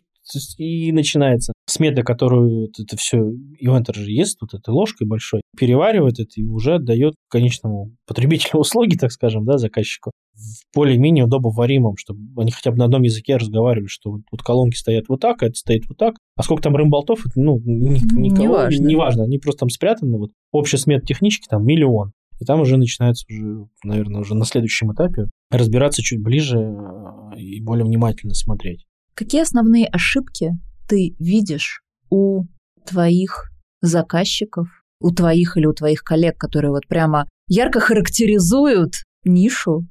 и 0.57 0.91
начинается 0.91 1.53
смета, 1.67 2.03
которую 2.03 2.61
вот 2.61 2.79
это 2.79 2.97
все 2.97 3.17
ивентер 3.59 3.95
же 3.95 4.11
ест 4.11 4.39
вот 4.41 4.53
этой 4.53 4.69
ложкой 4.69 5.07
большой, 5.07 5.41
переваривает 5.57 6.19
это 6.19 6.31
и 6.35 6.43
уже 6.43 6.75
отдает 6.75 7.15
конечному 7.29 7.95
потребителю 8.07 8.59
услуги, 8.59 8.95
так 8.95 9.11
скажем, 9.11 9.45
да, 9.45 9.57
заказчику, 9.57 10.11
в 10.33 10.75
более-менее 10.75 11.25
удобоваримом, 11.25 11.95
чтобы 11.97 12.19
они 12.41 12.51
хотя 12.51 12.71
бы 12.71 12.77
на 12.77 12.85
одном 12.85 13.03
языке 13.03 13.37
разговаривали, 13.37 13.87
что 13.87 14.11
вот, 14.11 14.21
вот 14.31 14.41
колонки 14.41 14.75
стоят 14.75 15.05
вот 15.07 15.19
так, 15.19 15.43
а 15.43 15.47
это 15.47 15.55
стоит 15.55 15.83
вот 15.87 15.97
так. 15.97 16.15
А 16.35 16.43
сколько 16.43 16.63
там 16.63 16.75
рымболтов, 16.75 17.23
ну, 17.35 17.59
ни, 17.63 17.99
никого, 18.19 18.41
не 18.41 18.47
важно. 18.47 18.87
не 18.87 18.95
важно, 18.95 19.23
они 19.23 19.37
просто 19.37 19.59
там 19.59 19.69
спрятаны. 19.69 20.17
Вот 20.17 20.31
общая 20.51 20.77
смета 20.77 21.05
технически 21.05 21.47
там 21.47 21.65
миллион. 21.65 22.13
И 22.39 22.45
там 22.45 22.61
уже 22.61 22.77
начинается 22.77 23.25
уже, 23.29 23.67
наверное, 23.83 24.21
уже 24.21 24.35
на 24.35 24.45
следующем 24.45 24.91
этапе 24.91 25.29
разбираться 25.51 26.01
чуть 26.01 26.21
ближе 26.21 26.57
э, 26.57 27.39
и 27.39 27.61
более 27.61 27.85
внимательно 27.85 28.33
смотреть. 28.33 28.85
Какие 29.15 29.41
основные 29.43 29.85
ошибки 29.87 30.53
ты 30.87 31.15
видишь 31.19 31.81
у 32.09 32.45
твоих 32.85 33.51
заказчиков, 33.81 34.67
у 34.99 35.11
твоих 35.11 35.55
или 35.55 35.67
у 35.67 35.73
твоих 35.73 36.03
коллег, 36.03 36.37
которые 36.37 36.71
вот 36.71 36.87
прямо 36.87 37.27
ярко 37.47 37.79
характеризуют 37.79 39.03
нишу 39.23 39.87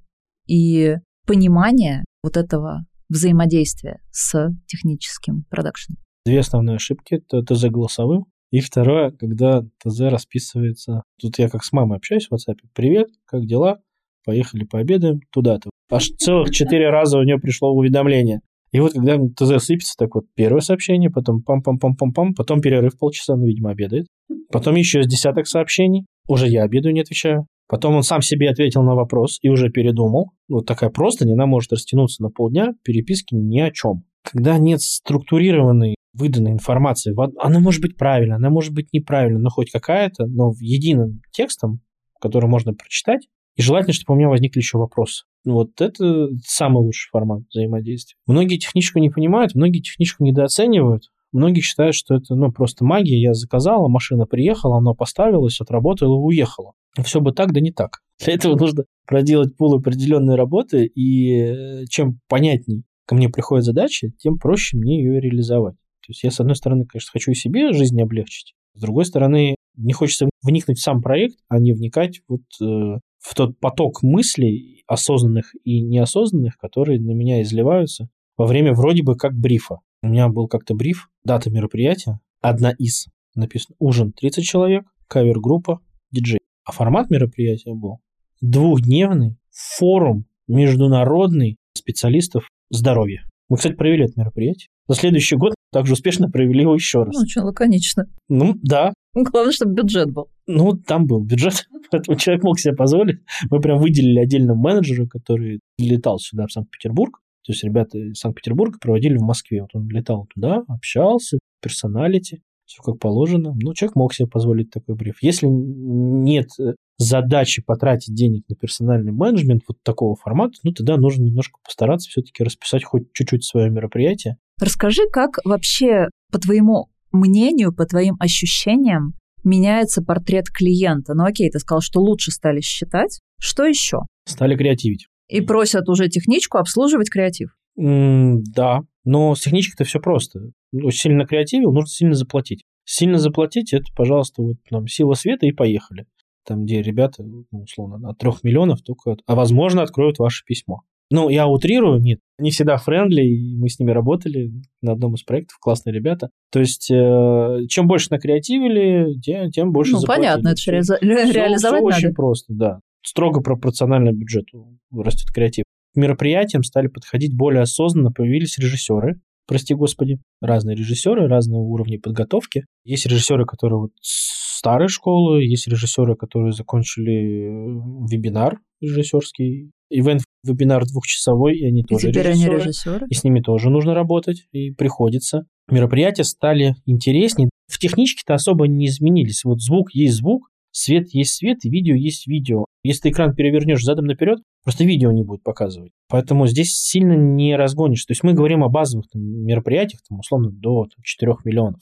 и 0.48 0.96
понимание 1.26 2.04
вот 2.24 2.36
этого 2.36 2.84
взаимодействия 3.08 4.00
с 4.10 4.50
техническим 4.66 5.44
продакшеном? 5.50 5.98
Две 6.26 6.40
основные 6.40 6.76
ошибки. 6.76 7.14
Это 7.14 7.42
ТЗ 7.42 7.64
голосовым. 7.66 8.26
И 8.50 8.60
второе, 8.60 9.12
когда 9.12 9.62
ТЗ 9.82 10.00
расписывается. 10.00 11.02
Тут 11.20 11.38
я 11.38 11.48
как 11.48 11.64
с 11.64 11.72
мамой 11.72 11.98
общаюсь 11.98 12.28
в 12.28 12.34
WhatsApp. 12.34 12.58
Привет, 12.74 13.08
как 13.24 13.46
дела? 13.46 13.80
Поехали 14.24 14.64
пообедаем 14.64 15.20
туда-то. 15.30 15.70
Аж 15.90 16.08
целых 16.18 16.50
четыре 16.52 16.90
раза 16.90 17.18
у 17.18 17.22
нее 17.22 17.38
пришло 17.38 17.72
уведомление. 17.72 18.40
И 18.72 18.80
вот 18.80 18.92
когда 18.92 19.18
ТЗ 19.18 19.64
сыпется, 19.64 19.94
так 19.98 20.14
вот 20.14 20.24
первое 20.34 20.60
сообщение, 20.60 21.10
потом 21.10 21.42
пам-пам-пам-пам-пам, 21.46 22.34
потом 22.34 22.60
перерыв 22.60 22.98
полчаса, 22.98 23.36
ну, 23.36 23.46
видимо, 23.46 23.70
обедает. 23.70 24.06
Потом 24.50 24.76
еще 24.76 25.02
с 25.02 25.06
десяток 25.06 25.46
сообщений. 25.46 26.06
Уже 26.26 26.48
я 26.48 26.62
обедаю, 26.62 26.94
не 26.94 27.02
отвечаю. 27.02 27.46
Потом 27.68 27.94
он 27.96 28.02
сам 28.02 28.22
себе 28.22 28.50
ответил 28.50 28.82
на 28.82 28.94
вопрос 28.94 29.38
и 29.42 29.48
уже 29.48 29.70
передумал. 29.70 30.30
Вот 30.48 30.66
такая 30.66 30.90
просто, 30.90 31.24
она 31.24 31.46
может 31.46 31.72
растянуться 31.72 32.22
на 32.22 32.30
полдня, 32.30 32.74
переписки 32.82 33.34
ни 33.34 33.60
о 33.60 33.70
чем. 33.70 34.04
Когда 34.22 34.58
нет 34.58 34.80
структурированной 34.80 35.96
выданной 36.14 36.52
информации, 36.52 37.14
она 37.40 37.60
может 37.60 37.80
быть 37.80 37.96
правильно, 37.96 38.36
она 38.36 38.50
может 38.50 38.72
быть 38.74 38.92
неправильно, 38.92 39.38
но 39.38 39.48
хоть 39.50 39.70
какая-то, 39.70 40.26
но 40.26 40.52
единым 40.60 41.22
текстом, 41.32 41.80
который 42.20 42.48
можно 42.48 42.74
прочитать, 42.74 43.26
и 43.56 43.62
желательно, 43.62 43.92
чтобы 43.92 44.14
у 44.14 44.18
меня 44.18 44.28
возникли 44.28 44.60
еще 44.60 44.78
вопросы. 44.78 45.24
Вот 45.44 45.80
это 45.80 46.28
самый 46.44 46.82
лучший 46.82 47.10
формат 47.10 47.42
взаимодействия. 47.50 48.16
Многие 48.26 48.58
техничку 48.58 48.98
не 48.98 49.10
понимают, 49.10 49.54
многие 49.54 49.80
техничку 49.80 50.24
недооценивают. 50.24 51.10
Многие 51.32 51.60
считают, 51.60 51.94
что 51.94 52.14
это 52.14 52.34
ну, 52.34 52.52
просто 52.52 52.84
магия. 52.84 53.18
Я 53.18 53.32
заказала, 53.32 53.88
машина 53.88 54.26
приехала, 54.26 54.78
она 54.78 54.92
поставилась, 54.92 55.60
отработала 55.60 56.14
уехала. 56.16 56.72
Все 57.02 57.20
бы 57.20 57.32
так, 57.32 57.52
да 57.52 57.60
не 57.60 57.72
так. 57.72 58.00
Для 58.22 58.34
этого 58.34 58.54
нужно 58.54 58.84
проделать 59.06 59.56
пул 59.56 59.74
определенной 59.74 60.36
работы, 60.36 60.84
и 60.84 61.32
э, 61.32 61.84
чем 61.88 62.20
понятней 62.28 62.84
ко 63.06 63.14
мне 63.14 63.30
приходит 63.30 63.64
задача, 63.64 64.10
тем 64.18 64.38
проще 64.38 64.76
мне 64.76 65.02
ее 65.02 65.20
реализовать. 65.20 65.74
То 65.74 66.10
есть 66.10 66.22
я, 66.22 66.30
с 66.30 66.38
одной 66.38 66.54
стороны, 66.54 66.84
конечно, 66.84 67.10
хочу 67.12 67.30
и 67.30 67.34
себе 67.34 67.72
жизнь 67.72 68.00
облегчить, 68.00 68.54
с 68.74 68.80
другой 68.80 69.04
стороны, 69.04 69.54
не 69.76 69.92
хочется 69.92 70.28
вникнуть 70.42 70.78
в 70.78 70.82
сам 70.82 71.00
проект, 71.00 71.38
а 71.48 71.58
не 71.58 71.72
вникать 71.72 72.20
вот 72.28 72.42
э, 72.60 72.98
в 73.18 73.34
тот 73.34 73.58
поток 73.58 74.02
мыслей, 74.02 74.82
осознанных 74.86 75.54
и 75.64 75.80
неосознанных, 75.80 76.56
которые 76.58 77.00
на 77.00 77.12
меня 77.12 77.42
изливаются 77.42 78.08
во 78.36 78.46
время 78.46 78.72
вроде 78.72 79.02
бы 79.02 79.16
как 79.16 79.34
брифа. 79.34 79.78
У 80.02 80.08
меня 80.08 80.28
был 80.28 80.48
как-то 80.48 80.74
бриф, 80.74 81.08
дата 81.24 81.50
мероприятия, 81.50 82.20
одна 82.40 82.72
из, 82.72 83.06
написано 83.34 83.76
ужин 83.78 84.12
30 84.12 84.44
человек, 84.44 84.84
кавер-группа, 85.08 85.80
диджей. 86.10 86.40
А 86.64 86.72
формат 86.72 87.10
мероприятия 87.10 87.72
был 87.72 88.00
двухдневный 88.40 89.36
форум 89.50 90.26
международный 90.48 91.56
специалистов 91.74 92.48
здоровья. 92.70 93.24
Мы, 93.48 93.56
кстати, 93.56 93.74
провели 93.74 94.04
это 94.04 94.14
мероприятие. 94.16 94.68
На 94.88 94.94
следующий 94.94 95.36
год 95.36 95.54
также 95.72 95.94
успешно 95.94 96.30
провели 96.30 96.60
его 96.60 96.74
еще 96.74 97.02
раз. 97.02 97.14
Ну, 97.14 97.22
очень 97.22 97.40
лаконично. 97.40 98.04
Ну, 98.28 98.54
да. 98.62 98.92
Главное, 99.14 99.52
чтобы 99.52 99.74
бюджет 99.74 100.12
был. 100.12 100.28
Ну, 100.46 100.72
там 100.76 101.06
был 101.06 101.20
бюджет, 101.20 101.66
поэтому 101.90 102.18
человек 102.18 102.44
мог 102.44 102.60
себе 102.60 102.74
позволить. 102.74 103.20
Мы 103.50 103.60
прям 103.60 103.78
выделили 103.78 104.20
отдельного 104.20 104.56
менеджера, 104.56 105.06
который 105.06 105.60
летал 105.78 106.18
сюда, 106.18 106.46
в 106.46 106.52
Санкт-Петербург. 106.52 107.20
То 107.44 107.52
есть 107.52 107.64
ребята 107.64 107.98
из 107.98 108.18
Санкт-Петербурга 108.18 108.78
проводили 108.78 109.16
в 109.16 109.22
Москве. 109.22 109.62
Вот 109.62 109.70
он 109.74 109.88
летал 109.88 110.28
туда, 110.32 110.62
общался, 110.68 111.38
персоналити, 111.60 112.42
все 112.66 112.82
как 112.82 112.98
положено. 112.98 113.54
Ну, 113.60 113.74
человек 113.74 113.96
мог 113.96 114.14
себе 114.14 114.28
позволить 114.28 114.70
такой 114.70 114.94
бриф. 114.94 115.16
Если 115.20 115.46
нет 115.46 116.48
э, 116.60 116.74
задачи 116.98 117.62
потратить 117.62 118.14
денег 118.14 118.44
на 118.48 118.56
персональный 118.56 119.12
менеджмент 119.12 119.62
вот 119.68 119.78
такого 119.82 120.16
формата, 120.16 120.54
ну, 120.62 120.72
тогда 120.72 120.96
нужно 120.96 121.24
немножко 121.24 121.58
постараться 121.64 122.08
все-таки 122.08 122.44
расписать 122.44 122.84
хоть 122.84 123.12
чуть-чуть 123.12 123.44
свое 123.44 123.70
мероприятие. 123.70 124.36
Расскажи, 124.62 125.02
как 125.12 125.38
вообще, 125.44 126.06
по 126.30 126.38
твоему 126.38 126.86
мнению, 127.10 127.74
по 127.74 127.84
твоим 127.84 128.14
ощущениям, 128.20 129.14
меняется 129.42 130.02
портрет 130.02 130.50
клиента. 130.50 131.14
Ну 131.14 131.24
окей, 131.24 131.50
ты 131.50 131.58
сказал, 131.58 131.80
что 131.80 132.00
лучше 132.00 132.30
стали 132.30 132.60
считать. 132.60 133.18
Что 133.40 133.64
еще? 133.64 134.02
Стали 134.24 134.56
креативить. 134.56 135.08
И 135.28 135.40
просят 135.40 135.88
уже 135.88 136.08
техничку 136.08 136.58
обслуживать 136.58 137.10
креатив. 137.10 137.56
Mm, 137.76 138.42
да, 138.54 138.82
но 139.04 139.34
с 139.34 139.40
техничкой-то 139.40 139.82
все 139.82 139.98
просто. 139.98 140.52
Очень 140.72 141.10
сильно 141.10 141.26
креативил, 141.26 141.72
нужно 141.72 141.88
сильно 141.88 142.14
заплатить. 142.14 142.62
Сильно 142.84 143.18
заплатить, 143.18 143.72
это, 143.72 143.86
пожалуйста, 143.96 144.42
вот 144.42 144.58
нам 144.70 144.86
сила 144.86 145.14
света 145.14 145.44
и 145.46 145.50
поехали. 145.50 146.06
Там, 146.46 146.66
где 146.66 146.82
ребята, 146.82 147.24
ну, 147.24 147.46
условно, 147.50 148.08
от 148.08 148.18
трех 148.18 148.44
миллионов 148.44 148.82
только, 148.82 149.16
а 149.26 149.34
возможно, 149.34 149.82
откроют 149.82 150.20
ваше 150.20 150.44
письмо. 150.44 150.82
Ну, 151.12 151.28
я 151.28 151.46
утрирую, 151.46 152.00
нет, 152.00 152.20
не 152.38 152.50
всегда 152.50 152.76
френдли, 152.78 153.22
и 153.22 153.56
мы 153.56 153.68
с 153.68 153.78
ними 153.78 153.90
работали 153.90 154.50
на 154.80 154.92
одном 154.92 155.14
из 155.14 155.22
проектов, 155.24 155.58
классные 155.60 155.92
ребята. 155.94 156.30
То 156.50 156.58
есть, 156.60 156.90
э, 156.90 157.66
чем 157.68 157.86
больше 157.86 158.08
накреативили, 158.10 159.20
тем, 159.20 159.50
тем 159.50 159.72
больше 159.72 159.92
Ну, 159.92 159.98
заплатили. 159.98 160.24
понятно, 160.24 160.48
это 160.48 160.60
же 160.60 160.70
ре- 160.70 161.32
реализовать 161.32 161.80
все 161.80 161.84
надо. 161.90 161.96
очень 161.96 162.14
просто, 162.14 162.54
да. 162.54 162.80
Строго 163.04 163.40
пропорционально 163.42 164.12
бюджету 164.12 164.78
растет 164.90 165.30
креатив. 165.34 165.64
К 165.94 165.96
мероприятиям 165.98 166.62
стали 166.62 166.86
подходить 166.86 167.36
более 167.36 167.62
осознанно, 167.62 168.10
появились 168.10 168.56
режиссеры, 168.58 169.20
прости 169.46 169.74
господи, 169.74 170.18
разные 170.40 170.74
режиссеры, 170.76 171.28
разного 171.28 171.60
уровня 171.60 171.98
подготовки. 172.00 172.64
Есть 172.84 173.04
режиссеры, 173.06 173.44
которые 173.44 173.80
вот 173.80 173.90
старой 174.00 174.88
школы, 174.88 175.42
есть 175.44 175.68
режиссеры, 175.68 176.16
которые 176.16 176.52
закончили 176.52 177.12
э, 177.12 178.08
вебинар 178.10 178.58
режиссерский, 178.80 179.70
ивент 179.90 180.22
вебинар 180.44 180.84
двухчасовой, 180.86 181.56
и 181.56 181.66
они 181.66 181.82
и 181.82 181.84
тоже 181.84 182.10
теперь 182.10 182.28
режиссеры, 182.28 182.54
они 182.54 182.62
режиссеры. 182.62 183.06
И 183.08 183.14
с 183.14 183.24
ними 183.24 183.40
тоже 183.40 183.70
нужно 183.70 183.94
работать, 183.94 184.46
и 184.52 184.70
приходится. 184.70 185.46
Мероприятия 185.70 186.24
стали 186.24 186.74
интереснее. 186.86 187.48
В 187.68 187.78
техничке-то 187.78 188.34
особо 188.34 188.66
не 188.66 188.86
изменились. 188.86 189.44
Вот 189.44 189.60
звук 189.60 189.94
есть 189.94 190.16
звук, 190.16 190.48
свет 190.72 191.14
есть 191.14 191.34
свет, 191.34 191.64
и 191.64 191.70
видео 191.70 191.94
есть 191.94 192.26
видео. 192.26 192.66
Если 192.82 193.02
ты 193.02 193.10
экран 193.10 193.34
перевернешь 193.34 193.82
задом 193.82 194.06
наперед, 194.06 194.40
просто 194.64 194.84
видео 194.84 195.12
не 195.12 195.22
будет 195.22 195.42
показывать. 195.42 195.92
Поэтому 196.08 196.46
здесь 196.46 196.74
сильно 196.74 197.12
не 197.12 197.56
разгонишь. 197.56 198.04
То 198.04 198.12
есть 198.12 198.24
мы 198.24 198.32
говорим 198.32 198.64
о 198.64 198.68
базовых 198.68 199.08
там, 199.08 199.22
мероприятиях, 199.22 200.00
там, 200.08 200.18
условно, 200.18 200.50
до 200.50 200.84
там, 200.84 201.02
4 201.02 201.34
миллионов 201.44 201.80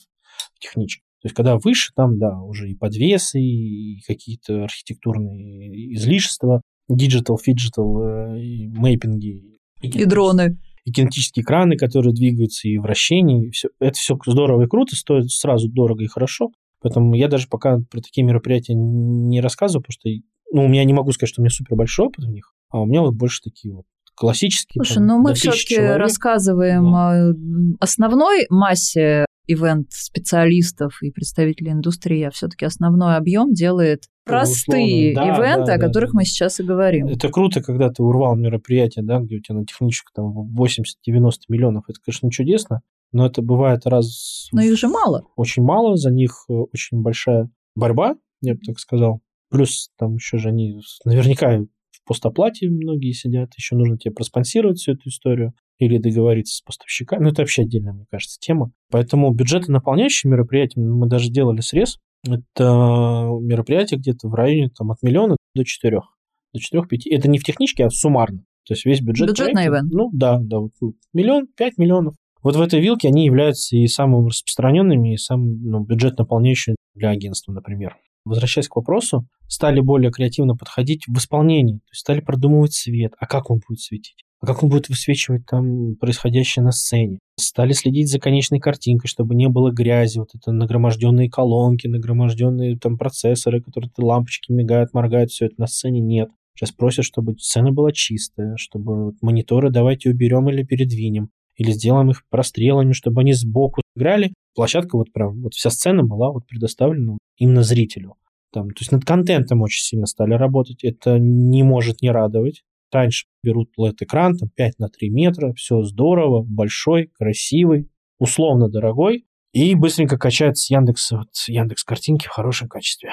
в 0.54 0.60
техничке. 0.60 1.02
То 1.22 1.26
есть, 1.26 1.36
когда 1.36 1.58
выше, 1.58 1.92
там, 1.94 2.18
да, 2.18 2.40
уже 2.40 2.70
и 2.70 2.74
подвесы, 2.74 3.40
и 3.40 4.00
какие-то 4.06 4.64
архитектурные 4.64 5.94
излишества, 5.94 6.62
диджитал, 6.96 7.38
фиджитал, 7.38 8.34
мэппинги. 8.34 9.58
И, 9.82 9.88
и 9.88 10.04
дроны. 10.04 10.58
И 10.84 10.92
кинетические 10.92 11.42
экраны, 11.42 11.76
которые 11.76 12.12
двигаются, 12.12 12.68
и 12.68 12.78
вращение. 12.78 13.48
И 13.48 13.50
все. 13.50 13.68
Это 13.80 13.94
все 13.94 14.18
здорово 14.26 14.64
и 14.64 14.66
круто, 14.66 14.96
стоит 14.96 15.30
сразу 15.30 15.68
дорого 15.68 16.02
и 16.04 16.08
хорошо. 16.08 16.50
Поэтому 16.80 17.14
я 17.14 17.28
даже 17.28 17.46
пока 17.48 17.78
про 17.90 18.00
такие 18.00 18.24
мероприятия 18.24 18.74
не 18.74 19.40
рассказываю, 19.40 19.82
потому 19.82 19.92
что 19.92 20.08
ну, 20.52 20.64
у 20.64 20.68
меня 20.68 20.84
не 20.84 20.92
могу 20.92 21.12
сказать, 21.12 21.30
что 21.30 21.40
у 21.40 21.44
меня 21.44 21.50
супер 21.50 21.76
большой 21.76 22.06
опыт 22.06 22.24
в 22.24 22.28
них, 22.28 22.52
а 22.70 22.80
у 22.80 22.86
меня 22.86 23.02
вот 23.02 23.14
больше 23.14 23.40
такие 23.42 23.74
вот 23.74 23.84
классические. 24.14 24.82
Слушай, 24.82 24.96
там, 24.96 25.06
ну 25.06 25.18
мы 25.18 25.34
все-таки 25.34 25.78
рассказываем 25.78 26.90
да. 26.90 27.76
основной 27.80 28.46
массе 28.50 29.26
ивент-специалистов 29.46 31.02
и 31.02 31.10
представителей 31.10 31.72
индустрии, 31.72 32.22
а 32.22 32.30
все-таки 32.30 32.64
основной 32.64 33.16
объем 33.16 33.52
делает 33.52 34.04
простые 34.24 35.14
да, 35.14 35.24
ивенты, 35.24 35.66
да, 35.66 35.74
о 35.74 35.78
которых 35.78 36.12
да. 36.12 36.18
мы 36.18 36.24
сейчас 36.24 36.60
и 36.60 36.62
говорим. 36.62 37.08
Это 37.08 37.28
круто, 37.30 37.60
когда 37.60 37.90
ты 37.90 38.02
урвал 38.02 38.36
мероприятие, 38.36 39.04
да, 39.04 39.18
где 39.18 39.36
у 39.36 39.40
тебя 39.40 39.58
на 39.58 39.66
техническом 39.66 40.34
там 40.34 40.56
80-90 40.56 41.32
миллионов. 41.48 41.84
Это, 41.88 41.98
конечно, 42.04 42.30
чудесно, 42.30 42.82
но 43.12 43.26
это 43.26 43.42
бывает 43.42 43.86
раз... 43.86 44.48
Но 44.52 44.62
их 44.62 44.76
же 44.76 44.88
мало. 44.88 45.24
Очень 45.36 45.64
мало, 45.64 45.96
за 45.96 46.10
них 46.10 46.44
э, 46.48 46.52
очень 46.52 47.02
большая 47.02 47.50
борьба, 47.74 48.16
я 48.40 48.54
бы 48.54 48.60
так 48.60 48.78
сказал. 48.78 49.20
Плюс 49.50 49.90
там 49.98 50.14
еще 50.14 50.38
же 50.38 50.50
они 50.50 50.80
наверняка 51.04 51.58
в 52.04 52.08
постоплате 52.08 52.68
многие 52.68 53.12
сидят, 53.12 53.50
еще 53.56 53.76
нужно 53.76 53.98
тебе 53.98 54.12
проспонсировать 54.12 54.78
всю 54.78 54.92
эту 54.92 55.08
историю 55.08 55.52
или 55.78 55.98
договориться 55.98 56.56
с 56.56 56.60
поставщиками. 56.60 57.24
Ну, 57.24 57.30
это 57.30 57.42
вообще 57.42 57.62
отдельная, 57.62 57.92
мне 57.92 58.06
кажется, 58.10 58.38
тема. 58.40 58.72
Поэтому 58.90 59.32
бюджеты 59.32 59.72
наполняющие 59.72 60.30
мероприятия, 60.30 60.80
мы 60.80 61.06
даже 61.08 61.30
делали 61.30 61.60
срез. 61.60 61.98
Это 62.26 63.28
мероприятие 63.40 63.98
где-то 63.98 64.28
в 64.28 64.34
районе 64.34 64.70
там, 64.76 64.90
от 64.90 65.02
миллиона 65.02 65.36
до 65.54 65.64
четырех. 65.64 66.04
До 66.52 66.60
четырех-пяти. 66.60 67.10
Это 67.10 67.28
не 67.28 67.38
в 67.38 67.44
техничке, 67.44 67.86
а 67.86 67.90
суммарно. 67.90 68.44
То 68.66 68.74
есть 68.74 68.84
весь 68.84 69.00
бюджет. 69.00 69.28
Бюджет 69.28 69.52
проекта, 69.52 69.70
на 69.70 69.76
ивент. 69.76 69.92
Ну, 69.92 70.10
да, 70.12 70.38
да. 70.40 70.58
Вот, 70.58 70.72
миллион, 71.14 71.46
пять 71.56 71.78
миллионов. 71.78 72.14
Вот 72.42 72.56
в 72.56 72.60
этой 72.60 72.80
вилке 72.80 73.08
они 73.08 73.24
являются 73.24 73.76
и 73.76 73.86
самыми 73.86 74.28
распространенными, 74.28 75.14
и 75.14 75.16
самым 75.16 75.62
ну, 75.62 75.80
бюджет 75.80 76.18
наполняющим 76.18 76.76
для 76.94 77.10
агентства, 77.10 77.52
например. 77.52 77.96
Возвращаясь 78.30 78.68
к 78.68 78.76
вопросу, 78.76 79.26
стали 79.48 79.80
более 79.80 80.12
креативно 80.12 80.54
подходить 80.54 81.08
в 81.08 81.18
исполнении, 81.18 81.78
то 81.78 81.90
есть 81.90 82.00
стали 82.02 82.20
продумывать 82.20 82.72
свет, 82.72 83.12
а 83.18 83.26
как 83.26 83.50
он 83.50 83.58
будет 83.58 83.80
светить, 83.80 84.24
а 84.38 84.46
как 84.46 84.62
он 84.62 84.68
будет 84.68 84.88
высвечивать 84.88 85.46
там 85.46 85.96
происходящее 85.96 86.64
на 86.64 86.70
сцене. 86.70 87.18
Стали 87.36 87.72
следить 87.72 88.08
за 88.08 88.20
конечной 88.20 88.60
картинкой, 88.60 89.08
чтобы 89.08 89.34
не 89.34 89.48
было 89.48 89.72
грязи, 89.72 90.20
вот 90.20 90.28
это 90.32 90.52
нагроможденные 90.52 91.28
колонки, 91.28 91.88
нагроможденные 91.88 92.78
там 92.78 92.98
процессоры, 92.98 93.60
которые 93.60 93.90
лампочки 93.98 94.52
мигают, 94.52 94.94
моргают, 94.94 95.32
все 95.32 95.46
это 95.46 95.56
на 95.58 95.66
сцене 95.66 95.98
нет. 95.98 96.28
Сейчас 96.54 96.70
просят, 96.70 97.04
чтобы 97.04 97.34
сцена 97.36 97.72
была 97.72 97.90
чистая, 97.90 98.54
чтобы 98.56 99.14
мониторы 99.22 99.70
давайте 99.70 100.10
уберем 100.10 100.48
или 100.50 100.62
передвинем 100.62 101.30
или 101.60 101.72
сделаем 101.72 102.10
их 102.10 102.22
прострелами, 102.30 102.92
чтобы 102.92 103.20
они 103.20 103.34
сбоку 103.34 103.82
играли. 103.94 104.32
Площадка 104.54 104.96
вот 104.96 105.12
прям, 105.12 105.42
вот 105.42 105.52
вся 105.52 105.68
сцена 105.68 106.02
была 106.02 106.30
вот 106.32 106.46
предоставлена 106.46 107.18
именно 107.36 107.62
зрителю. 107.62 108.14
Там, 108.50 108.70
то 108.70 108.80
есть 108.80 108.90
над 108.92 109.04
контентом 109.04 109.60
очень 109.60 109.82
сильно 109.82 110.06
стали 110.06 110.32
работать. 110.32 110.82
Это 110.82 111.18
не 111.18 111.62
может 111.62 112.00
не 112.00 112.10
радовать. 112.10 112.62
Раньше 112.90 113.26
берут 113.44 113.72
LED-экран, 113.78 114.38
там 114.38 114.48
5 114.48 114.78
на 114.78 114.88
3 114.88 115.10
метра, 115.10 115.52
все 115.52 115.82
здорово, 115.82 116.42
большой, 116.42 117.08
красивый, 117.08 117.90
условно 118.18 118.70
дорогой, 118.70 119.26
и 119.52 119.74
быстренько 119.74 120.16
качают 120.16 120.56
с 120.56 120.70
Яндекса, 120.70 121.18
вот, 121.18 121.28
Яндекс 121.46 121.84
картинки 121.84 122.26
в 122.26 122.30
хорошем 122.30 122.68
качестве. 122.68 123.10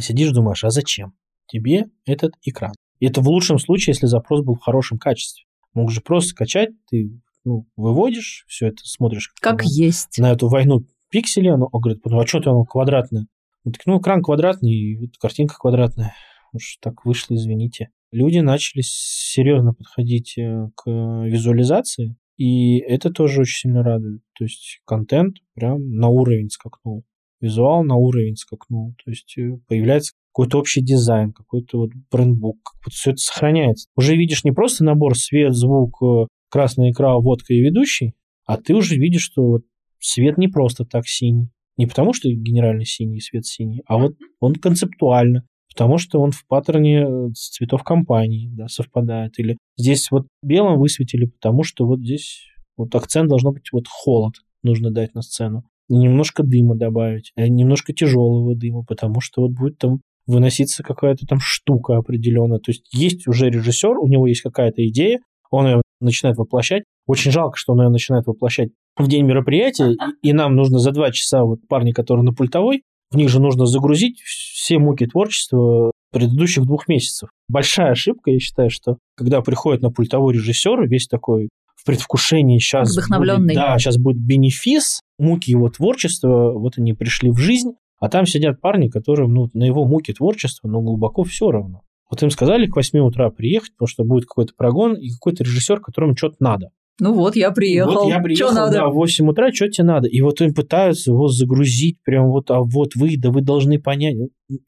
Сидишь, 0.00 0.32
думаешь, 0.32 0.64
а 0.64 0.70
зачем 0.70 1.14
тебе 1.46 1.86
этот 2.04 2.34
экран? 2.42 2.74
И 2.98 3.06
это 3.06 3.20
в 3.20 3.28
лучшем 3.28 3.58
случае, 3.58 3.92
если 3.92 4.06
запрос 4.06 4.42
был 4.42 4.56
в 4.56 4.60
хорошем 4.60 4.98
качестве. 4.98 5.44
Мог 5.72 5.90
же 5.90 6.00
просто 6.00 6.30
скачать, 6.30 6.70
ты 6.90 7.10
ну, 7.44 7.66
выводишь, 7.76 8.44
все 8.48 8.68
это 8.68 8.82
смотришь. 8.84 9.32
Как 9.40 9.62
оно, 9.62 9.70
есть. 9.70 10.18
На 10.18 10.32
эту 10.32 10.48
войну 10.48 10.86
пиксели, 11.10 11.48
оно 11.48 11.68
говорит, 11.68 12.04
ну, 12.04 12.20
а 12.20 12.26
что 12.26 12.40
то 12.40 12.50
оно 12.50 12.64
квадратное? 12.64 13.26
Ну, 13.64 13.72
так, 13.72 13.82
ну, 13.86 13.98
экран 13.98 14.22
квадратный, 14.22 14.72
и 14.72 15.10
картинка 15.20 15.56
квадратная. 15.58 16.14
Уж 16.52 16.78
так 16.80 17.04
вышло, 17.04 17.34
извините. 17.34 17.90
Люди 18.12 18.38
начали 18.38 18.82
серьезно 18.84 19.72
подходить 19.72 20.36
э, 20.36 20.68
к 20.74 20.88
визуализации, 20.88 22.16
и 22.36 22.78
это 22.78 23.10
тоже 23.10 23.42
очень 23.42 23.68
сильно 23.68 23.82
радует. 23.82 24.22
То 24.36 24.44
есть 24.44 24.80
контент 24.84 25.36
прям 25.54 25.94
на 25.94 26.08
уровень 26.08 26.48
скакнул. 26.48 27.04
Визуал 27.40 27.84
на 27.84 27.94
уровень 27.94 28.36
скакнул. 28.36 28.94
То 29.04 29.10
есть 29.10 29.36
э, 29.38 29.58
появляется 29.68 30.12
какой-то 30.32 30.58
общий 30.58 30.80
дизайн, 30.80 31.32
какой-то 31.32 31.78
вот 31.78 31.90
брендбук, 32.10 32.58
как 32.64 32.86
вот 32.86 32.94
все 32.94 33.10
это 33.10 33.18
сохраняется. 33.18 33.88
Уже 33.94 34.16
видишь 34.16 34.42
не 34.42 34.52
просто 34.52 34.84
набор 34.84 35.16
свет, 35.16 35.54
звук, 35.54 36.02
э, 36.02 36.26
красная 36.50 36.90
икра, 36.90 37.16
водка 37.16 37.54
и 37.54 37.60
ведущий, 37.60 38.14
а 38.44 38.56
ты 38.56 38.74
уже 38.74 38.96
видишь, 38.96 39.22
что 39.22 39.42
вот 39.42 39.62
свет 40.00 40.38
не 40.38 40.48
просто 40.48 40.84
так 40.84 41.06
синий. 41.06 41.50
Не 41.76 41.86
потому, 41.86 42.12
что 42.12 42.28
генеральный 42.28 42.84
синий 42.84 43.20
свет 43.20 43.46
синий, 43.46 43.82
а 43.86 43.96
вот 43.96 44.14
он 44.40 44.54
концептуально, 44.54 45.46
потому 45.70 45.98
что 45.98 46.20
он 46.20 46.32
в 46.32 46.46
паттерне 46.46 47.02
э, 47.02 47.28
цветов 47.32 47.84
компании 47.84 48.50
да, 48.52 48.68
совпадает. 48.68 49.38
Или 49.38 49.56
здесь 49.78 50.10
вот 50.10 50.26
белым 50.42 50.78
высветили, 50.78 51.26
потому 51.26 51.62
что 51.62 51.86
вот 51.86 52.00
здесь 52.00 52.42
вот 52.76 52.94
акцент 52.94 53.28
должно 53.28 53.52
быть 53.52 53.72
вот 53.72 53.84
холод 53.88 54.34
нужно 54.62 54.90
дать 54.90 55.14
на 55.14 55.22
сцену. 55.22 55.64
Немножко 55.88 56.42
дыма 56.42 56.76
добавить, 56.76 57.32
а 57.34 57.48
немножко 57.48 57.92
тяжелого 57.92 58.54
дыма, 58.54 58.84
потому 58.84 59.20
что 59.20 59.42
вот 59.42 59.52
будет 59.52 59.78
там 59.78 60.00
выноситься 60.26 60.82
какая-то 60.82 61.26
там 61.26 61.38
штука 61.40 61.96
определенная. 61.96 62.58
То 62.58 62.70
есть 62.70 62.86
есть 62.92 63.26
уже 63.26 63.50
режиссер, 63.50 63.98
у 63.98 64.06
него 64.06 64.26
есть 64.26 64.42
какая-то 64.42 64.86
идея, 64.86 65.20
он 65.50 65.66
ее 65.66 65.82
начинает 66.00 66.36
воплощать. 66.36 66.84
Очень 67.06 67.30
жалко, 67.30 67.56
что 67.56 67.72
он 67.72 67.82
ее 67.82 67.88
начинает 67.88 68.26
воплощать 68.26 68.70
в 68.96 69.08
день 69.08 69.24
мероприятия, 69.24 69.96
и, 70.22 70.32
нам 70.32 70.54
нужно 70.54 70.78
за 70.78 70.92
два 70.92 71.10
часа, 71.10 71.44
вот 71.44 71.60
парни, 71.68 71.92
которые 71.92 72.24
на 72.24 72.32
пультовой, 72.32 72.82
в 73.10 73.16
них 73.16 73.28
же 73.28 73.40
нужно 73.40 73.66
загрузить 73.66 74.20
все 74.20 74.78
муки 74.78 75.06
творчества 75.06 75.90
предыдущих 76.12 76.64
двух 76.64 76.88
месяцев. 76.88 77.30
Большая 77.48 77.92
ошибка, 77.92 78.30
я 78.30 78.38
считаю, 78.38 78.70
что 78.70 78.98
когда 79.16 79.42
приходит 79.42 79.82
на 79.82 79.90
пультовой 79.90 80.34
режиссер, 80.34 80.86
весь 80.88 81.06
такой 81.06 81.48
в 81.76 81.86
предвкушении 81.86 82.58
сейчас 82.58 82.92
Вдохновленный. 82.92 83.54
Будет, 83.54 83.56
да, 83.56 83.78
сейчас 83.78 83.96
будет 83.96 84.18
бенефис, 84.18 85.00
муки 85.18 85.50
его 85.50 85.68
творчества, 85.70 86.52
вот 86.52 86.74
они 86.76 86.92
пришли 86.92 87.30
в 87.30 87.38
жизнь, 87.38 87.72
а 88.00 88.08
там 88.08 88.26
сидят 88.26 88.60
парни, 88.60 88.88
которым 88.88 89.34
ну, 89.34 89.48
на 89.54 89.64
его 89.64 89.84
муки 89.86 90.12
творчества, 90.12 90.68
но 90.68 90.80
глубоко 90.80 91.24
все 91.24 91.50
равно. 91.50 91.82
Вот 92.10 92.22
им 92.24 92.30
сказали 92.30 92.66
к 92.66 92.74
8 92.74 92.98
утра 92.98 93.30
приехать, 93.30 93.72
потому 93.72 93.86
что 93.86 94.04
будет 94.04 94.26
какой-то 94.26 94.52
прогон 94.56 94.94
и 94.94 95.10
какой-то 95.10 95.44
режиссер, 95.44 95.80
которому 95.80 96.16
что-то 96.16 96.36
надо. 96.40 96.70
Ну 96.98 97.14
вот, 97.14 97.36
я 97.36 97.52
приехал. 97.52 97.92
Вот 97.92 98.08
я 98.08 98.20
приехал, 98.20 98.48
что 98.48 98.54
надо? 98.54 98.72
да, 98.72 98.88
в 98.88 98.94
8 98.94 99.28
утра, 99.28 99.52
что 99.52 99.68
тебе 99.68 99.84
надо? 99.84 100.08
И 100.08 100.20
вот 100.20 100.40
им 100.40 100.52
пытаются 100.52 101.12
его 101.12 101.28
загрузить, 101.28 102.02
прям 102.02 102.28
вот, 102.28 102.50
а 102.50 102.60
вот 102.60 102.96
вы, 102.96 103.16
да 103.16 103.30
вы 103.30 103.42
должны 103.42 103.78
понять. 103.80 104.16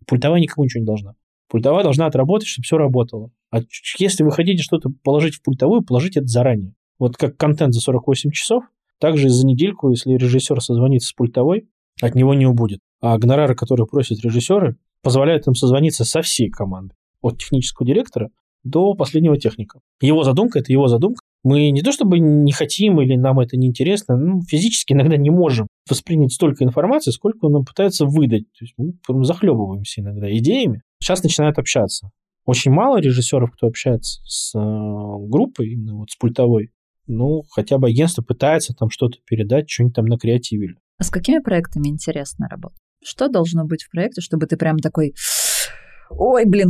Пультовая 0.07 0.41
никому 0.41 0.65
ничего 0.65 0.81
не 0.81 0.87
должна. 0.87 1.15
Пультовая 1.49 1.83
должна 1.83 2.07
отработать, 2.07 2.47
чтобы 2.47 2.65
все 2.65 2.79
работало. 2.79 3.31
А 3.51 3.61
если 3.99 4.23
вы 4.23 4.31
хотите 4.31 4.63
что-то 4.63 4.91
положить 5.03 5.35
в 5.35 5.43
пультовую, 5.43 5.83
положите 5.83 6.21
это 6.21 6.29
заранее. 6.29 6.75
Вот 6.99 7.17
как 7.17 7.37
контент 7.37 7.75
за 7.75 7.81
48 7.81 8.31
часов, 8.31 8.65
также 8.99 9.29
за 9.29 9.45
недельку, 9.45 9.91
если 9.91 10.13
режиссер 10.13 10.63
созвонится 10.63 11.09
с 11.09 11.13
пультовой, 11.13 11.69
от 12.01 12.15
него 12.15 12.33
не 12.35 12.47
убудет. 12.47 12.79
А 13.01 13.19
гонорары, 13.19 13.57
которые 13.57 13.87
просят 13.87 14.21
режиссеры, 14.21 14.77
позволяют 15.03 15.49
им 15.49 15.55
созвониться 15.55 16.05
со 16.05 16.23
всей 16.23 16.49
командой 16.49 16.95
от 17.23 17.39
технического 17.39 17.87
директора 17.87 18.29
до 18.65 18.95
последнего 18.95 19.37
техника. 19.39 19.81
Его 20.01 20.23
задумка– 20.23 20.59
это 20.61 20.73
его 20.73 20.87
задумка. 20.87 21.21
Мы 21.43 21.71
не 21.71 21.83
то 21.83 21.91
чтобы 21.91 22.21
не 22.21 22.53
хотим 22.53 23.01
или 23.01 23.17
нам 23.17 23.41
это 23.41 23.57
не 23.57 23.67
интересно, 23.67 24.17
ну, 24.17 24.43
физически 24.43 24.93
иногда 24.93 25.17
не 25.17 25.31
можем 25.31 25.67
воспринять 25.91 26.33
столько 26.33 26.65
информации, 26.65 27.11
сколько 27.11 27.47
он 27.47 27.53
нам 27.53 27.65
пытается 27.65 28.07
выдать. 28.07 28.45
То 28.53 28.65
есть 28.65 28.75
мы 28.77 29.25
захлебываемся 29.25 30.01
иногда 30.01 30.33
идеями. 30.37 30.83
Сейчас 31.01 31.23
начинают 31.25 31.59
общаться. 31.59 32.11
Очень 32.45 32.73
мало 32.73 32.99
режиссеров, 32.99 33.51
кто 33.53 33.67
общается 33.67 34.21
с 34.25 34.55
э, 34.55 34.59
группой, 34.59 35.73
именно 35.73 35.97
вот 35.97 36.11
с 36.11 36.17
пультовой. 36.17 36.71
Ну, 37.09 37.43
хотя 37.51 37.79
бы 37.79 37.89
агентство 37.89 38.23
пытается 38.23 38.75
там 38.75 38.91
что-то 38.91 39.19
передать, 39.27 39.69
что-нибудь 39.69 39.97
там 39.97 40.07
накреативили. 40.07 40.77
А 40.99 41.05
с 41.05 41.11
какими 41.11 41.41
проектами 41.41 41.89
интересно 41.89 42.47
работать? 42.49 42.79
Что 43.05 43.29
должно 43.29 43.65
быть 43.65 43.83
в 43.83 43.91
проекте, 43.91 44.21
чтобы 44.21 44.47
ты 44.47 44.57
прям 44.57 44.79
такой, 44.79 45.15
ой, 46.11 46.45
блин, 46.47 46.69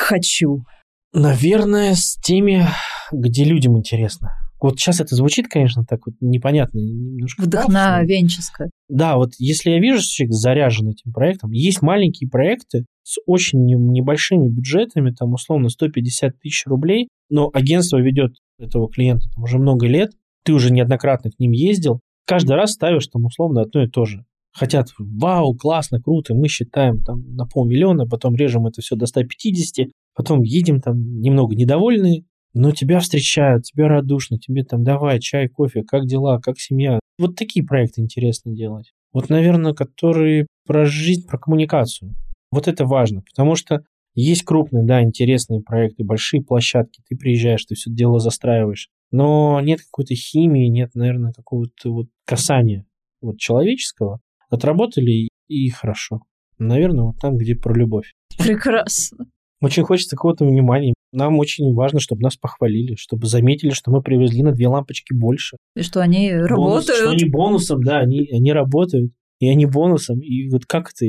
хочу? 0.00 0.64
Наверное, 1.12 1.94
с 1.94 2.16
теми, 2.16 2.66
где 3.12 3.44
людям 3.44 3.76
интересно. 3.78 4.30
Вот 4.60 4.78
сейчас 4.78 5.00
это 5.00 5.14
звучит, 5.14 5.48
конечно, 5.48 5.84
так 5.88 6.00
вот 6.06 6.16
непонятно, 6.20 6.78
немножко 6.78 7.42
Вдохновенческо. 7.42 8.68
Да, 8.88 9.16
вот 9.16 9.30
если 9.38 9.70
я 9.70 9.80
вижу, 9.80 10.00
что 10.00 10.12
человек 10.12 10.34
заряжен 10.34 10.88
этим 10.88 11.12
проектом, 11.12 11.50
есть 11.52 11.80
маленькие 11.80 12.28
проекты 12.28 12.84
с 13.02 13.18
очень 13.26 13.64
небольшими 13.64 14.48
бюджетами, 14.48 15.12
там 15.12 15.32
условно 15.32 15.70
150 15.70 16.38
тысяч 16.40 16.66
рублей, 16.66 17.08
но 17.30 17.50
агентство 17.52 17.96
ведет 17.96 18.34
этого 18.58 18.90
клиента 18.90 19.28
там, 19.34 19.44
уже 19.44 19.58
много 19.58 19.86
лет, 19.86 20.12
ты 20.44 20.52
уже 20.52 20.70
неоднократно 20.70 21.30
к 21.30 21.38
ним 21.38 21.52
ездил, 21.52 22.00
каждый 22.26 22.56
раз 22.56 22.72
ставишь 22.72 23.06
там 23.06 23.24
условно 23.24 23.62
одно 23.62 23.82
и 23.82 23.88
то 23.88 24.04
же. 24.04 24.26
Хотят, 24.52 24.88
вау, 24.98 25.54
классно, 25.54 26.00
круто, 26.00 26.34
мы 26.34 26.48
считаем 26.48 27.02
там 27.02 27.34
на 27.34 27.46
полмиллиона, 27.46 28.06
потом 28.06 28.34
режем 28.34 28.66
это 28.66 28.80
все 28.80 28.96
до 28.96 29.06
150, 29.06 29.88
потом 30.14 30.42
едем 30.42 30.80
там 30.80 31.20
немного 31.20 31.54
недовольные, 31.54 32.24
но 32.52 32.72
тебя 32.72 33.00
встречают, 33.00 33.64
тебя 33.64 33.88
радушно, 33.88 34.38
тебе 34.38 34.64
там 34.64 34.82
давай 34.82 35.20
чай, 35.20 35.48
кофе, 35.48 35.82
как 35.82 36.06
дела, 36.06 36.40
как 36.40 36.58
семья. 36.58 36.98
Вот 37.18 37.36
такие 37.36 37.64
проекты 37.64 38.00
интересно 38.00 38.52
делать. 38.54 38.92
Вот, 39.12 39.28
наверное, 39.28 39.72
которые 39.72 40.46
про 40.66 40.84
жизнь, 40.84 41.26
про 41.26 41.38
коммуникацию. 41.38 42.14
Вот 42.50 42.66
это 42.66 42.84
важно, 42.84 43.22
потому 43.22 43.54
что 43.54 43.82
есть 44.14 44.42
крупные, 44.42 44.84
да, 44.84 45.02
интересные 45.02 45.62
проекты, 45.62 46.04
большие 46.04 46.42
площадки, 46.42 47.00
ты 47.08 47.16
приезжаешь, 47.16 47.64
ты 47.64 47.76
все 47.76 47.90
дело 47.90 48.18
застраиваешь, 48.18 48.88
но 49.12 49.60
нет 49.60 49.80
какой-то 49.82 50.14
химии, 50.14 50.66
нет, 50.66 50.90
наверное, 50.94 51.32
какого-то 51.32 51.92
вот 51.92 52.06
касания 52.24 52.86
вот 53.20 53.38
человеческого. 53.38 54.20
Отработали 54.50 55.28
и 55.48 55.68
хорошо. 55.70 56.20
Наверное, 56.58 57.04
вот 57.04 57.18
там, 57.20 57.36
где 57.36 57.54
про 57.54 57.74
любовь. 57.74 58.12
Прекрасно. 58.38 59.26
Очень 59.62 59.84
хочется 59.84 60.16
какого-то 60.16 60.44
внимания. 60.44 60.94
Нам 61.12 61.38
очень 61.38 61.72
важно, 61.74 62.00
чтобы 62.00 62.22
нас 62.22 62.36
похвалили, 62.36 62.94
чтобы 62.96 63.26
заметили, 63.26 63.70
что 63.70 63.90
мы 63.90 64.02
привезли 64.02 64.42
на 64.42 64.52
две 64.52 64.68
лампочки 64.68 65.12
больше. 65.12 65.56
И 65.74 65.82
что 65.82 66.00
они 66.00 66.30
Бонус, 66.30 66.48
работают. 66.48 66.98
что 66.98 67.10
они 67.10 67.24
бонусом, 67.24 67.82
да, 67.82 67.98
они, 67.98 68.28
они 68.30 68.52
работают, 68.52 69.12
и 69.38 69.48
они 69.48 69.66
бонусом. 69.66 70.20
И 70.20 70.48
вот 70.50 70.66
как 70.66 70.90
это? 70.90 71.06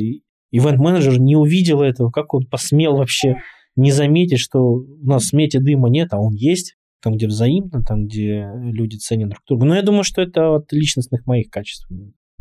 Ивент-менеджер 0.51 1.19
не 1.19 1.35
увидел 1.35 1.81
этого, 1.81 2.11
как 2.11 2.33
он 2.33 2.45
посмел 2.45 2.97
вообще 2.97 3.37
не 3.75 3.91
заметить, 3.91 4.39
что 4.39 4.59
у 4.59 5.05
нас 5.05 5.23
в 5.23 5.27
смете 5.27 5.59
дыма 5.59 5.89
нет, 5.89 6.09
а 6.11 6.19
он 6.19 6.33
есть, 6.33 6.75
там, 7.01 7.15
где 7.15 7.27
взаимно, 7.27 7.83
там, 7.83 8.05
где 8.05 8.49
люди 8.55 8.97
ценят 8.97 9.29
друг 9.29 9.41
друга. 9.47 9.65
Но 9.65 9.75
я 9.75 9.81
думаю, 9.81 10.03
что 10.03 10.21
это 10.21 10.55
от 10.55 10.71
личностных 10.73 11.25
моих 11.25 11.49
качеств. 11.49 11.87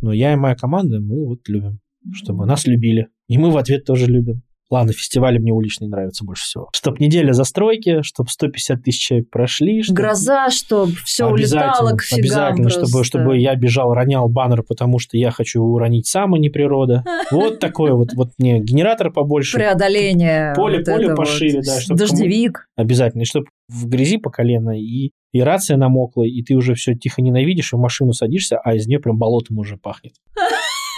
Но 0.00 0.12
я 0.12 0.32
и 0.32 0.36
моя 0.36 0.54
команда, 0.54 1.00
мы 1.00 1.26
вот 1.26 1.48
любим, 1.48 1.80
чтобы 2.12 2.46
нас 2.46 2.66
любили. 2.66 3.08
И 3.28 3.38
мы 3.38 3.50
в 3.50 3.56
ответ 3.56 3.84
тоже 3.84 4.06
любим. 4.06 4.42
Ладно, 4.70 4.92
фестивали 4.92 5.38
мне 5.38 5.52
уличные 5.52 5.88
нравятся 5.88 6.24
больше 6.24 6.44
всего. 6.44 6.68
Чтоб 6.72 7.00
неделя 7.00 7.32
застройки, 7.32 8.02
чтоб 8.02 8.30
150 8.30 8.84
тысяч 8.84 9.04
человек 9.04 9.28
прошли. 9.28 9.82
Чтоб... 9.82 9.96
Гроза, 9.96 10.48
чтобы 10.50 10.92
все 11.04 11.26
улетало 11.26 11.96
к 11.96 12.02
фигам 12.02 12.20
Обязательно, 12.20 12.62
просто. 12.68 12.86
чтобы, 12.86 13.04
чтобы 13.04 13.38
я 13.38 13.56
бежал, 13.56 13.92
ронял 13.92 14.28
баннер, 14.28 14.62
потому 14.62 15.00
что 15.00 15.16
я 15.16 15.32
хочу 15.32 15.60
уронить 15.60 16.06
сам, 16.06 16.34
а 16.34 16.38
не 16.38 16.50
природа. 16.50 17.04
Вот 17.30 17.60
такое 17.60 17.92
вот, 17.94 18.12
вот 18.14 18.30
мне 18.38 18.60
генератор 18.60 19.12
побольше. 19.12 19.56
Преодоление. 19.56 20.52
Поле, 20.54 20.78
вот 20.78 20.86
поле 20.86 21.14
пошире, 21.14 21.56
вот. 21.58 21.64
да, 21.64 21.80
чтоб 21.80 21.96
Дождевик. 21.96 22.66
Обязательно, 22.76 23.22
и 23.22 23.24
чтобы 23.24 23.46
в 23.70 23.88
грязи 23.88 24.18
по 24.18 24.30
колено, 24.30 24.78
и, 24.78 25.12
и 25.32 25.40
рация 25.40 25.76
намокла, 25.76 26.24
и 26.24 26.42
ты 26.42 26.54
уже 26.54 26.74
все 26.74 26.94
тихо 26.94 27.22
ненавидишь, 27.22 27.72
и 27.72 27.76
в 27.76 27.78
машину 27.78 28.12
садишься, 28.12 28.58
а 28.58 28.74
из 28.74 28.86
нее 28.86 28.98
прям 28.98 29.16
болотом 29.16 29.58
уже 29.58 29.76
пахнет. 29.76 30.14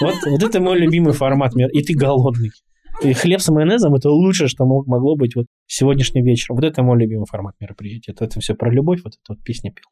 Вот, 0.01 0.14
вот 0.27 0.43
это 0.43 0.61
мой 0.61 0.79
любимый 0.79 1.12
формат. 1.12 1.53
И 1.55 1.83
ты 1.83 1.95
голодный. 1.95 2.51
И 3.03 3.12
хлеб 3.12 3.41
с 3.41 3.49
майонезом– 3.49 3.95
это 3.97 4.11
лучшее, 4.11 4.49
что 4.49 4.64
мог- 4.64 4.87
могло 4.87 5.16
быть 5.16 5.35
вот 5.35 5.47
сегодняшним 5.66 6.25
вечером. 6.25 6.57
Вот 6.57 6.64
это 6.64 6.83
мой 6.83 6.99
любимый 6.99 7.27
формат 7.27 7.55
мероприятия. 7.61 8.12
Это, 8.12 8.25
это 8.25 8.41
все 8.41 8.55
про 8.55 8.70
любовь, 8.70 9.01
вот 9.05 9.14
эта 9.14 9.35
вот 9.35 9.43
песня 9.45 9.73
пел. 9.73 9.85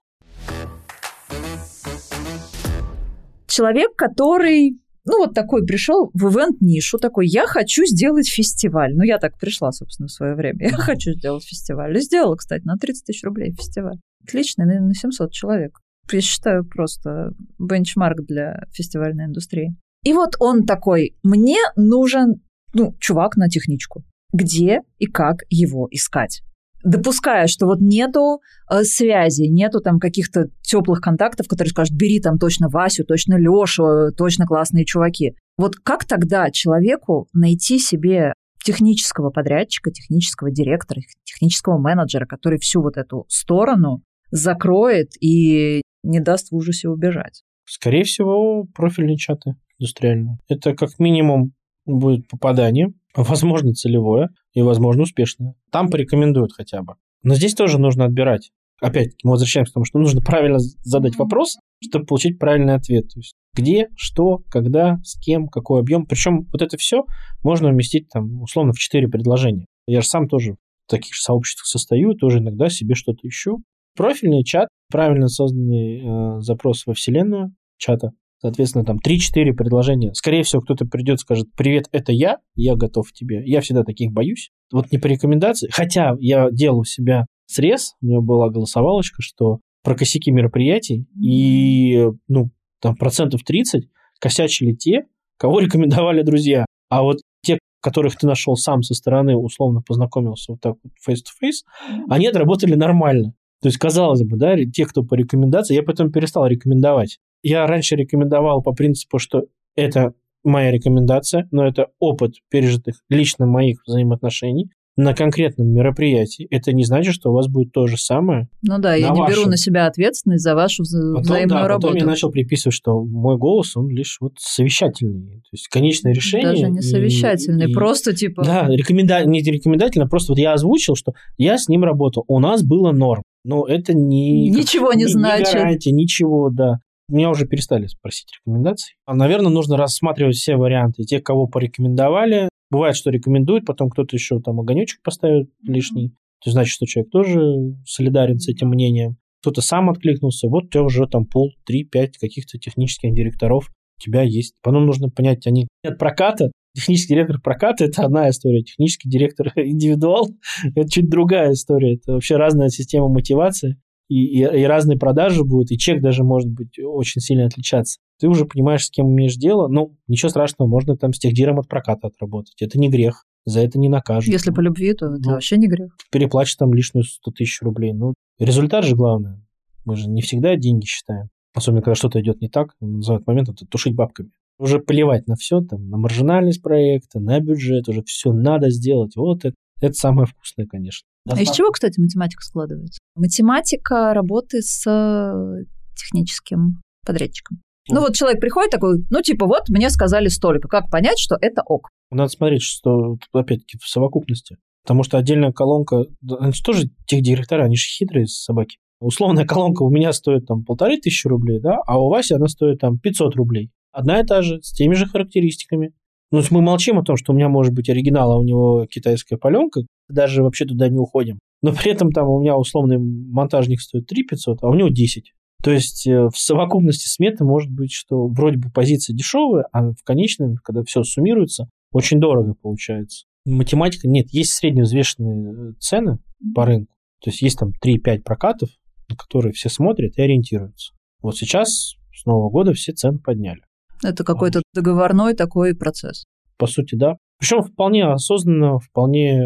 Человек, 3.46 3.94
который 3.96 4.78
ну, 5.10 5.18
вот 5.18 5.34
такой 5.34 5.64
пришел 5.66 6.10
в 6.14 6.32
ивент-нишу, 6.32 6.98
такой, 6.98 7.26
я 7.26 7.46
хочу 7.46 7.84
сделать 7.84 8.28
фестиваль. 8.28 8.94
Ну, 8.94 9.02
я 9.02 9.18
так 9.18 9.38
пришла, 9.38 9.72
собственно, 9.72 10.06
в 10.08 10.12
свое 10.12 10.34
время. 10.34 10.70
Я 10.70 10.76
хочу 10.76 11.12
сделать 11.12 11.44
фестиваль. 11.44 11.96
И 11.96 12.00
сделала, 12.00 12.36
кстати, 12.36 12.64
на 12.64 12.76
30 12.76 13.04
тысяч 13.04 13.24
рублей 13.24 13.52
фестиваль. 13.52 13.98
Отличный, 14.24 14.66
наверное, 14.66 14.88
на 14.88 14.94
700 14.94 15.32
человек. 15.32 15.78
Я 16.12 16.20
считаю 16.20 16.64
просто 16.64 17.32
бенчмарк 17.58 18.22
для 18.26 18.64
фестивальной 18.72 19.26
индустрии. 19.26 19.76
И 20.04 20.12
вот 20.12 20.34
он 20.38 20.64
такой, 20.64 21.16
мне 21.22 21.58
нужен, 21.76 22.42
ну, 22.72 22.94
чувак 22.98 23.36
на 23.36 23.48
техничку. 23.48 24.04
Где 24.32 24.80
и 24.98 25.06
как 25.06 25.42
его 25.50 25.88
искать? 25.90 26.42
Допуская, 26.82 27.46
что 27.46 27.66
вот 27.66 27.80
нету 27.80 28.40
э, 28.70 28.84
связи, 28.84 29.42
нету 29.42 29.80
там 29.80 29.98
каких-то 29.98 30.46
теплых 30.62 31.00
контактов, 31.00 31.46
которые 31.46 31.70
скажут, 31.70 31.94
бери 31.94 32.20
там 32.20 32.38
точно 32.38 32.68
Васю, 32.68 33.04
точно 33.04 33.34
Лешу, 33.34 34.12
точно 34.16 34.46
классные 34.46 34.84
чуваки. 34.84 35.34
Вот 35.58 35.76
как 35.76 36.06
тогда 36.06 36.50
человеку 36.50 37.28
найти 37.32 37.78
себе 37.78 38.32
технического 38.64 39.30
подрядчика, 39.30 39.90
технического 39.90 40.50
директора, 40.50 41.00
технического 41.24 41.78
менеджера, 41.78 42.26
который 42.26 42.58
всю 42.58 42.82
вот 42.82 42.96
эту 42.96 43.26
сторону 43.28 44.02
закроет 44.30 45.10
и 45.20 45.82
не 46.02 46.20
даст 46.20 46.50
в 46.50 46.56
ужасе 46.56 46.88
убежать? 46.88 47.42
Скорее 47.64 48.04
всего, 48.04 48.64
профильные 48.74 49.16
чаты 49.16 49.54
индустриальные. 49.78 50.38
Это 50.48 50.74
как 50.74 50.98
минимум 50.98 51.52
будет 51.86 52.28
попадание, 52.28 52.92
возможно, 53.16 53.72
целевое 53.72 54.28
и, 54.52 54.62
возможно, 54.62 55.02
успешное. 55.02 55.54
Там 55.70 55.88
порекомендуют 55.88 56.52
хотя 56.52 56.82
бы. 56.82 56.94
Но 57.22 57.34
здесь 57.34 57.54
тоже 57.54 57.78
нужно 57.78 58.04
отбирать. 58.04 58.50
Опять 58.80 59.12
мы 59.24 59.32
возвращаемся 59.32 59.72
к 59.72 59.74
тому, 59.74 59.84
что 59.84 59.98
нужно 59.98 60.22
правильно 60.22 60.58
задать 60.58 61.16
вопрос, 61.16 61.58
чтобы 61.82 62.06
получить 62.06 62.38
правильный 62.38 62.74
ответ. 62.74 63.08
То 63.08 63.20
есть 63.20 63.34
где, 63.54 63.88
что, 63.96 64.38
когда, 64.48 64.98
с 65.02 65.18
кем, 65.18 65.48
какой 65.48 65.80
объем. 65.80 66.06
Причем 66.06 66.46
вот 66.52 66.62
это 66.62 66.76
все 66.78 67.04
можно 67.42 67.68
уместить 67.68 68.08
там 68.08 68.40
условно 68.42 68.72
в 68.72 68.78
четыре 68.78 69.08
предложения. 69.08 69.66
Я 69.86 70.00
же 70.00 70.06
сам 70.06 70.28
тоже 70.28 70.54
в 70.86 70.90
таких 70.90 71.14
же 71.14 71.20
сообществах 71.20 71.66
состою, 71.66 72.14
тоже 72.14 72.38
иногда 72.38 72.68
себе 72.70 72.94
что-то 72.94 73.28
ищу. 73.28 73.62
Профильный 73.96 74.44
чат, 74.44 74.68
правильно 74.90 75.28
созданный 75.28 76.00
э, 76.00 76.40
запрос 76.40 76.86
во 76.86 76.94
вселенную 76.94 77.52
чата, 77.76 78.12
Соответственно, 78.40 78.84
там 78.84 78.96
3-4 78.96 79.52
предложения. 79.52 80.14
Скорее 80.14 80.42
всего, 80.42 80.62
кто-то 80.62 80.86
придет, 80.86 81.20
скажет, 81.20 81.48
привет, 81.56 81.86
это 81.92 82.12
я, 82.12 82.38
я 82.54 82.74
готов 82.74 83.10
к 83.10 83.12
тебе. 83.12 83.42
Я 83.44 83.60
всегда 83.60 83.84
таких 83.84 84.12
боюсь. 84.12 84.50
Вот 84.72 84.90
не 84.90 84.98
по 84.98 85.06
рекомендации. 85.06 85.68
Хотя 85.70 86.14
я 86.18 86.50
делал 86.50 86.78
у 86.80 86.84
себя 86.84 87.26
срез, 87.46 87.94
у 88.00 88.06
меня 88.06 88.20
была 88.20 88.48
голосовалочка, 88.48 89.20
что 89.20 89.58
про 89.82 89.94
косяки 89.94 90.30
мероприятий, 90.30 91.06
и, 91.20 92.06
ну, 92.28 92.50
там 92.80 92.96
процентов 92.96 93.42
30 93.44 93.88
косячили 94.20 94.72
те, 94.72 95.04
кого 95.38 95.60
рекомендовали 95.60 96.22
друзья. 96.22 96.64
А 96.88 97.02
вот 97.02 97.18
те, 97.42 97.58
которых 97.82 98.16
ты 98.16 98.26
нашел 98.26 98.56
сам 98.56 98.82
со 98.82 98.94
стороны, 98.94 99.36
условно 99.36 99.80
познакомился 99.80 100.52
вот 100.52 100.60
так 100.60 100.74
вот 100.82 100.92
face-to-face, 101.06 101.64
они 102.08 102.26
отработали 102.26 102.74
нормально. 102.74 103.34
То 103.62 103.68
есть, 103.68 103.78
казалось 103.78 104.22
бы, 104.22 104.36
да, 104.36 104.56
те, 104.64 104.86
кто 104.86 105.02
по 105.02 105.14
рекомендации, 105.14 105.74
я 105.74 105.82
потом 105.82 106.10
перестал 106.10 106.46
рекомендовать. 106.46 107.18
Я 107.42 107.66
раньше 107.66 107.96
рекомендовал 107.96 108.62
по 108.62 108.72
принципу, 108.72 109.18
что 109.18 109.44
это 109.76 110.14
моя 110.42 110.70
рекомендация, 110.70 111.46
но 111.50 111.66
это 111.66 111.88
опыт 111.98 112.36
пережитых 112.48 113.02
лично 113.08 113.46
моих 113.46 113.80
взаимоотношений 113.86 114.70
на 114.96 115.14
конкретном 115.14 115.68
мероприятии. 115.68 116.46
Это 116.50 116.72
не 116.72 116.84
значит, 116.84 117.14
что 117.14 117.30
у 117.30 117.34
вас 117.34 117.48
будет 117.48 117.72
то 117.72 117.86
же 117.86 117.96
самое. 117.96 118.48
Ну 118.62 118.78
да, 118.78 118.94
я 118.94 119.08
не 119.10 119.20
беру 119.20 119.26
вашем. 119.38 119.50
на 119.50 119.56
себя 119.56 119.86
ответственность 119.86 120.42
за 120.42 120.54
вашу 120.54 120.82
вза- 120.82 121.12
Потом, 121.14 121.22
взаимную 121.22 121.60
да, 121.62 121.68
работу. 121.68 121.86
потом 121.88 121.98
я 122.00 122.06
начал 122.06 122.30
приписывать, 122.30 122.74
что 122.74 123.02
мой 123.04 123.38
голос, 123.38 123.76
он 123.76 123.88
лишь 123.88 124.18
вот 124.20 124.32
совещательный. 124.38 125.36
То 125.42 125.48
есть 125.52 125.68
конечное 125.68 126.12
решение. 126.12 126.50
Даже 126.50 126.68
не 126.70 126.78
и- 126.78 126.82
совещательный, 126.82 127.70
и- 127.70 127.72
просто 127.72 128.14
типа... 128.14 128.44
Да, 128.44 128.68
рекоменда... 128.68 129.24
не 129.24 129.40
рекомендательно, 129.42 130.06
просто 130.06 130.32
вот 130.32 130.38
я 130.38 130.52
озвучил, 130.52 130.96
что 130.96 131.12
я 131.38 131.56
с 131.56 131.68
ним 131.68 131.84
работал, 131.84 132.24
у 132.28 132.38
нас 132.38 132.62
было 132.62 132.92
норм. 132.92 133.22
Но 133.44 133.64
это 133.66 133.94
не... 133.94 134.50
Ничего 134.50 134.92
не 134.92 135.04
ни- 135.04 135.08
значит. 135.08 135.54
Ни 135.54 135.58
гарантия, 135.58 135.92
ничего, 135.92 136.50
да. 136.52 136.74
Меня 137.08 137.30
уже 137.30 137.46
перестали 137.46 137.86
спросить 137.86 138.28
рекомендаций. 138.38 138.94
А, 139.06 139.14
наверное, 139.14 139.50
нужно 139.50 139.76
рассматривать 139.76 140.36
все 140.36 140.56
варианты. 140.56 141.02
Те, 141.04 141.20
кого 141.20 141.46
порекомендовали. 141.46 142.49
Бывает, 142.70 142.96
что 142.96 143.10
рекомендуют, 143.10 143.66
потом 143.66 143.90
кто-то 143.90 144.14
еще 144.14 144.40
там 144.40 144.60
огонечек 144.60 145.02
поставит 145.02 145.50
лишний. 145.62 146.14
То 146.42 146.50
значит, 146.50 146.72
что 146.72 146.86
человек 146.86 147.10
тоже 147.10 147.40
солидарен 147.84 148.38
с 148.38 148.48
этим 148.48 148.68
мнением. 148.68 149.16
Кто-то 149.40 149.60
сам 149.60 149.90
откликнулся. 149.90 150.48
Вот 150.48 150.64
у 150.64 150.68
тебя 150.68 150.82
уже 150.82 151.06
там 151.06 151.26
пол, 151.26 151.50
три, 151.64 151.84
пять 151.84 152.18
каких-то 152.18 152.58
технических 152.58 153.12
директоров 153.14 153.68
у 153.98 154.02
тебя 154.02 154.22
есть. 154.22 154.54
Потом 154.62 154.86
нужно 154.86 155.08
понять, 155.08 155.46
они 155.46 155.66
от 155.84 155.98
проката. 155.98 156.50
Технический 156.74 157.14
директор 157.14 157.40
проката– 157.40 157.84
это 157.86 158.04
одна 158.04 158.30
история. 158.30 158.62
Технический 158.62 159.08
директор 159.08 159.52
индивидуал– 159.56 160.30
это 160.76 160.88
чуть 160.88 161.10
другая 161.10 161.52
история. 161.52 161.96
Это 161.96 162.12
вообще 162.12 162.36
разная 162.36 162.68
система 162.68 163.08
мотивации. 163.08 163.76
И, 164.10 164.24
и, 164.24 164.40
и 164.40 164.64
разные 164.64 164.98
продажи 164.98 165.44
будут, 165.44 165.70
и 165.70 165.78
чек 165.78 166.02
даже 166.02 166.24
может 166.24 166.50
быть 166.50 166.78
очень 166.84 167.20
сильно 167.20 167.46
отличаться. 167.46 168.00
Ты 168.18 168.26
уже 168.26 168.44
понимаешь, 168.44 168.84
с 168.84 168.90
кем 168.90 169.06
имеешь 169.08 169.36
дело. 169.36 169.68
Ну, 169.68 169.96
ничего 170.08 170.28
страшного, 170.30 170.68
можно 170.68 170.96
там 170.96 171.12
с 171.12 171.18
техдиром 171.20 171.60
от 171.60 171.68
проката 171.68 172.08
отработать. 172.08 172.60
Это 172.60 172.76
не 172.78 172.90
грех. 172.90 173.24
За 173.46 173.60
это 173.60 173.78
не 173.78 173.88
накажут. 173.88 174.30
Если 174.30 174.50
по 174.50 174.60
любви, 174.60 174.92
то 174.94 175.06
это 175.06 175.22
Ну. 175.24 175.30
вообще 175.34 175.56
не 175.56 175.68
грех. 175.68 175.96
Переплачешь 176.10 176.56
там 176.56 176.74
лишнюю 176.74 177.04
100 177.04 177.30
тысяч 177.30 177.62
рублей. 177.62 177.92
Ну, 177.92 178.14
результат 178.40 178.84
же 178.84 178.96
главное. 178.96 179.40
Мы 179.84 179.94
же 179.96 180.10
не 180.10 180.22
всегда 180.22 180.56
деньги 180.56 180.86
считаем. 180.86 181.28
Особенно, 181.54 181.80
когда 181.80 181.94
что-то 181.94 182.20
идет 182.20 182.40
не 182.40 182.48
так, 182.48 182.74
называют 182.80 183.26
момент 183.28 183.48
это 183.48 183.64
тушить 183.64 183.94
бабками. 183.94 184.30
Уже 184.58 184.80
плевать 184.80 185.26
на 185.28 185.36
все, 185.36 185.60
там, 185.62 185.88
на 185.88 185.96
маржинальность 185.96 186.62
проекта, 186.62 187.20
на 187.20 187.38
бюджет, 187.40 187.88
уже 187.88 188.02
все 188.02 188.32
надо 188.32 188.70
сделать. 188.70 189.14
Вот 189.16 189.44
это, 189.44 189.54
это 189.80 189.94
самое 189.94 190.26
вкусное, 190.26 190.66
конечно. 190.66 191.06
А 191.28 191.40
из 191.40 191.50
чего, 191.50 191.70
кстати, 191.70 192.00
математика 192.00 192.42
складывается? 192.42 193.00
Математика 193.14 194.14
работы 194.14 194.62
с 194.62 194.84
э, 194.86 195.64
техническим 195.96 196.80
подрядчиком. 197.04 197.60
Ну 197.88 198.00
вот 198.00 198.14
человек 198.14 198.40
приходит 198.40 198.70
такой, 198.70 199.04
ну 199.10 199.20
типа 199.20 199.46
вот 199.46 199.68
мне 199.68 199.90
сказали 199.90 200.28
столько, 200.28 200.68
как 200.68 200.90
понять, 200.90 201.18
что 201.18 201.36
это 201.40 201.62
ок? 201.66 201.88
Надо 202.10 202.30
смотреть, 202.30 202.62
что 202.62 203.16
опять-таки 203.32 203.78
в 203.78 203.88
совокупности. 203.88 204.56
Потому 204.82 205.02
что 205.02 205.18
отдельная 205.18 205.52
колонка, 205.52 206.04
они 206.38 206.52
же 206.52 206.62
тоже 206.62 206.90
тех 207.06 207.22
директора, 207.22 207.64
они 207.64 207.76
же 207.76 207.86
хитрые 207.86 208.26
собаки. 208.26 208.78
Условная 209.00 209.46
колонка 209.46 209.82
у 209.82 209.90
меня 209.90 210.12
стоит 210.12 210.46
там 210.46 210.64
полторы 210.64 210.98
тысячи 210.98 211.26
рублей, 211.26 211.60
да, 211.60 211.78
а 211.86 211.98
у 211.98 212.08
Васи 212.08 212.34
она 212.34 212.48
стоит 212.48 212.80
там 212.80 212.98
500 212.98 213.34
рублей. 213.36 213.70
Одна 213.92 214.20
и 214.20 214.26
та 214.26 214.42
же, 214.42 214.60
с 214.62 214.72
теми 214.72 214.94
же 214.94 215.06
характеристиками. 215.06 215.92
Ну, 216.32 216.42
мы 216.50 216.62
молчим 216.62 216.98
о 216.98 217.02
том, 217.02 217.16
что 217.16 217.32
у 217.32 217.36
меня 217.36 217.48
может 217.48 217.74
быть 217.74 217.88
оригинал, 217.88 218.32
а 218.32 218.38
у 218.38 218.42
него 218.42 218.86
китайская 218.86 219.36
паленка, 219.36 219.82
даже 220.08 220.42
вообще 220.42 220.64
туда 220.64 220.88
не 220.88 220.98
уходим. 220.98 221.40
Но 221.62 221.72
при 221.72 221.90
этом 221.90 222.12
там 222.12 222.28
у 222.28 222.40
меня 222.40 222.56
условный 222.56 222.98
монтажник 222.98 223.80
стоит 223.80 224.06
3 224.06 224.24
500, 224.24 224.62
а 224.62 224.68
у 224.68 224.74
него 224.74 224.88
10. 224.88 225.32
То 225.62 225.72
есть 225.72 226.06
э, 226.06 226.28
в 226.28 226.38
совокупности 226.38 227.08
сметы 227.08 227.44
может 227.44 227.70
быть, 227.70 227.92
что 227.92 228.28
вроде 228.28 228.58
бы 228.58 228.70
позиция 228.70 229.14
дешевая, 229.14 229.66
а 229.72 229.90
в 229.90 230.02
конечном, 230.04 230.56
когда 230.62 230.82
все 230.84 231.02
суммируется, 231.02 231.68
очень 231.92 232.20
дорого 232.20 232.54
получается. 232.54 233.26
Математика 233.44 234.08
нет, 234.08 234.30
есть 234.30 234.52
средневзвешенные 234.52 235.52
э, 235.52 235.72
цены 235.78 236.18
по 236.54 236.64
рынку. 236.64 236.94
То 237.22 237.30
есть 237.30 237.42
есть 237.42 237.58
там 237.58 237.72
3-5 237.84 238.22
прокатов, 238.22 238.70
на 239.08 239.16
которые 239.16 239.52
все 239.52 239.68
смотрят 239.68 240.16
и 240.16 240.22
ориентируются. 240.22 240.94
Вот 241.20 241.36
сейчас 241.36 241.96
с 242.14 242.24
Нового 242.24 242.50
года 242.50 242.72
все 242.72 242.92
цены 242.92 243.18
подняли. 243.18 243.60
Это 244.02 244.24
какой-то 244.24 244.62
договорной 244.74 245.34
такой 245.34 245.74
процесс. 245.74 246.24
По 246.56 246.66
сути, 246.66 246.94
да. 246.94 247.16
Причем 247.38 247.62
вполне 247.62 248.06
осознанно, 248.06 248.78
вполне 248.78 249.42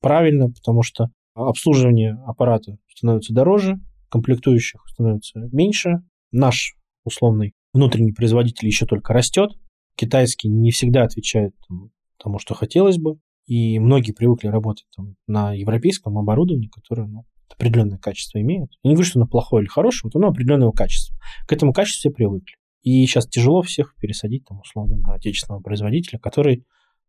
правильно, 0.00 0.50
потому 0.50 0.82
что 0.82 1.08
обслуживание 1.34 2.18
аппарата 2.26 2.76
становится 2.94 3.34
дороже, 3.34 3.78
комплектующих 4.08 4.80
становится 4.88 5.40
меньше. 5.52 6.02
Наш 6.32 6.74
условный 7.04 7.52
внутренний 7.72 8.12
производитель 8.12 8.66
еще 8.66 8.86
только 8.86 9.12
растет. 9.12 9.52
Китайский 9.96 10.48
не 10.48 10.70
всегда 10.70 11.04
отвечает 11.04 11.52
там, 11.68 11.90
тому, 12.18 12.38
что 12.38 12.54
хотелось 12.54 12.98
бы. 12.98 13.18
И 13.46 13.78
многие 13.78 14.12
привыкли 14.12 14.48
работать 14.48 14.86
там, 14.96 15.16
на 15.26 15.52
европейском 15.52 16.16
оборудовании, 16.16 16.68
которое 16.68 17.08
ну, 17.08 17.24
определенное 17.48 17.98
качество 17.98 18.40
имеет. 18.40 18.70
Я 18.82 18.90
не 18.90 18.94
говорю, 18.94 19.08
что 19.08 19.18
оно 19.18 19.26
плохое 19.26 19.62
или 19.62 19.68
хорошее, 19.68 20.10
вот 20.12 20.16
оно 20.16 20.28
определенного 20.28 20.72
качества. 20.72 21.16
К 21.46 21.52
этому 21.52 21.72
качеству 21.72 21.98
все 21.98 22.10
привыкли. 22.10 22.54
И 22.82 23.04
сейчас 23.06 23.26
тяжело 23.26 23.62
всех 23.62 23.94
пересадить, 24.00 24.44
там, 24.46 24.60
условно, 24.60 24.96
на 24.96 25.14
отечественного 25.14 25.60
производителя, 25.60 26.18
который 26.18 26.64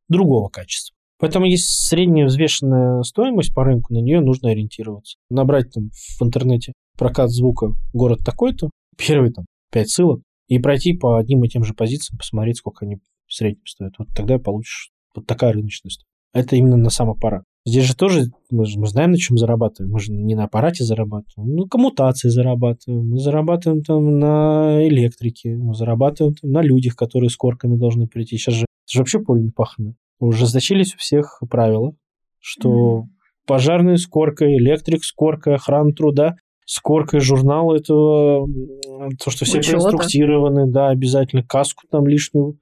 другого 0.10 0.50
качества. 0.50 0.96
Поэтому 1.18 1.46
есть 1.46 1.88
средняя 1.88 2.26
взвешенная 2.26 3.04
стоимость 3.04 3.54
по 3.54 3.64
рынку, 3.64 3.94
на 3.94 4.00
нее 4.00 4.22
нужно 4.22 4.50
ориентироваться. 4.50 5.18
Набрать 5.30 5.72
там 5.72 5.92
в 5.92 6.22
интернете 6.24 6.74
прокат 6.98 7.30
звука 7.30 7.74
город 7.94 8.22
такой-то, 8.26 8.72
первый 8.98 9.32
там 9.32 9.46
пять 9.72 9.90
ссылок, 9.90 10.22
и 10.48 10.58
пройти 10.58 10.94
по 10.94 11.18
одним 11.18 11.44
и 11.44 11.48
тем 11.48 11.64
же 11.64 11.74
позициям, 11.74 12.18
посмотреть, 12.18 12.58
сколько 12.58 12.86
они 12.86 12.98
в 13.28 13.34
среднем 13.34 13.66
стоят. 13.66 13.94
Вот 14.00 14.10
тогда 14.16 14.40
получишь 14.40 14.90
вот 15.16 15.26
такая 15.28 15.54
рыночность. 15.54 16.06
Это 16.34 16.56
именно 16.56 16.76
на 16.76 16.90
сам 16.90 17.10
аппарат. 17.10 17.44
Здесь 17.64 17.86
же 17.86 17.96
тоже 17.96 18.32
мы, 18.50 18.66
же, 18.66 18.80
мы 18.80 18.88
знаем, 18.88 19.12
на 19.12 19.18
чем 19.18 19.38
зарабатываем. 19.38 19.92
Мы 19.92 20.00
же 20.00 20.12
не 20.12 20.34
на 20.34 20.46
аппарате 20.46 20.84
зарабатываем. 20.84 21.56
Ну, 21.56 21.68
коммутации 21.68 22.30
зарабатываем. 22.30 23.08
Мы 23.08 23.20
зарабатываем 23.20 23.84
там 23.84 24.18
на 24.18 24.80
электрике. 24.88 25.56
Мы 25.56 25.76
зарабатываем 25.76 26.34
там 26.36 26.52
на 26.52 26.62
людях, 26.62 26.96
которые 26.96 27.30
с 27.30 27.38
корками 27.38 27.78
должны 27.78 28.08
прийти. 28.08 28.38
Сейчас 28.38 28.56
же, 28.56 28.66
же 28.90 29.00
вообще 29.00 29.20
поле 29.20 29.44
не 29.44 29.52
пахано. 29.52 29.96
Уже 30.20 30.48
значились 30.48 30.96
у 30.96 30.98
всех 30.98 31.42
правила, 31.50 31.94
что 32.40 33.04
mm. 33.04 33.04
пожарный 33.46 33.98
с 33.98 34.08
коркой, 34.08 34.58
электрик 34.58 35.04
с 35.04 35.12
коркой, 35.12 35.56
охрана 35.56 35.94
труда 35.94 36.36
с 36.66 36.80
коркой 36.80 37.20
журнала 37.20 37.76
этого, 37.76 38.48
то, 39.22 39.30
что 39.30 39.46
все 39.46 39.62
проинструктированы, 39.62 40.72
да, 40.72 40.90
обязательно 40.90 41.44
каску 41.44 41.86
там 41.92 42.08
лишнюю. 42.08 42.60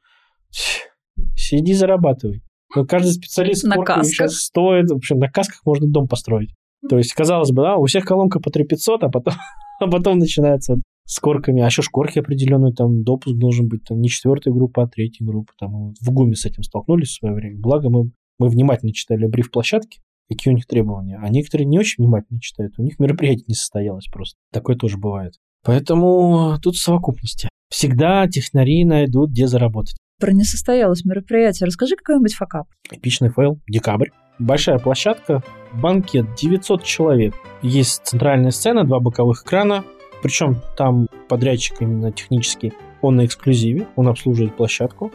Сиди, 1.36 1.74
зарабатывай. 1.74 2.42
Но 2.76 2.86
каждый 2.86 3.12
специалист 3.12 3.64
на 3.64 3.76
сейчас 4.04 4.36
стоит, 4.36 4.90
в 4.90 4.96
общем, 4.96 5.18
на 5.18 5.30
касках 5.30 5.62
можно 5.66 5.88
дом 5.88 6.08
построить. 6.08 6.54
То 6.88 6.98
есть, 6.98 7.14
казалось 7.14 7.52
бы, 7.52 7.64
да, 7.64 7.78
у 7.78 7.86
всех 7.86 8.06
колонка 8.06 8.40
по 8.40 8.52
3500, 8.52 9.04
а 9.04 9.10
потом, 9.10 9.34
а 9.80 9.88
потом 9.88 10.20
начинается 10.20 10.74
вот 10.74 10.82
с 11.06 11.20
корками. 11.20 11.62
А 11.62 11.66
еще 11.66 11.82
шкорки 11.82 12.20
определенные, 12.20 12.74
там 12.74 13.04
допуск 13.04 13.36
должен 13.36 13.68
быть 13.68 13.84
там 13.84 14.00
не 14.00 14.10
четвертая 14.10 14.54
группа, 14.54 14.84
а 14.84 14.88
третья 14.88 15.26
группа. 15.26 15.52
Там 15.60 15.94
в 16.00 16.12
ГУМе 16.12 16.36
с 16.36 16.46
этим 16.46 16.64
столкнулись 16.64 17.10
в 17.10 17.16
свое 17.16 17.34
время. 17.34 17.60
Благо 17.60 17.90
мы, 17.90 18.12
мы 18.38 18.48
внимательно 18.48 18.94
читали 18.94 19.26
бриф 19.26 19.52
площадки, 19.52 20.00
какие 20.30 20.54
у 20.54 20.56
них 20.56 20.68
требования. 20.68 21.20
А 21.22 21.28
некоторые 21.30 21.66
не 21.66 21.80
очень 21.80 22.04
внимательно 22.04 22.40
читают. 22.40 22.76
У 22.78 22.84
них 22.84 23.00
мероприятие 23.00 23.46
не 23.48 23.56
состоялось 23.56 24.06
просто. 24.06 24.38
Такое 24.54 24.76
тоже 24.76 24.98
бывает. 24.98 25.34
Поэтому 25.66 26.58
тут 26.62 26.76
в 26.76 26.82
совокупности. 26.82 27.50
Всегда 27.70 28.28
технари 28.28 28.86
найдут, 28.86 29.32
где 29.32 29.48
заработать. 29.48 29.98
Про 30.20 30.34
не 30.34 30.44
состоялось 30.44 31.06
мероприятие. 31.06 31.68
Расскажи 31.68 31.96
какой-нибудь 31.96 32.34
факап. 32.34 32.68
Эпичный 32.92 33.30
фейл. 33.30 33.60
Декабрь. 33.68 34.10
Большая 34.38 34.78
площадка. 34.78 35.42
Банкет. 35.74 36.36
900 36.36 36.84
человек. 36.84 37.36
Есть 37.62 38.02
центральная 38.06 38.52
сцена, 38.52 38.84
два 38.84 39.00
боковых 39.00 39.44
экрана. 39.44 39.86
Причем 40.22 40.58
там 40.76 41.08
подрядчик 41.30 41.82
именно 41.82 42.12
технический. 42.12 42.74
Он 43.02 43.16
на 43.16 43.26
эксклюзиве. 43.26 43.88
Он 43.96 44.10
обслуживает 44.10 44.58
площадку. 44.58 45.12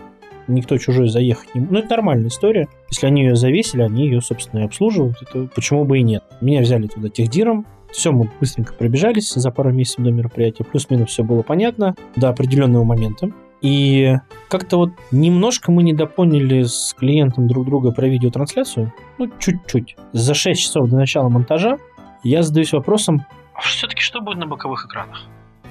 Никто 0.46 0.78
чужой 0.78 1.08
заехать 1.08 1.54
не 1.54 1.60
может. 1.60 1.72
Ну, 1.72 1.78
это 1.80 1.88
нормальная 1.90 2.28
история. 2.28 2.68
Если 2.90 3.06
они 3.06 3.22
ее 3.22 3.36
завесили, 3.36 3.82
они 3.82 4.06
ее, 4.06 4.22
собственно, 4.22 4.60
и 4.60 4.64
обслуживают. 4.64 5.16
Это 5.20 5.48
почему 5.54 5.84
бы 5.84 5.98
и 5.98 6.02
нет. 6.02 6.22
Меня 6.40 6.60
взяли 6.60 6.86
туда 6.86 7.08
техдиром. 7.10 7.66
Все, 7.90 8.10
мы 8.10 8.30
быстренько 8.40 8.74
пробежались 8.74 9.32
за 9.32 9.50
пару 9.50 9.72
месяцев 9.72 10.04
до 10.04 10.10
мероприятия. 10.10 10.64
Плюс-минус 10.64 11.10
все 11.10 11.22
было 11.22 11.42
понятно 11.42 11.94
до 12.16 12.28
определенного 12.28 12.84
момента. 12.84 13.30
И 13.64 14.18
как-то 14.50 14.76
вот 14.76 14.90
немножко 15.10 15.72
мы 15.72 15.82
недопоняли 15.82 16.64
с 16.64 16.92
клиентом 16.92 17.48
друг 17.48 17.64
друга 17.64 17.92
про 17.92 18.06
видеотрансляцию. 18.06 18.92
Ну, 19.16 19.30
чуть-чуть. 19.38 19.96
За 20.12 20.34
6 20.34 20.60
часов 20.60 20.90
до 20.90 20.96
начала 20.96 21.30
монтажа 21.30 21.78
я 22.22 22.42
задаюсь 22.42 22.74
вопросом, 22.74 23.24
а 23.54 23.62
все-таки 23.62 24.02
что 24.02 24.20
будет 24.20 24.36
на 24.36 24.46
боковых 24.46 24.84
экранах? 24.84 25.22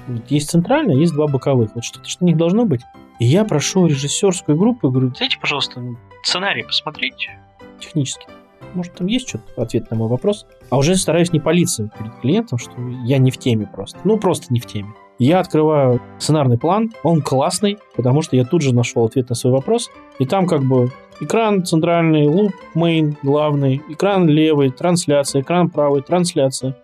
Вот 0.08 0.28
есть 0.28 0.50
центральная, 0.50 0.96
есть 0.96 1.12
два 1.12 1.28
боковых. 1.28 1.76
Вот 1.76 1.84
что-то 1.84 2.08
что 2.08 2.24
на 2.24 2.26
них 2.26 2.36
должно 2.36 2.64
быть. 2.64 2.80
И 3.20 3.26
я 3.26 3.44
прошу 3.44 3.86
режиссерскую 3.86 4.58
группу 4.58 4.88
и 4.88 4.90
говорю, 4.90 5.12
дайте, 5.16 5.38
пожалуйста, 5.38 5.80
сценарий 6.24 6.64
посмотрите 6.64 7.38
технически. 7.78 8.26
Может, 8.74 8.94
там 8.94 9.06
есть 9.06 9.28
что-то 9.28 9.62
ответ 9.62 9.88
на 9.92 9.96
мой 9.96 10.08
вопрос. 10.08 10.46
А 10.68 10.78
уже 10.78 10.96
стараюсь 10.96 11.32
не 11.32 11.38
палиться 11.38 11.88
перед 11.96 12.12
клиентом, 12.16 12.58
что 12.58 12.72
я 13.04 13.18
не 13.18 13.30
в 13.30 13.38
теме 13.38 13.68
просто. 13.72 14.00
Ну, 14.02 14.18
просто 14.18 14.52
не 14.52 14.58
в 14.58 14.66
теме. 14.66 14.92
Я 15.18 15.38
открываю 15.40 16.00
сценарный 16.18 16.58
план, 16.58 16.92
он 17.02 17.22
классный, 17.22 17.78
потому 17.94 18.22
что 18.22 18.36
я 18.36 18.44
тут 18.44 18.62
же 18.62 18.74
нашел 18.74 19.04
ответ 19.04 19.28
на 19.28 19.34
свой 19.34 19.52
вопрос. 19.52 19.90
И 20.18 20.26
там 20.26 20.46
как 20.46 20.62
бы 20.62 20.90
экран 21.20 21.64
центральный, 21.64 22.26
луп 22.26 22.52
мейн 22.74 23.16
главный, 23.22 23.80
экран 23.88 24.28
левый, 24.28 24.70
трансляция, 24.70 25.42
экран 25.42 25.70
правый, 25.70 26.02
трансляция. 26.02 26.76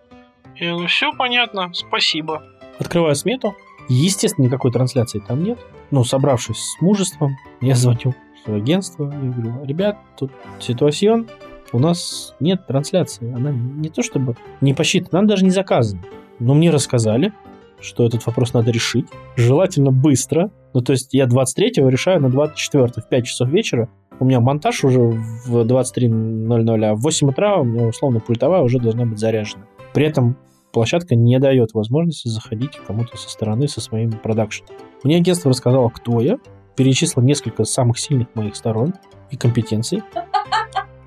Я 0.55 0.71
говорю, 0.71 0.87
все 0.87 1.11
понятно, 1.13 1.71
спасибо. 1.73 2.43
Открываю 2.79 3.15
смету. 3.15 3.53
Естественно, 3.89 4.45
никакой 4.45 4.71
трансляции 4.71 5.19
там 5.19 5.43
нет. 5.43 5.59
Но 5.91 6.03
собравшись 6.05 6.57
с 6.57 6.81
мужеством, 6.81 7.35
я 7.59 7.75
звоню 7.75 8.13
в 8.45 8.53
агентство 8.53 9.11
и 9.11 9.27
говорю, 9.27 9.65
ребят, 9.65 9.97
тут 10.17 10.31
ситуацион, 10.59 11.27
у 11.73 11.79
нас 11.79 12.33
нет 12.39 12.65
трансляции. 12.65 13.31
Она 13.33 13.51
не 13.51 13.89
то 13.89 14.01
чтобы 14.01 14.35
не 14.61 14.73
посчитана, 14.73 15.19
она 15.19 15.27
даже 15.27 15.43
не 15.43 15.51
заказана. 15.51 16.01
Но 16.39 16.53
мне 16.53 16.71
рассказали, 16.71 17.33
что 17.81 18.05
этот 18.05 18.25
вопрос 18.25 18.53
надо 18.53 18.71
решить. 18.71 19.05
Желательно 19.35 19.91
быстро. 19.91 20.51
Ну, 20.73 20.81
то 20.81 20.93
есть 20.93 21.13
я 21.13 21.25
23-го 21.25 21.89
решаю 21.89 22.21
на 22.21 22.29
24 22.29 22.85
в 22.85 23.09
5 23.09 23.25
часов 23.25 23.49
вечера. 23.49 23.89
У 24.19 24.25
меня 24.25 24.39
монтаж 24.39 24.83
уже 24.83 24.99
в 24.99 25.65
23.00, 25.65 26.85
а 26.85 26.95
в 26.95 27.01
8 27.01 27.29
утра 27.29 27.57
у 27.57 27.63
меня 27.63 27.87
условно 27.87 28.19
пультовая 28.19 28.61
уже 28.61 28.79
должна 28.79 29.05
быть 29.05 29.19
заряжена. 29.19 29.65
При 29.93 30.05
этом 30.05 30.37
площадка 30.71 31.15
не 31.15 31.39
дает 31.39 31.73
возможности 31.73 32.27
заходить 32.27 32.79
кому-то 32.85 33.17
со 33.17 33.29
стороны 33.29 33.67
со 33.67 33.81
своим 33.81 34.11
продакшеном. 34.11 34.73
Мне 35.03 35.17
агентство 35.17 35.49
рассказало, 35.49 35.89
кто 35.89 36.21
я, 36.21 36.37
перечислил 36.75 37.23
несколько 37.23 37.63
самых 37.63 37.99
сильных 37.99 38.33
моих 38.35 38.55
сторон 38.55 38.93
и 39.29 39.37
компетенций. 39.37 40.03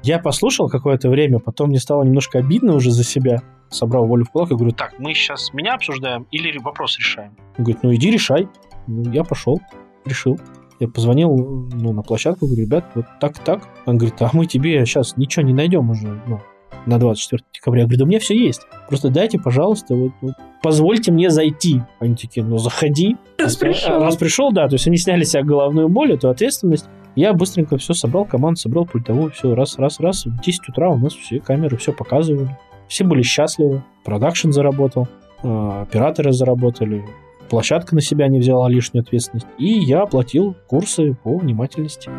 Я 0.05 0.19
послушал 0.19 0.69
какое-то 0.69 1.09
время, 1.09 1.39
потом 1.39 1.71
мне 1.71 1.79
стало 1.79 2.03
немножко 2.03 2.39
обидно 2.39 2.75
уже 2.75 2.91
за 2.91 3.03
себя. 3.03 3.41
Собрал 3.71 4.07
волю 4.07 4.27
в 4.27 4.31
кулак 4.31 4.51
и 4.51 4.55
говорю, 4.55 4.73
так, 4.73 4.99
мы 4.99 5.15
сейчас 5.15 5.55
меня 5.55 5.73
обсуждаем 5.73 6.27
или 6.31 6.59
вопрос 6.59 6.99
решаем? 6.99 7.35
Он 7.57 7.65
говорит, 7.65 7.83
ну 7.83 7.95
иди 7.95 8.11
решай. 8.11 8.47
Ну, 8.87 9.11
я 9.13 9.25
пошел, 9.25 9.63
решил. 10.05 10.39
Я 10.79 10.89
позвонил 10.89 11.35
ну, 11.73 11.95
на 11.95 12.03
площадку, 12.03 12.45
говорю, 12.45 12.65
ребят, 12.65 12.85
вот 12.95 13.07
так-так. 13.19 13.67
Он 13.87 13.97
говорит, 13.97 14.21
а 14.21 14.29
мы 14.35 14.45
тебе 14.45 14.85
сейчас 14.85 15.17
ничего 15.17 15.47
не 15.47 15.55
найдем 15.55 15.89
уже, 15.89 16.21
ну, 16.27 16.39
на 16.85 16.99
24 16.99 17.43
декабря. 17.55 17.81
Я 17.81 17.87
говорю, 17.87 17.99
да 18.01 18.05
у 18.05 18.09
меня 18.09 18.21
все 18.21 18.37
есть. 18.37 18.61
Просто 18.91 19.09
дайте, 19.09 19.39
пожалуйста, 19.39 19.95
вот, 19.95 20.13
вот 20.21 20.35
позвольте 20.63 21.13
мне 21.13 21.31
зайти. 21.31 21.81
Они 21.99 22.15
такие, 22.15 22.45
ну 22.45 22.59
заходи. 22.59 23.17
Раз 23.39 23.57
пришел. 23.57 24.01
Раз 24.01 24.17
пришел, 24.17 24.53
да. 24.53 24.69
То 24.69 24.75
есть 24.75 24.87
они 24.87 24.99
сняли 24.99 25.21
с 25.21 25.25
себя 25.25 25.43
головную 25.43 25.89
боль, 25.89 26.13
эту 26.13 26.29
ответственность. 26.29 26.91
Я 27.17 27.33
быстренько 27.33 27.77
все 27.77 27.95
собрал, 27.95 28.25
команду 28.25 28.59
собрал, 28.59 28.87
пультовую, 28.87 29.31
все, 29.31 29.55
раз, 29.55 29.79
раз, 29.79 30.01
раз. 30.01 30.27
В 30.27 30.41
10 30.41 30.69
утра 30.69 30.91
у 30.91 30.99
нас 30.99 31.15
все 31.15 31.41
камеры 31.41 31.77
все 31.77 31.93
показывали. 31.93 32.57
Все 32.89 33.05
были 33.05 33.23
счастливы. 33.23 33.85
Продакшн 34.05 34.51
заработал, 34.51 35.09
а, 35.43 35.83
операторы 35.83 36.33
заработали, 36.33 37.05
площадка 37.49 37.95
на 37.95 38.01
себя 38.01 38.29
не 38.29 38.39
взяла 38.39 38.69
лишнюю 38.69 39.03
ответственность, 39.03 39.47
и 39.59 39.67
я 39.67 40.03
оплатил 40.03 40.57
курсы 40.67 41.15
по 41.23 41.39
внимательности. 41.39 42.11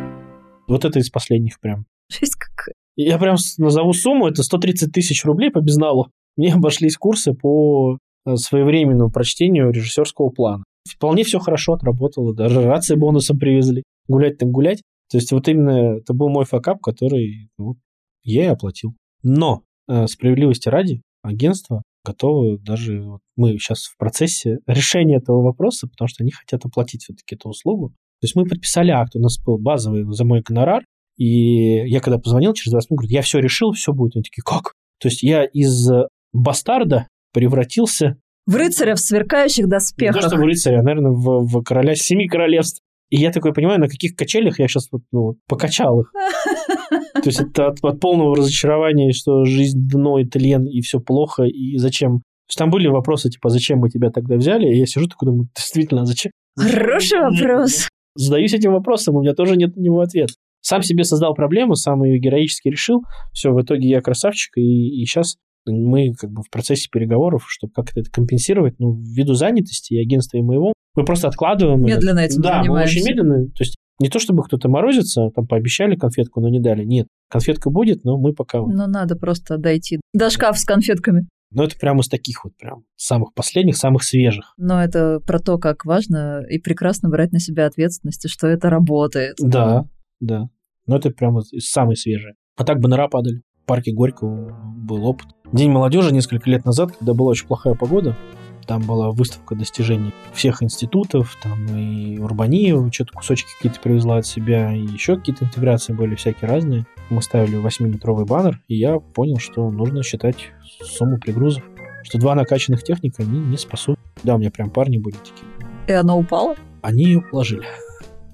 Вот 0.67 0.85
это 0.85 0.99
из 0.99 1.09
последних 1.09 1.59
прям. 1.59 1.85
Жесть 2.09 2.35
какая. 2.35 2.75
Я 2.95 3.17
прям 3.17 3.35
назову 3.57 3.93
сумму, 3.93 4.27
это 4.27 4.43
130 4.43 4.91
тысяч 4.91 5.25
рублей 5.25 5.51
по 5.51 5.59
безналу. 5.59 6.07
Мне 6.37 6.53
обошлись 6.53 6.95
курсы 6.97 7.33
по 7.33 7.97
э, 8.25 8.35
своевременному 8.35 9.11
прочтению 9.11 9.71
режиссерского 9.71 10.29
плана. 10.29 10.63
Вполне 10.89 11.23
все 11.23 11.39
хорошо 11.39 11.73
отработало, 11.73 12.33
даже 12.33 12.63
рации 12.63 12.95
бонусом 12.95 13.37
привезли. 13.37 13.83
Гулять 14.07 14.37
так 14.37 14.49
гулять. 14.49 14.81
То 15.09 15.17
есть 15.17 15.31
вот 15.31 15.47
именно 15.47 15.97
это 15.97 16.13
был 16.13 16.29
мой 16.29 16.45
факап, 16.45 16.81
который 16.81 17.49
ну, 17.57 17.77
я 18.23 18.45
и 18.45 18.47
оплатил. 18.47 18.95
Но, 19.23 19.63
э, 19.87 20.07
справедливости 20.07 20.69
ради, 20.69 21.01
агентство 21.21 21.83
готовы 22.05 22.57
даже... 22.59 23.01
Вот 23.01 23.21
мы 23.35 23.57
сейчас 23.57 23.85
в 23.85 23.97
процессе 23.97 24.59
решения 24.67 25.17
этого 25.17 25.41
вопроса, 25.41 25.87
потому 25.87 26.07
что 26.07 26.23
они 26.23 26.31
хотят 26.31 26.65
оплатить 26.65 27.03
все-таки 27.03 27.35
эту 27.35 27.49
услугу. 27.49 27.89
То 28.21 28.25
есть 28.25 28.35
мы 28.35 28.45
подписали 28.45 28.91
акт, 28.91 29.15
у 29.15 29.19
нас 29.19 29.37
был 29.43 29.57
базовый 29.57 30.05
за 30.07 30.23
мой 30.23 30.41
гонорар, 30.41 30.83
и 31.17 31.87
я 31.87 31.99
когда 31.99 32.17
позвонил 32.19 32.53
через 32.53 32.71
20 32.71 32.91
минут, 32.91 32.99
говорю, 32.99 33.13
я 33.13 33.21
все 33.21 33.39
решил, 33.39 33.71
все 33.71 33.93
будет. 33.93 34.15
Они 34.15 34.23
такие, 34.23 34.43
как? 34.43 34.73
То 34.99 35.07
есть 35.07 35.23
я 35.23 35.43
из 35.43 35.89
бастарда 36.33 37.07
превратился... 37.33 38.17
В 38.45 38.55
рыцаря 38.55 38.95
в 38.95 38.99
сверкающих 38.99 39.67
доспехах. 39.67 40.15
Не 40.15 40.21
то, 40.21 40.27
что 40.27 40.37
в 40.37 40.41
рыцаря, 40.41 40.79
а, 40.79 40.83
наверное, 40.83 41.11
в, 41.11 41.47
в 41.47 41.63
короля 41.63 41.95
семи 41.95 42.27
королевств. 42.27 42.81
И 43.09 43.17
я 43.17 43.31
такой 43.31 43.53
понимаю, 43.53 43.79
на 43.79 43.87
каких 43.87 44.15
качелях 44.15 44.59
я 44.59 44.67
сейчас 44.67 44.87
вот, 44.91 45.01
ну, 45.11 45.35
покачал 45.47 46.01
их. 46.01 46.11
То 47.13 47.29
есть 47.29 47.39
это 47.39 47.67
от, 47.67 47.83
от 47.83 47.99
полного 47.99 48.35
разочарования, 48.35 49.11
что 49.11 49.45
жизнь 49.45 49.87
дно 49.87 50.19
и 50.19 50.25
тлен, 50.25 50.65
и 50.65 50.81
все 50.81 50.99
плохо, 50.99 51.43
и 51.43 51.77
зачем. 51.77 52.19
То 52.19 52.51
есть 52.51 52.57
там 52.57 52.69
были 52.69 52.87
вопросы, 52.87 53.29
типа, 53.29 53.49
зачем 53.49 53.79
мы 53.79 53.89
тебя 53.89 54.11
тогда 54.11 54.35
взяли? 54.35 54.67
И 54.67 54.77
я 54.77 54.85
сижу 54.85 55.07
такой, 55.07 55.27
думаю, 55.27 55.49
действительно, 55.55 56.05
зачем? 56.05 56.31
Хороший 56.57 57.19
вопрос. 57.19 57.87
Задаюсь 58.15 58.53
этим 58.53 58.71
вопросом, 58.71 59.15
у 59.15 59.21
меня 59.21 59.33
тоже 59.33 59.55
нет 59.55 59.75
на 59.75 59.81
него 59.81 60.01
ответа. 60.01 60.33
Сам 60.61 60.81
себе 60.81 61.03
создал 61.03 61.35
проблему, 61.35 61.75
сам 61.75 62.03
ее 62.03 62.17
героически 62.17 62.69
решил. 62.69 63.03
Все, 63.33 63.51
в 63.51 63.61
итоге 63.61 63.89
я 63.89 64.01
красавчик, 64.01 64.57
и, 64.57 65.01
и 65.01 65.05
сейчас 65.05 65.35
мы 65.65 66.13
как 66.13 66.31
бы 66.31 66.41
в 66.43 66.49
процессе 66.49 66.89
переговоров, 66.91 67.45
чтобы 67.47 67.73
как-то 67.73 67.99
это 67.99 68.09
компенсировать, 68.09 68.79
ну, 68.79 68.95
ввиду 68.95 69.33
занятости 69.33 69.93
и 69.93 70.01
агентства 70.01 70.37
и 70.37 70.41
моего, 70.41 70.73
мы 70.95 71.05
просто 71.05 71.27
откладываем. 71.27 71.81
Медленно 71.81 72.19
этим 72.19 72.41
Да, 72.41 72.63
мы 72.63 72.81
очень 72.81 73.05
медленно. 73.05 73.45
То 73.47 73.61
есть 73.61 73.75
не 73.99 74.09
то, 74.09 74.19
чтобы 74.19 74.43
кто-то 74.43 74.67
морозится, 74.69 75.29
там 75.33 75.47
пообещали 75.47 75.95
конфетку, 75.95 76.41
но 76.41 76.49
не 76.49 76.59
дали. 76.59 76.83
Нет, 76.83 77.07
конфетка 77.29 77.69
будет, 77.69 78.03
но 78.03 78.17
мы 78.17 78.33
пока... 78.33 78.59
Ну, 78.59 78.87
надо 78.87 79.15
просто 79.15 79.57
дойти 79.57 79.99
до 80.13 80.29
шкафа 80.29 80.59
с 80.59 80.65
конфетками. 80.65 81.27
Но 81.51 81.63
это 81.63 81.77
прямо 81.79 82.01
из 82.01 82.09
таких 82.09 82.43
вот 82.43 82.57
прям 82.57 82.83
самых 82.97 83.33
последних, 83.33 83.77
самых 83.77 84.03
свежих. 84.03 84.53
Но 84.57 84.83
это 84.83 85.21
про 85.25 85.39
то, 85.39 85.57
как 85.57 85.85
важно 85.85 86.43
и 86.49 86.59
прекрасно 86.59 87.07
брать 87.07 87.31
на 87.31 87.39
себя 87.39 87.67
ответственность, 87.67 88.25
и 88.25 88.27
что 88.27 88.47
это 88.47 88.69
работает. 88.69 89.35
Да, 89.39 89.85
да. 90.19 90.49
Но 90.87 90.97
это 90.97 91.11
прямо 91.11 91.41
из 91.51 91.69
самой 91.69 91.95
свежей. 91.95 92.33
А 92.57 92.65
так 92.65 92.79
баннера 92.79 93.07
падали. 93.07 93.41
В 93.63 93.65
парке 93.65 93.93
Горького 93.93 94.53
был 94.75 95.05
опыт. 95.05 95.27
День 95.53 95.71
молодежи 95.71 96.13
несколько 96.13 96.49
лет 96.49 96.65
назад, 96.65 96.91
когда 96.97 97.13
была 97.13 97.31
очень 97.31 97.47
плохая 97.47 97.73
погода, 97.73 98.17
там 98.65 98.81
была 98.81 99.11
выставка 99.11 99.55
достижений 99.55 100.13
всех 100.33 100.63
институтов, 100.63 101.37
там 101.41 101.65
и 101.77 102.17
Урбаниева 102.17 102.91
что-то 102.91 103.13
кусочки 103.13 103.49
какие-то 103.55 103.79
привезла 103.79 104.17
от 104.17 104.25
себя, 104.25 104.73
и 104.73 104.81
еще 104.81 105.15
какие-то 105.15 105.45
интеграции 105.45 105.93
были 105.93 106.15
всякие 106.15 106.49
разные. 106.49 106.85
Мы 107.09 107.21
ставили 107.21 107.61
8-метровый 107.61 108.25
баннер, 108.25 108.61
и 108.67 108.75
я 108.75 108.99
понял, 108.99 109.37
что 109.37 109.69
нужно 109.69 110.03
считать 110.03 110.51
сумму 110.81 111.19
пригрузов, 111.19 111.63
что 112.03 112.19
два 112.19 112.35
накачанных 112.35 112.83
техника 112.83 113.23
они 113.23 113.39
не 113.39 113.57
спасут. 113.57 113.99
Да, 114.23 114.35
у 114.35 114.37
меня 114.37 114.51
прям 114.51 114.69
парни 114.69 114.97
были 114.97 115.15
такие. 115.15 115.47
И 115.87 115.91
она 115.91 116.15
упала? 116.15 116.55
Они 116.81 117.03
ее 117.03 117.21
положили. 117.21 117.65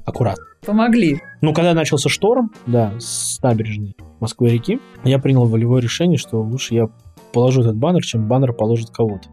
Аккуратно. 0.06 0.46
Помогли. 0.66 1.22
Ну, 1.42 1.54
когда 1.54 1.74
начался 1.74 2.08
шторм, 2.08 2.52
да, 2.68 2.94
с 3.00 3.42
набережной 3.42 3.96
Москвы-реки, 4.20 4.80
я 5.04 5.20
принял 5.20 5.46
волевое 5.46 5.82
решение, 5.82 6.18
что 6.18 6.42
лучше 6.42 6.76
я 6.76 6.88
положу 7.34 7.62
этот 7.62 7.78
баннер, 7.78 8.04
чем 8.04 8.28
баннер 8.28 8.54
положит 8.54 8.90
кого-то. 8.92 9.30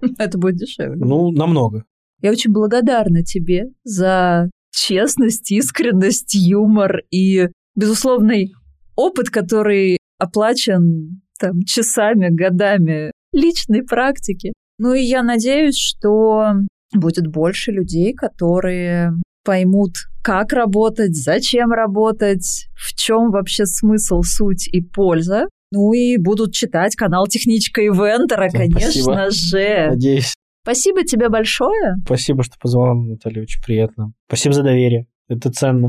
Это 0.18 0.38
будет 0.38 0.56
дешевле. 0.56 1.04
Ну, 1.04 1.30
намного. 1.30 1.84
Я 2.22 2.30
очень 2.30 2.52
благодарна 2.52 3.22
тебе 3.22 3.66
за 3.84 4.50
честность, 4.70 5.50
искренность, 5.50 6.34
юмор 6.34 7.02
и 7.10 7.48
безусловный 7.74 8.52
опыт, 8.94 9.30
который 9.30 9.98
оплачен 10.18 11.20
там 11.38 11.62
часами, 11.62 12.28
годами 12.30 13.12
личной 13.32 13.82
практики. 13.82 14.52
Ну 14.78 14.94
и 14.94 15.02
я 15.02 15.22
надеюсь, 15.22 15.76
что 15.76 16.52
будет 16.94 17.26
больше 17.26 17.72
людей, 17.72 18.14
которые 18.14 19.12
поймут, 19.44 19.92
как 20.22 20.52
работать, 20.52 21.14
зачем 21.14 21.70
работать, 21.70 22.66
в 22.74 22.94
чем 22.96 23.30
вообще 23.30 23.64
смысл, 23.64 24.22
суть 24.22 24.68
и 24.68 24.80
польза. 24.82 25.46
Ну 25.72 25.92
и 25.92 26.16
будут 26.16 26.52
читать 26.52 26.94
канал 26.94 27.26
Техничка 27.26 27.84
Ивентера, 27.84 28.48
Да, 28.52 28.58
конечно 28.58 28.80
спасибо. 28.80 29.30
же. 29.30 29.86
Надеюсь. 29.90 30.34
Спасибо 30.62 31.04
тебе 31.04 31.28
большое. 31.28 31.94
Спасибо, 32.04 32.42
что 32.42 32.54
позвала, 32.60 32.94
Наталья, 32.94 33.42
очень 33.42 33.62
приятно. 33.62 34.12
Спасибо 34.28 34.54
за 34.54 34.62
доверие. 34.62 35.06
Это 35.28 35.50
ценно. 35.50 35.88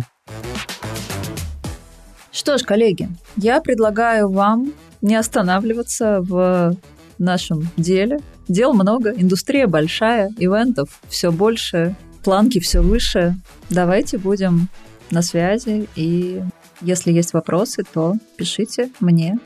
Что 2.32 2.58
ж, 2.58 2.62
коллеги, 2.64 3.10
я 3.36 3.62
предлагаю 3.62 4.30
вам 4.32 4.72
не 5.02 5.16
останавливаться 5.16 6.22
в 6.22 6.76
нашем 7.18 7.68
деле. 7.78 8.20
Дел 8.48 8.74
много, 8.74 9.12
индустрия 9.12 9.68
большая, 9.68 10.30
ивентов 10.38 11.02
все 11.08 11.32
больше, 11.32 11.96
планки 12.24 12.60
все 12.60 12.82
выше. 12.82 13.36
Давайте 13.70 14.18
будем 14.18 14.70
на 15.12 15.22
связи, 15.22 15.88
и 15.96 16.42
если 16.82 17.12
есть 17.12 17.34
вопросы, 17.34 17.84
то 17.92 18.14
пишите 18.38 18.90
мне. 19.00 19.38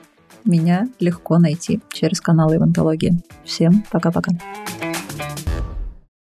Меня 0.44 0.88
легко 1.00 1.38
найти 1.38 1.80
через 1.92 2.22
канал 2.22 2.54
Ивентологии. 2.54 3.22
Всем 3.46 3.84
пока-пока. 3.92 4.32